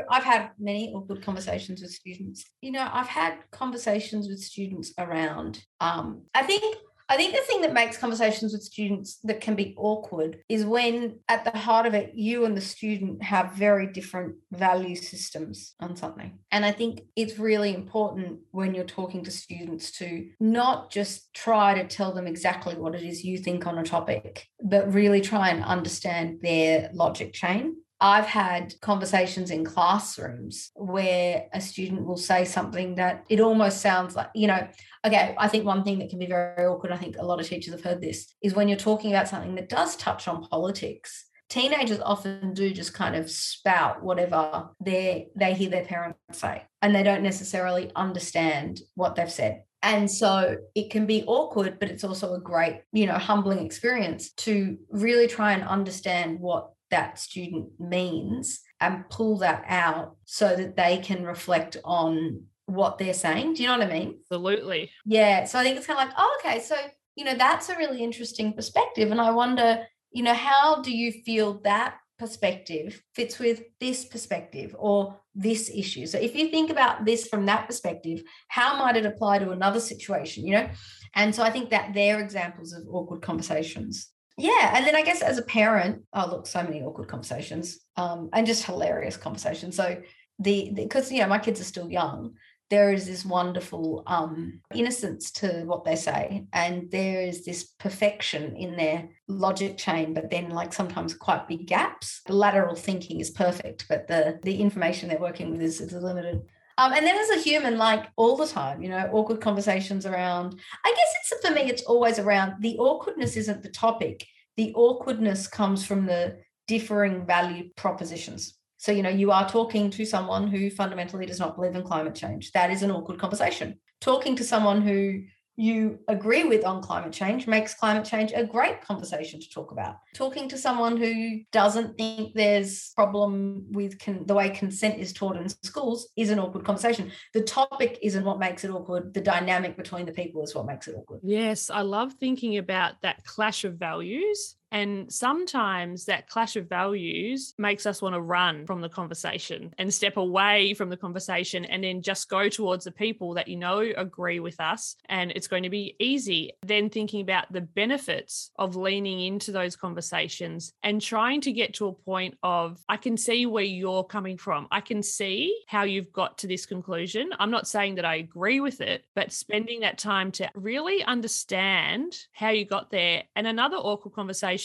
I've 0.09 0.23
had 0.23 0.51
many 0.57 0.93
awkward 0.93 1.21
conversations 1.23 1.81
with 1.81 1.91
students. 1.91 2.45
You 2.61 2.71
know, 2.71 2.87
I've 2.91 3.07
had 3.07 3.39
conversations 3.51 4.29
with 4.29 4.39
students 4.39 4.93
around. 4.97 5.61
Um, 5.81 6.21
I 6.33 6.43
think 6.43 6.77
I 7.11 7.17
think 7.17 7.33
the 7.33 7.41
thing 7.41 7.59
that 7.63 7.73
makes 7.73 7.97
conversations 7.97 8.53
with 8.53 8.63
students 8.63 9.17
that 9.25 9.41
can 9.41 9.53
be 9.53 9.75
awkward 9.77 10.39
is 10.47 10.63
when, 10.63 11.19
at 11.27 11.43
the 11.43 11.57
heart 11.57 11.85
of 11.85 11.93
it, 11.93 12.13
you 12.15 12.45
and 12.45 12.55
the 12.55 12.61
student 12.61 13.21
have 13.21 13.51
very 13.51 13.87
different 13.87 14.35
value 14.53 14.95
systems 14.95 15.75
on 15.81 15.97
something. 15.97 16.39
And 16.53 16.63
I 16.63 16.71
think 16.71 17.01
it's 17.17 17.37
really 17.37 17.75
important 17.75 18.39
when 18.51 18.73
you're 18.73 18.85
talking 18.85 19.25
to 19.25 19.31
students 19.31 19.91
to 19.97 20.29
not 20.39 20.89
just 20.89 21.33
try 21.33 21.73
to 21.73 21.85
tell 21.85 22.13
them 22.13 22.27
exactly 22.27 22.75
what 22.75 22.95
it 22.95 23.03
is 23.03 23.25
you 23.25 23.39
think 23.39 23.67
on 23.67 23.77
a 23.77 23.83
topic, 23.83 24.47
but 24.63 24.93
really 24.93 25.19
try 25.19 25.49
and 25.49 25.65
understand 25.65 26.39
their 26.41 26.91
logic 26.93 27.33
chain. 27.33 27.75
I've 28.01 28.25
had 28.25 28.73
conversations 28.81 29.51
in 29.51 29.63
classrooms 29.63 30.71
where 30.73 31.45
a 31.53 31.61
student 31.61 32.03
will 32.03 32.17
say 32.17 32.45
something 32.45 32.95
that 32.95 33.23
it 33.29 33.39
almost 33.39 33.79
sounds 33.79 34.15
like, 34.15 34.29
you 34.33 34.47
know, 34.47 34.67
okay, 35.05 35.35
I 35.37 35.47
think 35.47 35.65
one 35.65 35.83
thing 35.83 35.99
that 35.99 36.09
can 36.09 36.17
be 36.17 36.25
very 36.25 36.65
awkward, 36.65 36.91
I 36.91 36.97
think 36.97 37.17
a 37.17 37.25
lot 37.25 37.39
of 37.39 37.47
teachers 37.47 37.73
have 37.73 37.83
heard 37.83 38.01
this, 38.01 38.33
is 38.41 38.55
when 38.55 38.67
you're 38.67 38.77
talking 38.77 39.11
about 39.11 39.27
something 39.27 39.53
that 39.55 39.69
does 39.69 39.95
touch 39.95 40.27
on 40.27 40.47
politics. 40.47 41.25
Teenagers 41.47 41.99
often 41.99 42.55
do 42.55 42.71
just 42.71 42.93
kind 42.93 43.15
of 43.15 43.29
spout 43.29 44.01
whatever 44.01 44.69
they 44.83 45.27
they 45.35 45.53
hear 45.53 45.69
their 45.69 45.85
parents 45.85 46.17
say, 46.31 46.63
and 46.81 46.95
they 46.95 47.03
don't 47.03 47.23
necessarily 47.23 47.91
understand 47.95 48.79
what 48.95 49.15
they've 49.15 49.31
said. 49.31 49.63
And 49.83 50.09
so 50.09 50.57
it 50.75 50.91
can 50.91 51.05
be 51.05 51.23
awkward, 51.27 51.77
but 51.79 51.89
it's 51.89 52.03
also 52.03 52.33
a 52.33 52.39
great, 52.39 52.81
you 52.93 53.05
know, 53.05 53.17
humbling 53.17 53.65
experience 53.65 54.31
to 54.33 54.77
really 54.89 55.27
try 55.27 55.53
and 55.53 55.63
understand 55.63 56.39
what 56.39 56.71
that 56.91 57.19
student 57.19 57.69
means 57.79 58.61
and 58.79 59.09
pull 59.09 59.37
that 59.39 59.63
out 59.67 60.15
so 60.25 60.55
that 60.55 60.75
they 60.75 60.97
can 60.97 61.23
reflect 61.23 61.77
on 61.83 62.43
what 62.65 62.97
they're 62.97 63.13
saying. 63.13 63.53
Do 63.53 63.63
you 63.63 63.69
know 63.69 63.77
what 63.77 63.87
I 63.87 63.93
mean? 63.93 64.19
Absolutely. 64.21 64.91
Yeah. 65.05 65.45
So 65.45 65.59
I 65.59 65.63
think 65.63 65.77
it's 65.77 65.87
kind 65.87 65.99
of 65.99 66.07
like, 66.07 66.15
oh, 66.17 66.39
okay. 66.39 66.59
So, 66.61 66.75
you 67.15 67.25
know, 67.25 67.35
that's 67.35 67.69
a 67.69 67.75
really 67.75 68.03
interesting 68.03 68.53
perspective. 68.53 69.11
And 69.11 69.19
I 69.19 69.31
wonder, 69.31 69.85
you 70.11 70.23
know, 70.23 70.33
how 70.33 70.81
do 70.81 70.95
you 70.95 71.11
feel 71.11 71.59
that 71.63 71.95
perspective 72.17 73.01
fits 73.15 73.39
with 73.39 73.63
this 73.79 74.05
perspective 74.05 74.75
or 74.77 75.19
this 75.33 75.71
issue? 75.73 76.05
So 76.05 76.17
if 76.17 76.35
you 76.35 76.49
think 76.49 76.69
about 76.69 77.03
this 77.03 77.27
from 77.27 77.45
that 77.47 77.67
perspective, 77.67 78.21
how 78.47 78.77
might 78.77 78.95
it 78.95 79.05
apply 79.05 79.39
to 79.39 79.51
another 79.51 79.79
situation, 79.79 80.45
you 80.45 80.53
know? 80.53 80.69
And 81.15 81.35
so 81.35 81.43
I 81.43 81.49
think 81.49 81.71
that 81.71 81.93
they're 81.93 82.21
examples 82.21 82.73
of 82.73 82.83
awkward 82.89 83.21
conversations. 83.21 84.10
Yeah. 84.37 84.73
And 84.75 84.85
then 84.85 84.95
I 84.95 85.03
guess 85.03 85.21
as 85.21 85.37
a 85.37 85.43
parent, 85.43 86.03
oh, 86.13 86.27
look, 86.29 86.47
so 86.47 86.63
many 86.63 86.81
awkward 86.81 87.07
conversations 87.07 87.79
um, 87.97 88.29
and 88.33 88.47
just 88.47 88.63
hilarious 88.63 89.17
conversations. 89.17 89.75
So 89.75 90.01
the, 90.39 90.71
because, 90.73 91.11
you 91.11 91.21
know, 91.21 91.27
my 91.27 91.39
kids 91.39 91.61
are 91.61 91.65
still 91.65 91.91
young 91.91 92.35
there 92.71 92.93
is 92.93 93.05
this 93.05 93.25
wonderful 93.25 94.01
um, 94.07 94.61
innocence 94.73 95.29
to 95.29 95.63
what 95.65 95.83
they 95.83 95.97
say, 95.97 96.45
and 96.53 96.89
there 96.89 97.21
is 97.21 97.43
this 97.43 97.65
perfection 97.65 98.55
in 98.55 98.77
their 98.77 99.09
logic 99.27 99.77
chain, 99.77 100.13
but 100.13 100.31
then 100.31 100.49
like 100.49 100.71
sometimes 100.71 101.13
quite 101.13 101.49
big 101.49 101.67
gaps. 101.67 102.21
The 102.25 102.33
lateral 102.33 102.75
thinking 102.75 103.19
is 103.19 103.29
perfect, 103.29 103.87
but 103.89 104.07
the 104.07 104.39
the 104.41 104.61
information 104.61 105.09
they're 105.09 105.19
working 105.19 105.51
with 105.51 105.61
is, 105.61 105.81
is 105.81 105.91
limited. 105.91 106.43
Um, 106.77 106.93
and 106.93 107.05
then 107.05 107.17
as 107.17 107.29
a 107.29 107.41
human, 107.41 107.77
like 107.77 108.07
all 108.15 108.35
the 108.35 108.47
time, 108.47 108.81
you 108.81 108.89
know, 108.89 109.09
awkward 109.11 109.41
conversations 109.41 110.05
around. 110.05 110.59
I 110.85 110.89
guess 110.89 111.33
it's 111.33 111.45
for 111.45 111.53
me, 111.53 111.61
it's 111.61 111.83
always 111.83 112.19
around 112.19 112.61
the 112.61 112.77
awkwardness 112.77 113.35
isn't 113.37 113.63
the 113.63 113.69
topic. 113.69 114.25
The 114.57 114.73
awkwardness 114.75 115.47
comes 115.47 115.85
from 115.85 116.05
the 116.05 116.37
differing 116.67 117.25
value 117.25 117.69
propositions. 117.75 118.57
So, 118.77 118.91
you 118.91 119.03
know, 119.03 119.09
you 119.09 119.31
are 119.31 119.47
talking 119.47 119.91
to 119.91 120.05
someone 120.05 120.47
who 120.47 120.69
fundamentally 120.71 121.25
does 121.25 121.39
not 121.39 121.55
believe 121.55 121.75
in 121.75 121.83
climate 121.83 122.15
change. 122.15 122.51
That 122.53 122.71
is 122.71 122.81
an 122.81 122.91
awkward 122.91 123.19
conversation. 123.19 123.79
Talking 123.99 124.35
to 124.37 124.43
someone 124.43 124.81
who 124.81 125.21
you 125.61 125.99
agree 126.07 126.43
with 126.43 126.65
on 126.65 126.81
climate 126.81 127.13
change 127.13 127.45
makes 127.45 127.75
climate 127.75 128.03
change 128.03 128.31
a 128.35 128.43
great 128.43 128.81
conversation 128.81 129.39
to 129.39 129.49
talk 129.49 129.71
about. 129.71 129.97
Talking 130.15 130.49
to 130.49 130.57
someone 130.57 130.97
who 130.97 131.41
doesn't 131.51 131.97
think 131.97 132.33
there's 132.33 132.91
problem 132.95 133.67
with 133.71 133.99
con- 133.99 134.25
the 134.25 134.33
way 134.33 134.49
consent 134.49 134.97
is 134.97 135.13
taught 135.13 135.37
in 135.37 135.47
schools 135.49 136.07
is 136.17 136.31
an 136.31 136.39
awkward 136.39 136.65
conversation. 136.65 137.11
The 137.33 137.43
topic 137.43 137.99
isn't 138.01 138.25
what 138.25 138.39
makes 138.39 138.63
it 138.63 138.71
awkward. 138.71 139.13
The 139.13 139.21
dynamic 139.21 139.77
between 139.77 140.07
the 140.07 140.11
people 140.11 140.43
is 140.43 140.55
what 140.55 140.65
makes 140.65 140.87
it 140.87 140.95
awkward. 140.97 141.19
Yes, 141.21 141.69
I 141.69 141.81
love 141.81 142.13
thinking 142.13 142.57
about 142.57 142.95
that 143.03 143.23
clash 143.23 143.63
of 143.63 143.75
values 143.75 144.55
and 144.71 145.11
sometimes 145.11 146.05
that 146.05 146.27
clash 146.29 146.55
of 146.55 146.69
values 146.69 147.53
makes 147.57 147.85
us 147.85 148.01
want 148.01 148.15
to 148.15 148.21
run 148.21 148.65
from 148.65 148.81
the 148.81 148.89
conversation 148.89 149.73
and 149.77 149.93
step 149.93 150.17
away 150.17 150.73
from 150.73 150.89
the 150.89 150.97
conversation 150.97 151.65
and 151.65 151.83
then 151.83 152.01
just 152.01 152.29
go 152.29 152.47
towards 152.47 152.85
the 152.85 152.91
people 152.91 153.33
that 153.33 153.47
you 153.47 153.57
know 153.57 153.79
agree 153.97 154.39
with 154.39 154.59
us. 154.59 154.95
And 155.09 155.31
it's 155.31 155.47
going 155.47 155.63
to 155.63 155.69
be 155.69 155.95
easy. 155.99 156.53
Then 156.63 156.89
thinking 156.89 157.21
about 157.21 157.51
the 157.51 157.61
benefits 157.61 158.51
of 158.57 158.75
leaning 158.75 159.19
into 159.19 159.51
those 159.51 159.75
conversations 159.75 160.73
and 160.83 161.01
trying 161.01 161.41
to 161.41 161.51
get 161.51 161.73
to 161.75 161.87
a 161.87 161.93
point 161.93 162.37
of, 162.41 162.79
I 162.87 162.97
can 162.97 163.17
see 163.17 163.45
where 163.45 163.63
you're 163.63 164.05
coming 164.05 164.37
from. 164.37 164.67
I 164.71 164.81
can 164.81 165.03
see 165.03 165.63
how 165.67 165.83
you've 165.83 166.13
got 166.13 166.37
to 166.39 166.47
this 166.47 166.65
conclusion. 166.65 167.31
I'm 167.39 167.51
not 167.51 167.67
saying 167.67 167.95
that 167.95 168.05
I 168.05 168.15
agree 168.15 168.61
with 168.61 168.79
it, 168.79 169.03
but 169.15 169.33
spending 169.33 169.81
that 169.81 169.97
time 169.97 170.31
to 170.33 170.49
really 170.55 171.03
understand 171.03 172.17
how 172.31 172.49
you 172.49 172.65
got 172.65 172.89
there. 172.89 173.23
And 173.35 173.47
another 173.47 173.77
awkward 173.77 174.13
conversation 174.13 174.60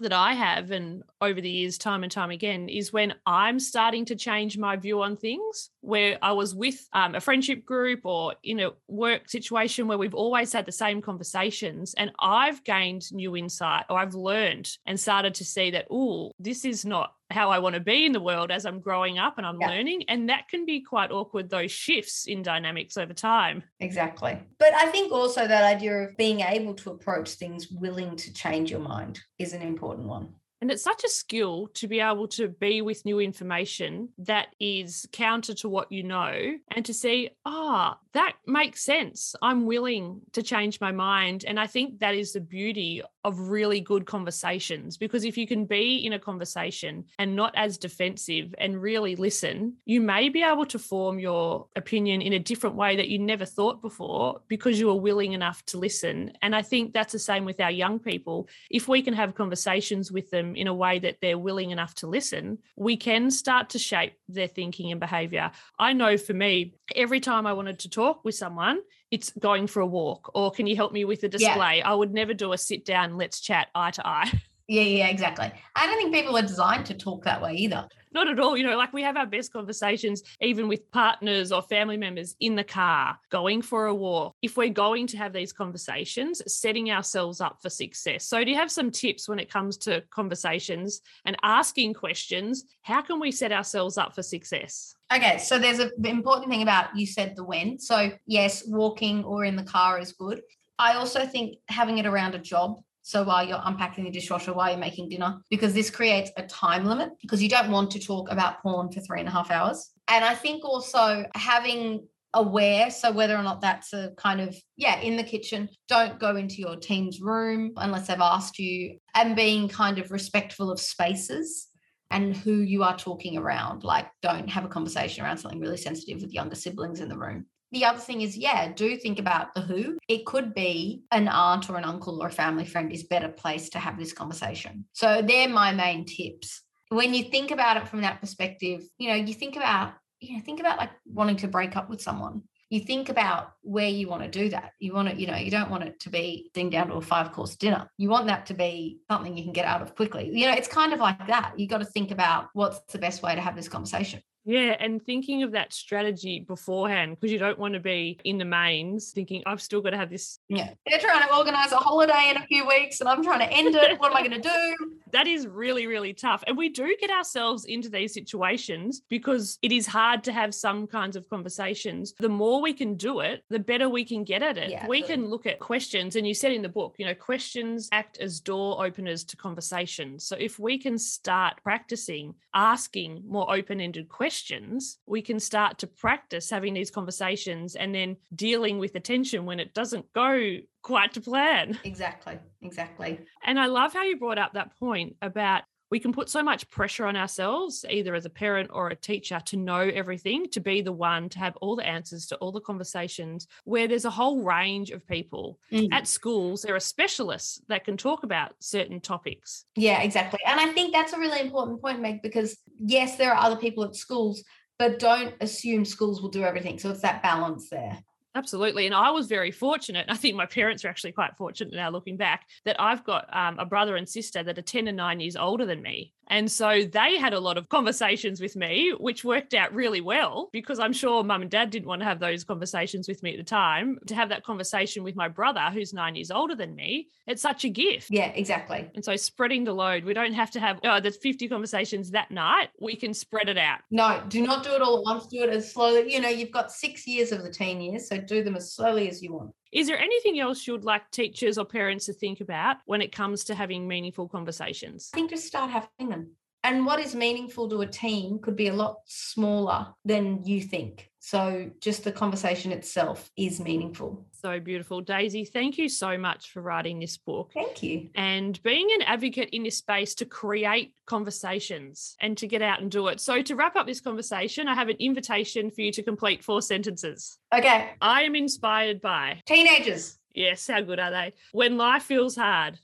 that 0.00 0.12
I 0.12 0.34
have 0.34 0.70
and 0.72 1.02
over 1.20 1.40
the 1.40 1.50
years, 1.50 1.78
time 1.78 2.02
and 2.02 2.10
time 2.10 2.30
again, 2.30 2.68
is 2.68 2.92
when 2.92 3.14
I'm 3.26 3.60
starting 3.60 4.04
to 4.06 4.16
change 4.16 4.58
my 4.58 4.76
view 4.76 5.02
on 5.02 5.16
things. 5.16 5.70
Where 5.80 6.18
I 6.22 6.32
was 6.32 6.54
with 6.54 6.88
um, 6.92 7.14
a 7.14 7.20
friendship 7.20 7.64
group 7.64 8.00
or 8.04 8.34
in 8.42 8.60
a 8.60 8.70
work 8.88 9.28
situation 9.28 9.86
where 9.86 9.98
we've 9.98 10.14
always 10.14 10.52
had 10.52 10.66
the 10.66 10.72
same 10.72 11.00
conversations, 11.00 11.94
and 11.94 12.10
I've 12.18 12.64
gained 12.64 13.12
new 13.12 13.36
insight 13.36 13.84
or 13.88 13.98
I've 13.98 14.14
learned 14.14 14.70
and 14.86 14.98
started 14.98 15.34
to 15.34 15.44
see 15.44 15.70
that, 15.72 15.86
oh, 15.90 16.32
this 16.38 16.64
is 16.64 16.84
not 16.84 17.14
how 17.30 17.50
I 17.50 17.58
want 17.58 17.74
to 17.74 17.80
be 17.80 18.04
in 18.04 18.12
the 18.12 18.20
world 18.20 18.50
as 18.50 18.66
I'm 18.66 18.80
growing 18.80 19.18
up 19.18 19.38
and 19.38 19.46
I'm 19.46 19.60
yeah. 19.60 19.68
learning. 19.68 20.04
And 20.08 20.28
that 20.28 20.48
can 20.48 20.66
be 20.66 20.80
quite 20.80 21.10
awkward, 21.10 21.50
those 21.50 21.72
shifts 21.72 22.26
in 22.26 22.42
dynamics 22.42 22.96
over 22.96 23.12
time. 23.12 23.62
Exactly. 23.80 24.38
But 24.58 24.74
I 24.74 24.86
think 24.86 25.12
also 25.12 25.46
that 25.46 25.64
idea 25.64 25.94
of 25.94 26.16
being 26.16 26.40
able 26.40 26.74
to 26.74 26.90
approach 26.90 27.30
things 27.30 27.70
willing 27.70 28.16
to 28.16 28.32
change 28.32 28.70
your 28.70 28.80
mind 28.80 29.20
is 29.38 29.52
an 29.52 29.62
important 29.62 30.06
one. 30.06 30.34
And 30.64 30.70
it's 30.70 30.82
such 30.82 31.04
a 31.04 31.10
skill 31.10 31.68
to 31.74 31.86
be 31.86 32.00
able 32.00 32.26
to 32.28 32.48
be 32.48 32.80
with 32.80 33.04
new 33.04 33.20
information 33.20 34.08
that 34.16 34.46
is 34.58 35.06
counter 35.12 35.52
to 35.56 35.68
what 35.68 35.92
you 35.92 36.02
know 36.02 36.54
and 36.74 36.86
to 36.86 36.94
see, 36.94 37.28
ah, 37.44 37.96
oh, 37.96 38.00
that 38.14 38.36
makes 38.46 38.82
sense. 38.82 39.34
I'm 39.42 39.66
willing 39.66 40.22
to 40.32 40.42
change 40.42 40.80
my 40.80 40.90
mind. 40.90 41.44
And 41.46 41.60
I 41.60 41.66
think 41.66 41.98
that 41.98 42.14
is 42.14 42.32
the 42.32 42.40
beauty 42.40 43.02
of 43.24 43.48
really 43.48 43.80
good 43.80 44.06
conversations 44.06 44.96
because 44.96 45.24
if 45.24 45.38
you 45.38 45.46
can 45.46 45.64
be 45.64 45.96
in 45.96 46.12
a 46.12 46.18
conversation 46.18 47.04
and 47.18 47.34
not 47.34 47.54
as 47.56 47.78
defensive 47.78 48.54
and 48.58 48.80
really 48.80 49.16
listen, 49.16 49.74
you 49.86 50.00
may 50.00 50.28
be 50.28 50.42
able 50.42 50.66
to 50.66 50.78
form 50.78 51.18
your 51.18 51.66
opinion 51.74 52.20
in 52.20 52.34
a 52.34 52.38
different 52.38 52.76
way 52.76 52.96
that 52.96 53.08
you 53.08 53.18
never 53.18 53.46
thought 53.46 53.80
before 53.80 54.40
because 54.48 54.78
you 54.78 54.88
were 54.88 54.94
willing 54.94 55.32
enough 55.32 55.64
to 55.64 55.78
listen. 55.78 56.32
And 56.42 56.54
I 56.54 56.62
think 56.62 56.92
that's 56.92 57.12
the 57.12 57.18
same 57.18 57.44
with 57.44 57.60
our 57.60 57.70
young 57.70 57.98
people. 57.98 58.48
If 58.70 58.88
we 58.88 59.02
can 59.02 59.14
have 59.14 59.34
conversations 59.34 60.12
with 60.12 60.30
them 60.30 60.54
in 60.54 60.66
a 60.66 60.74
way 60.74 60.98
that 60.98 61.18
they're 61.20 61.38
willing 61.38 61.70
enough 61.70 61.94
to 61.96 62.06
listen, 62.06 62.58
we 62.76 62.96
can 62.96 63.30
start 63.30 63.70
to 63.70 63.78
shape 63.78 64.14
their 64.28 64.48
thinking 64.48 64.90
and 64.90 65.00
behavior. 65.00 65.50
I 65.78 65.94
know 65.94 66.18
for 66.18 66.34
me, 66.34 66.74
every 66.94 67.20
time 67.20 67.46
I 67.46 67.54
wanted 67.54 67.78
to 67.80 67.90
talk 67.90 68.24
with 68.24 68.34
someone, 68.34 68.80
it's 69.10 69.30
going 69.38 69.66
for 69.66 69.80
a 69.80 69.86
walk 69.86 70.30
or 70.34 70.50
can 70.50 70.66
you 70.66 70.76
help 70.76 70.92
me 70.92 71.04
with 71.04 71.20
the 71.20 71.28
display? 71.28 71.78
Yeah. 71.78 71.90
I 71.90 71.94
would 71.94 72.12
never 72.12 72.34
do 72.34 72.52
a 72.52 72.58
sit 72.58 72.84
down, 72.84 73.16
let's 73.16 73.40
chat 73.40 73.68
eye 73.74 73.90
to 73.92 74.06
eye. 74.06 74.42
Yeah, 74.66 74.82
yeah, 74.82 75.08
exactly. 75.08 75.52
I 75.76 75.86
don't 75.86 75.98
think 75.98 76.14
people 76.14 76.36
are 76.38 76.42
designed 76.42 76.86
to 76.86 76.94
talk 76.94 77.24
that 77.24 77.42
way 77.42 77.54
either. 77.54 77.86
Not 78.12 78.28
at 78.28 78.38
all. 78.38 78.56
You 78.56 78.64
know, 78.64 78.78
like 78.78 78.92
we 78.92 79.02
have 79.02 79.16
our 79.16 79.26
best 79.26 79.52
conversations, 79.52 80.22
even 80.40 80.68
with 80.68 80.90
partners 80.90 81.52
or 81.52 81.60
family 81.60 81.96
members 81.96 82.34
in 82.40 82.54
the 82.54 82.64
car, 82.64 83.18
going 83.30 83.60
for 83.60 83.86
a 83.86 83.94
walk. 83.94 84.34
If 84.40 84.56
we're 84.56 84.70
going 84.70 85.06
to 85.08 85.18
have 85.18 85.32
these 85.32 85.52
conversations, 85.52 86.40
setting 86.46 86.90
ourselves 86.90 87.40
up 87.40 87.58
for 87.60 87.68
success. 87.68 88.24
So, 88.26 88.42
do 88.42 88.50
you 88.50 88.56
have 88.56 88.70
some 88.70 88.90
tips 88.90 89.28
when 89.28 89.38
it 89.38 89.50
comes 89.50 89.76
to 89.78 90.02
conversations 90.10 91.00
and 91.26 91.36
asking 91.42 91.94
questions? 91.94 92.64
How 92.82 93.02
can 93.02 93.20
we 93.20 93.32
set 93.32 93.52
ourselves 93.52 93.98
up 93.98 94.14
for 94.14 94.22
success? 94.22 94.94
Okay, 95.12 95.38
so 95.38 95.58
there's 95.58 95.80
an 95.80 95.90
important 96.04 96.50
thing 96.50 96.62
about 96.62 96.96
you 96.96 97.06
said 97.06 97.34
the 97.36 97.44
when. 97.44 97.78
So, 97.78 98.12
yes, 98.26 98.64
walking 98.66 99.24
or 99.24 99.44
in 99.44 99.56
the 99.56 99.64
car 99.64 99.98
is 99.98 100.12
good. 100.12 100.40
I 100.78 100.94
also 100.94 101.26
think 101.26 101.58
having 101.68 101.98
it 101.98 102.06
around 102.06 102.34
a 102.34 102.38
job 102.38 102.80
so 103.06 103.22
while 103.22 103.46
you're 103.46 103.60
unpacking 103.62 104.04
the 104.04 104.10
dishwasher, 104.10 104.54
while 104.54 104.70
you're 104.70 104.78
making 104.78 105.10
dinner, 105.10 105.36
because 105.50 105.74
this 105.74 105.90
creates 105.90 106.30
a 106.38 106.42
time 106.44 106.86
limit 106.86 107.10
because 107.20 107.42
you 107.42 107.50
don't 107.50 107.70
want 107.70 107.90
to 107.90 108.00
talk 108.00 108.30
about 108.30 108.62
porn 108.62 108.90
for 108.90 109.00
three 109.00 109.20
and 109.20 109.28
a 109.28 109.30
half 109.30 109.50
hours. 109.50 109.90
And 110.08 110.24
I 110.24 110.34
think 110.34 110.64
also 110.64 111.26
having 111.34 112.08
aware 112.32 112.90
so 112.90 113.12
whether 113.12 113.36
or 113.36 113.42
not 113.42 113.60
that's 113.60 113.92
a 113.92 114.10
kind 114.16 114.40
of 114.40 114.56
yeah 114.76 114.98
in 114.98 115.16
the 115.16 115.22
kitchen 115.22 115.68
don't 115.86 116.18
go 116.18 116.34
into 116.34 116.56
your 116.56 116.74
team's 116.74 117.20
room 117.20 117.72
unless 117.76 118.08
they've 118.08 118.20
asked 118.20 118.58
you 118.58 118.98
and 119.14 119.36
being 119.36 119.68
kind 119.68 120.00
of 120.00 120.10
respectful 120.10 120.68
of 120.68 120.80
spaces 120.80 121.68
and 122.10 122.36
who 122.36 122.54
you 122.54 122.82
are 122.82 122.98
talking 122.98 123.38
around 123.38 123.84
like 123.84 124.08
don't 124.20 124.50
have 124.50 124.64
a 124.64 124.68
conversation 124.68 125.24
around 125.24 125.38
something 125.38 125.60
really 125.60 125.76
sensitive 125.76 126.22
with 126.22 126.32
younger 126.32 126.56
siblings 126.56 126.98
in 126.98 127.08
the 127.08 127.16
room 127.16 127.46
the 127.74 127.84
other 127.84 127.98
thing 127.98 128.22
is, 128.22 128.36
yeah, 128.36 128.72
do 128.72 128.96
think 128.96 129.18
about 129.18 129.54
the 129.54 129.60
who. 129.60 129.98
It 130.08 130.24
could 130.24 130.54
be 130.54 131.02
an 131.10 131.28
aunt 131.28 131.68
or 131.68 131.76
an 131.76 131.84
uncle 131.84 132.22
or 132.22 132.28
a 132.28 132.32
family 132.32 132.64
friend 132.64 132.92
is 132.92 133.04
better 133.04 133.28
placed 133.28 133.72
to 133.72 133.78
have 133.78 133.98
this 133.98 134.12
conversation. 134.12 134.86
So 134.92 135.20
they're 135.22 135.48
my 135.48 135.72
main 135.72 136.04
tips. 136.04 136.62
When 136.88 137.12
you 137.12 137.24
think 137.24 137.50
about 137.50 137.76
it 137.76 137.88
from 137.88 138.02
that 138.02 138.20
perspective, 138.20 138.82
you 138.98 139.08
know, 139.08 139.16
you 139.16 139.34
think 139.34 139.56
about, 139.56 139.94
you 140.20 140.36
know, 140.36 140.42
think 140.42 140.60
about 140.60 140.78
like 140.78 140.90
wanting 141.06 141.36
to 141.36 141.48
break 141.48 141.76
up 141.76 141.90
with 141.90 142.00
someone 142.00 142.42
you 142.74 142.80
think 142.80 143.08
about 143.08 143.52
where 143.62 143.88
you 143.88 144.08
want 144.08 144.22
to 144.22 144.28
do 144.28 144.48
that. 144.48 144.72
You 144.80 144.94
want 144.94 145.08
to, 145.08 145.14
you 145.14 145.28
know, 145.28 145.36
you 145.36 145.50
don't 145.50 145.70
want 145.70 145.84
it 145.84 146.00
to 146.00 146.10
be 146.10 146.50
sitting 146.54 146.70
down 146.70 146.88
to 146.88 146.94
a 146.94 147.00
five 147.00 147.30
course 147.30 147.54
dinner. 147.54 147.88
You 147.98 148.08
want 148.08 148.26
that 148.26 148.46
to 148.46 148.54
be 148.54 148.98
something 149.08 149.36
you 149.36 149.44
can 149.44 149.52
get 149.52 149.64
out 149.64 149.80
of 149.80 149.94
quickly. 149.94 150.30
You 150.32 150.46
know, 150.48 150.54
it's 150.54 150.66
kind 150.66 150.92
of 150.92 150.98
like 150.98 151.26
that. 151.28 151.52
You 151.56 151.68
got 151.68 151.78
to 151.78 151.84
think 151.84 152.10
about 152.10 152.48
what's 152.52 152.80
the 152.92 152.98
best 152.98 153.22
way 153.22 153.34
to 153.34 153.40
have 153.40 153.54
this 153.54 153.68
conversation. 153.68 154.22
Yeah, 154.44 154.76
and 154.78 155.04
thinking 155.04 155.42
of 155.42 155.52
that 155.52 155.72
strategy 155.72 156.40
beforehand 156.40 157.16
because 157.16 157.32
you 157.32 157.38
don't 157.38 157.58
want 157.58 157.74
to 157.74 157.80
be 157.80 158.18
in 158.24 158.36
the 158.36 158.44
mains 158.44 159.10
thinking 159.10 159.42
I've 159.46 159.62
still 159.62 159.80
got 159.80 159.90
to 159.90 159.96
have 159.96 160.10
this. 160.10 160.38
Yeah, 160.48 160.70
they're 160.86 160.98
trying 160.98 161.26
to 161.26 161.34
organize 161.34 161.72
a 161.72 161.76
holiday 161.76 162.28
in 162.30 162.36
a 162.36 162.46
few 162.46 162.66
weeks, 162.66 163.00
and 163.00 163.08
I'm 163.08 163.22
trying 163.22 163.38
to 163.40 163.50
end 163.50 163.74
it. 163.74 163.98
what 163.98 164.10
am 164.10 164.16
I 164.16 164.26
going 164.26 164.42
to 164.42 164.48
do? 164.48 164.76
That 165.14 165.26
is 165.26 165.46
really, 165.46 165.86
really 165.86 166.12
tough, 166.12 166.44
and 166.46 166.56
we 166.56 166.68
do 166.68 166.94
get 167.00 167.10
ourselves 167.10 167.64
into 167.64 167.88
these 167.88 168.12
situations 168.12 169.02
because 169.08 169.58
it 169.62 169.72
is 169.72 169.86
hard 169.86 170.22
to 170.24 170.32
have 170.32 170.54
some 170.54 170.86
kinds 170.86 171.16
of 171.16 171.28
conversations. 171.30 172.14
The 172.18 172.28
more 172.28 172.60
we 172.60 172.74
can 172.74 172.96
do 172.96 173.20
it, 173.20 173.42
the 173.48 173.58
better 173.58 173.88
we 173.88 174.04
can 174.04 174.24
get 174.24 174.42
at 174.42 174.58
it. 174.58 174.70
Yeah, 174.70 174.86
we 174.86 175.00
can 175.02 175.30
look 175.30 175.46
at 175.46 175.58
questions, 175.58 176.16
and 176.16 176.26
you 176.26 176.34
said 176.34 176.52
in 176.52 176.62
the 176.62 176.68
book, 176.68 176.96
you 176.98 177.06
know, 177.06 177.14
questions 177.14 177.88
act 177.92 178.18
as 178.18 178.40
door 178.40 178.84
openers 178.84 179.24
to 179.24 179.36
conversations. 179.36 180.26
So 180.26 180.36
if 180.38 180.58
we 180.58 180.76
can 180.78 180.98
start 180.98 181.62
practicing 181.62 182.34
asking 182.52 183.22
more 183.26 183.52
open-ended 183.52 184.08
questions 184.08 184.34
questions, 184.34 184.98
we 185.06 185.22
can 185.22 185.38
start 185.38 185.78
to 185.78 185.86
practice 185.86 186.50
having 186.50 186.74
these 186.74 186.90
conversations 186.90 187.76
and 187.76 187.94
then 187.94 188.16
dealing 188.34 188.78
with 188.78 188.92
the 188.92 189.00
tension 189.00 189.46
when 189.46 189.60
it 189.60 189.72
doesn't 189.74 190.12
go 190.12 190.58
quite 190.84 191.14
to 191.14 191.20
plan. 191.20 191.78
Exactly. 191.82 192.38
Exactly. 192.62 193.18
And 193.44 193.58
I 193.58 193.66
love 193.66 193.92
how 193.92 194.04
you 194.04 194.16
brought 194.16 194.38
up 194.38 194.52
that 194.52 194.78
point 194.78 195.16
about 195.20 195.62
we 195.90 196.00
can 196.00 196.12
put 196.12 196.28
so 196.28 196.42
much 196.42 196.68
pressure 196.70 197.06
on 197.06 197.14
ourselves, 197.14 197.84
either 197.88 198.14
as 198.14 198.24
a 198.24 198.30
parent 198.30 198.70
or 198.72 198.88
a 198.88 198.96
teacher, 198.96 199.40
to 199.44 199.56
know 199.56 199.78
everything, 199.78 200.48
to 200.50 200.60
be 200.60 200.82
the 200.82 200.92
one 200.92 201.28
to 201.28 201.38
have 201.38 201.56
all 201.58 201.76
the 201.76 201.86
answers 201.86 202.26
to 202.26 202.36
all 202.36 202.50
the 202.50 202.60
conversations, 202.60 203.46
where 203.64 203.86
there's 203.86 204.06
a 204.06 204.10
whole 204.10 204.42
range 204.42 204.90
of 204.90 205.06
people. 205.06 205.58
Mm. 205.70 205.88
At 205.92 206.08
schools, 206.08 206.62
there 206.62 206.74
are 206.74 206.80
specialists 206.80 207.60
that 207.68 207.84
can 207.84 207.96
talk 207.96 208.24
about 208.24 208.54
certain 208.60 209.00
topics. 209.00 209.66
Yeah, 209.76 210.02
exactly. 210.02 210.40
And 210.44 210.58
I 210.58 210.72
think 210.72 210.92
that's 210.92 211.12
a 211.12 211.18
really 211.18 211.40
important 211.40 211.80
point, 211.80 212.00
Meg, 212.00 212.22
because 212.22 212.56
yes, 212.76 213.16
there 213.16 213.32
are 213.32 213.44
other 213.44 213.56
people 213.56 213.84
at 213.84 213.94
schools, 213.94 214.42
but 214.78 214.98
don't 214.98 215.34
assume 215.40 215.84
schools 215.84 216.20
will 216.20 216.30
do 216.30 216.42
everything. 216.42 216.78
So 216.78 216.90
it's 216.90 217.02
that 217.02 217.22
balance 217.22 217.68
there. 217.70 217.98
Absolutely. 218.36 218.86
And 218.86 218.94
I 218.94 219.10
was 219.10 219.28
very 219.28 219.52
fortunate. 219.52 220.06
I 220.08 220.16
think 220.16 220.34
my 220.34 220.46
parents 220.46 220.84
are 220.84 220.88
actually 220.88 221.12
quite 221.12 221.36
fortunate 221.36 221.72
now 221.72 221.90
looking 221.90 222.16
back 222.16 222.48
that 222.64 222.80
I've 222.80 223.04
got 223.04 223.28
um, 223.34 223.58
a 223.60 223.64
brother 223.64 223.96
and 223.96 224.08
sister 224.08 224.42
that 224.42 224.58
are 224.58 224.62
10 224.62 224.88
and 224.88 224.96
nine 224.96 225.20
years 225.20 225.36
older 225.36 225.64
than 225.64 225.82
me. 225.82 226.12
And 226.28 226.50
so 226.50 226.84
they 226.84 227.18
had 227.18 227.34
a 227.34 227.40
lot 227.40 227.58
of 227.58 227.68
conversations 227.68 228.40
with 228.40 228.56
me, 228.56 228.92
which 228.98 229.24
worked 229.24 229.54
out 229.54 229.72
really 229.74 230.00
well 230.00 230.48
because 230.52 230.78
I'm 230.78 230.92
sure 230.92 231.22
mum 231.22 231.42
and 231.42 231.50
dad 231.50 231.70
didn't 231.70 231.88
want 231.88 232.00
to 232.00 232.06
have 232.06 232.20
those 232.20 232.44
conversations 232.44 233.08
with 233.08 233.22
me 233.22 233.32
at 233.32 233.38
the 233.38 233.44
time. 233.44 233.98
To 234.06 234.14
have 234.14 234.28
that 234.30 234.44
conversation 234.44 235.02
with 235.02 235.16
my 235.16 235.28
brother, 235.28 235.70
who's 235.72 235.92
nine 235.92 236.14
years 236.16 236.30
older 236.30 236.54
than 236.54 236.74
me, 236.74 237.08
it's 237.26 237.42
such 237.42 237.64
a 237.64 237.68
gift. 237.68 238.08
Yeah, 238.10 238.28
exactly. 238.28 238.90
And 238.94 239.04
so 239.04 239.16
spreading 239.16 239.64
the 239.64 239.72
load, 239.72 240.04
we 240.04 240.14
don't 240.14 240.32
have 240.34 240.50
to 240.52 240.60
have, 240.60 240.80
oh, 240.84 241.00
there's 241.00 241.16
50 241.16 241.48
conversations 241.48 242.10
that 242.12 242.30
night. 242.30 242.68
We 242.80 242.96
can 242.96 243.14
spread 243.14 243.48
it 243.48 243.58
out. 243.58 243.80
No, 243.90 244.22
do 244.28 244.42
not 244.42 244.64
do 244.64 244.70
it 244.70 244.82
all 244.82 244.98
at 244.98 245.04
once. 245.04 245.26
Do 245.26 245.42
it 245.42 245.50
as 245.50 245.72
slowly. 245.72 246.12
You 246.12 246.20
know, 246.20 246.28
you've 246.28 246.50
got 246.50 246.72
six 246.72 247.06
years 247.06 247.32
of 247.32 247.42
the 247.42 247.50
teen 247.50 247.80
years, 247.80 248.08
so 248.08 248.18
do 248.18 248.42
them 248.42 248.56
as 248.56 248.72
slowly 248.72 249.08
as 249.08 249.22
you 249.22 249.32
want. 249.34 249.52
Is 249.74 249.88
there 249.88 249.98
anything 249.98 250.38
else 250.38 250.68
you'd 250.68 250.84
like 250.84 251.10
teachers 251.10 251.58
or 251.58 251.64
parents 251.64 252.06
to 252.06 252.12
think 252.12 252.40
about 252.40 252.76
when 252.86 253.02
it 253.02 253.10
comes 253.10 253.42
to 253.44 253.56
having 253.56 253.88
meaningful 253.88 254.28
conversations? 254.28 255.10
I 255.12 255.16
think 255.16 255.30
just 255.30 255.48
start 255.48 255.68
having 255.68 256.10
them. 256.10 256.30
And 256.62 256.86
what 256.86 257.00
is 257.00 257.16
meaningful 257.16 257.68
to 257.70 257.80
a 257.80 257.86
team 257.86 258.38
could 258.38 258.54
be 258.54 258.68
a 258.68 258.72
lot 258.72 258.98
smaller 259.06 259.88
than 260.04 260.44
you 260.44 260.62
think. 260.62 261.10
So 261.18 261.72
just 261.80 262.04
the 262.04 262.12
conversation 262.12 262.70
itself 262.70 263.28
is 263.36 263.58
meaningful. 263.58 264.24
So 264.44 264.60
beautiful. 264.60 265.00
Daisy, 265.00 265.46
thank 265.46 265.78
you 265.78 265.88
so 265.88 266.18
much 266.18 266.50
for 266.50 266.60
writing 266.60 267.00
this 267.00 267.16
book. 267.16 267.52
Thank 267.54 267.82
you. 267.82 268.10
And 268.14 268.62
being 268.62 268.90
an 268.94 269.00
advocate 269.00 269.48
in 269.52 269.62
this 269.62 269.78
space 269.78 270.14
to 270.16 270.26
create 270.26 270.92
conversations 271.06 272.14
and 272.20 272.36
to 272.36 272.46
get 272.46 272.60
out 272.60 272.82
and 272.82 272.90
do 272.90 273.08
it. 273.08 273.22
So 273.22 273.40
to 273.40 273.56
wrap 273.56 273.74
up 273.74 273.86
this 273.86 274.02
conversation, 274.02 274.68
I 274.68 274.74
have 274.74 274.90
an 274.90 274.98
invitation 274.98 275.70
for 275.70 275.80
you 275.80 275.90
to 275.92 276.02
complete 276.02 276.44
four 276.44 276.60
sentences. 276.60 277.38
Okay. 277.54 277.92
I 278.02 278.24
am 278.24 278.36
inspired 278.36 279.00
by 279.00 279.40
teenagers. 279.46 280.18
Yes, 280.34 280.66
how 280.66 280.82
good 280.82 281.00
are 281.00 281.10
they? 281.10 281.32
When 281.52 281.78
life 281.78 282.02
feels 282.02 282.36
hard. 282.36 282.78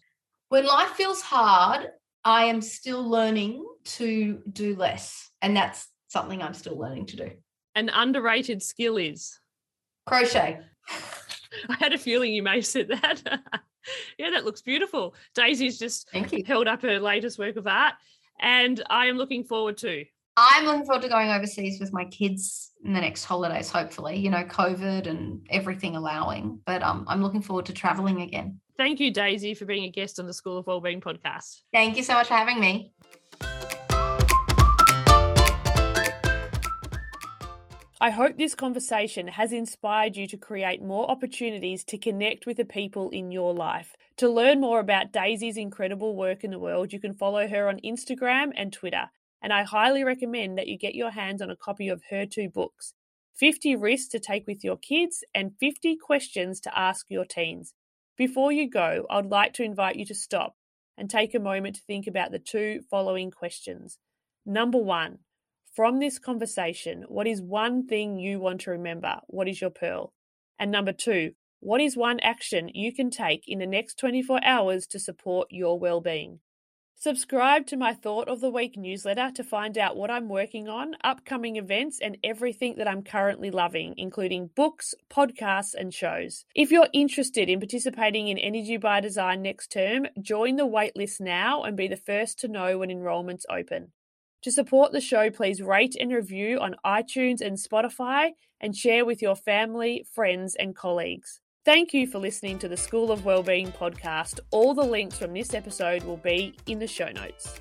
When 0.49 0.65
life 0.65 0.93
feels 0.93 1.21
hard, 1.21 1.89
I 2.25 2.47
am 2.47 2.63
still 2.63 3.07
learning 3.07 3.67
to 3.97 4.41
do 4.51 4.75
less. 4.77 5.29
And 5.43 5.55
that's 5.55 5.89
something 6.09 6.43
I'm 6.43 6.55
still 6.55 6.79
learning 6.79 7.05
to 7.09 7.17
do. 7.17 7.31
An 7.75 7.91
underrated 7.91 8.63
skill 8.63 8.97
is 8.97 9.39
crochet. 10.07 10.61
I 11.69 11.77
had 11.79 11.93
a 11.93 11.99
feeling 11.99 12.33
you 12.33 12.43
may 12.43 12.57
have 12.57 12.67
said 12.67 12.89
that. 12.89 13.23
yeah, 14.19 14.31
that 14.31 14.45
looks 14.45 14.63
beautiful. 14.63 15.15
Daisy's 15.35 15.79
just 15.79 16.09
held 16.47 16.69
up 16.69 16.83
her 16.83 16.99
latest 16.99 17.39
work 17.39 17.57
of 17.57 17.67
art, 17.67 17.95
and 18.41 18.83
I 18.89 19.07
am 19.07 19.17
looking 19.17 19.45
forward 19.45 19.77
to. 19.79 20.05
I'm 20.37 20.65
looking 20.65 20.87
forward 20.87 21.03
to 21.03 21.09
going 21.09 21.31
overseas 21.31 21.81
with 21.81 21.93
my 21.93 22.05
kids 22.07 22.71
in 22.85 22.93
the 22.93 23.01
next 23.01 23.25
holidays, 23.25 23.71
hopefully, 23.71 24.17
you 24.17 24.31
know, 24.31 24.45
COVID 24.45 25.07
and 25.07 25.47
everything 25.51 25.97
allowing. 25.97 26.61
But 26.65 26.83
um, 26.83 27.05
I'm 27.09 27.23
looking 27.23 27.43
forward 27.43 27.67
to 27.67 27.73
traveling 27.73 28.23
again. 28.23 28.61
Thank 28.79 29.01
you, 29.01 29.13
Daisy, 29.13 29.53
for 29.53 29.67
being 29.67 29.85
a 29.85 29.91
guest 29.91 30.19
on 30.19 30.27
the 30.27 30.33
School 30.33 30.57
of 30.57 30.67
Wellbeing 30.67 31.03
podcast. 31.03 31.61
Thank 31.73 31.99
you 31.99 32.03
so 32.03 32.15
much 32.15 32.29
for 32.29 32.35
having 32.35 32.59
me. 32.59 32.95
I 38.03 38.09
hope 38.09 38.39
this 38.39 38.55
conversation 38.55 39.29
has 39.29 39.53
inspired 39.53 40.17
you 40.17 40.27
to 40.29 40.39
create 40.39 40.83
more 40.83 41.11
opportunities 41.11 41.85
to 41.85 41.99
connect 41.99 42.47
with 42.47 42.57
the 42.57 42.65
people 42.65 43.11
in 43.11 43.31
your 43.31 43.53
life. 43.53 43.95
To 44.17 44.29
learn 44.31 44.59
more 44.59 44.81
about 44.81 45.13
Daisy's 45.13 45.59
incredible 45.59 46.17
work 46.17 46.43
in 46.43 46.51
the 46.51 46.59
world, 46.59 46.95
you 46.95 46.99
can 46.99 47.13
follow 47.13 47.47
her 47.47 47.69
on 47.69 47.79
Instagram 47.85 48.53
and 48.57 48.73
Twitter. 48.73 49.11
And 49.43 49.53
I 49.53 49.65
highly 49.65 50.03
recommend 50.03 50.57
that 50.57 50.67
you 50.67 50.79
get 50.79 50.95
your 50.95 51.11
hands 51.11 51.43
on 51.43 51.51
a 51.51 51.57
copy 51.57 51.89
of 51.89 52.05
her 52.09 52.25
two 52.25 52.49
books 52.49 52.95
50 53.35 53.77
Risks 53.77 54.09
to 54.09 54.19
Take 54.19 54.47
with 54.47 54.65
Your 54.65 54.79
Kids 54.79 55.23
and 55.35 55.53
50 55.61 55.97
Questions 55.97 56.59
to 56.61 56.79
Ask 56.79 57.05
Your 57.11 57.27
Teens. 57.27 57.75
Before 58.17 58.51
you 58.51 58.71
go, 58.71 59.05
I'd 59.11 59.27
like 59.27 59.53
to 59.55 59.63
invite 59.63 59.97
you 59.97 60.07
to 60.07 60.15
stop 60.15 60.57
and 60.97 61.11
take 61.11 61.35
a 61.35 61.39
moment 61.39 61.77
to 61.77 61.83
think 61.83 62.07
about 62.07 62.31
the 62.31 62.39
two 62.39 62.81
following 62.91 63.31
questions. 63.31 63.99
Number 64.47 64.79
one, 64.79 65.19
from 65.75 66.01
this 66.01 66.19
conversation, 66.19 67.05
what 67.09 67.27
is 67.27 67.41
one 67.41 67.87
thing 67.87 68.19
you 68.19 68.41
want 68.41 68.63
to 68.63 68.71
remember? 68.71 69.21
What 69.29 69.49
is 69.49 69.61
your 69.61 69.71
pearl? 69.71 70.13
And 70.59 70.71
number 70.71 70.93
two, 70.93 71.33
what 71.61 71.81
is 71.81 71.97
one 71.97 72.21
action 72.21 72.71
you 72.75 72.93
can 72.93 73.11
take 73.11 73.45
in 73.47 73.59
the 73.59 73.67
next 73.67 73.99
24 73.99 74.43
hours 74.45 74.87
to 74.89 74.99
support 74.99 75.49
your 75.51 75.79
well-being? 75.79 76.41
Subscribe 76.97 77.67
to 77.67 77.79
my 77.79 77.95
Thought 77.95 78.29
of 78.29 78.43
the 78.43 78.51
Week 78.51 78.77
newsletter 78.77 79.31
to 79.35 79.43
find 79.43 79.79
out 79.79 79.97
what 79.97 80.11
I'm 80.11 80.29
working 80.29 80.69
on, 80.69 80.97
upcoming 81.03 81.57
events, 81.57 81.99
and 81.99 82.19
everything 82.23 82.75
that 82.77 82.87
I'm 82.87 83.03
currently 83.03 83.51
loving, 83.51 83.95
including 83.97 84.51
books, 84.55 84.95
podcasts, 85.11 85.75
and 85.75 85.95
shows. 85.95 86.45
If 86.55 86.71
you're 86.71 86.89
interested 86.93 87.49
in 87.49 87.59
participating 87.59 88.29
in 88.29 88.37
Energy 88.37 88.77
by 88.77 89.01
Design 89.01 89.41
next 89.41 89.73
term, 89.73 90.09
join 90.21 90.57
the 90.57 90.67
waitlist 90.67 91.21
now 91.21 91.63
and 91.63 91.75
be 91.75 91.89
the 91.89 91.97
first 91.97 92.39
to 92.41 92.49
know 92.49 92.77
when 92.77 92.91
enrollments 92.91 93.45
open. 93.49 93.93
To 94.43 94.51
support 94.51 94.93
the 94.93 95.01
show, 95.01 95.31
please 95.31 95.61
rate 95.61 95.97
and 96.01 96.13
review 96.13 96.59
on 96.61 96.77
iTunes 96.85 97.43
and 97.43 97.59
Spotify 97.59 98.31
and 98.61 98.75
share 98.75 99.05
with 99.05 99.21
your 99.21 99.37
family, 99.37 100.07
friends, 100.15 100.55
and 100.55 100.75
colleagues. 100.75 101.41
Thank 101.67 101.93
you 101.93 102.07
for 102.07 102.19
listening 102.19 102.59
to 102.61 102.69
the 102.69 102.77
School 102.77 103.13
of 103.13 103.27
Wellbeing 103.27 103.71
podcast. 103.73 104.41
All 104.51 104.73
the 104.73 104.83
links 104.83 105.19
from 105.19 105.35
this 105.35 105.53
episode 105.53 106.05
will 106.05 106.17
be 106.17 106.55
in 106.67 106.79
the 106.79 106.87
show 106.87 107.11
notes. 107.11 107.61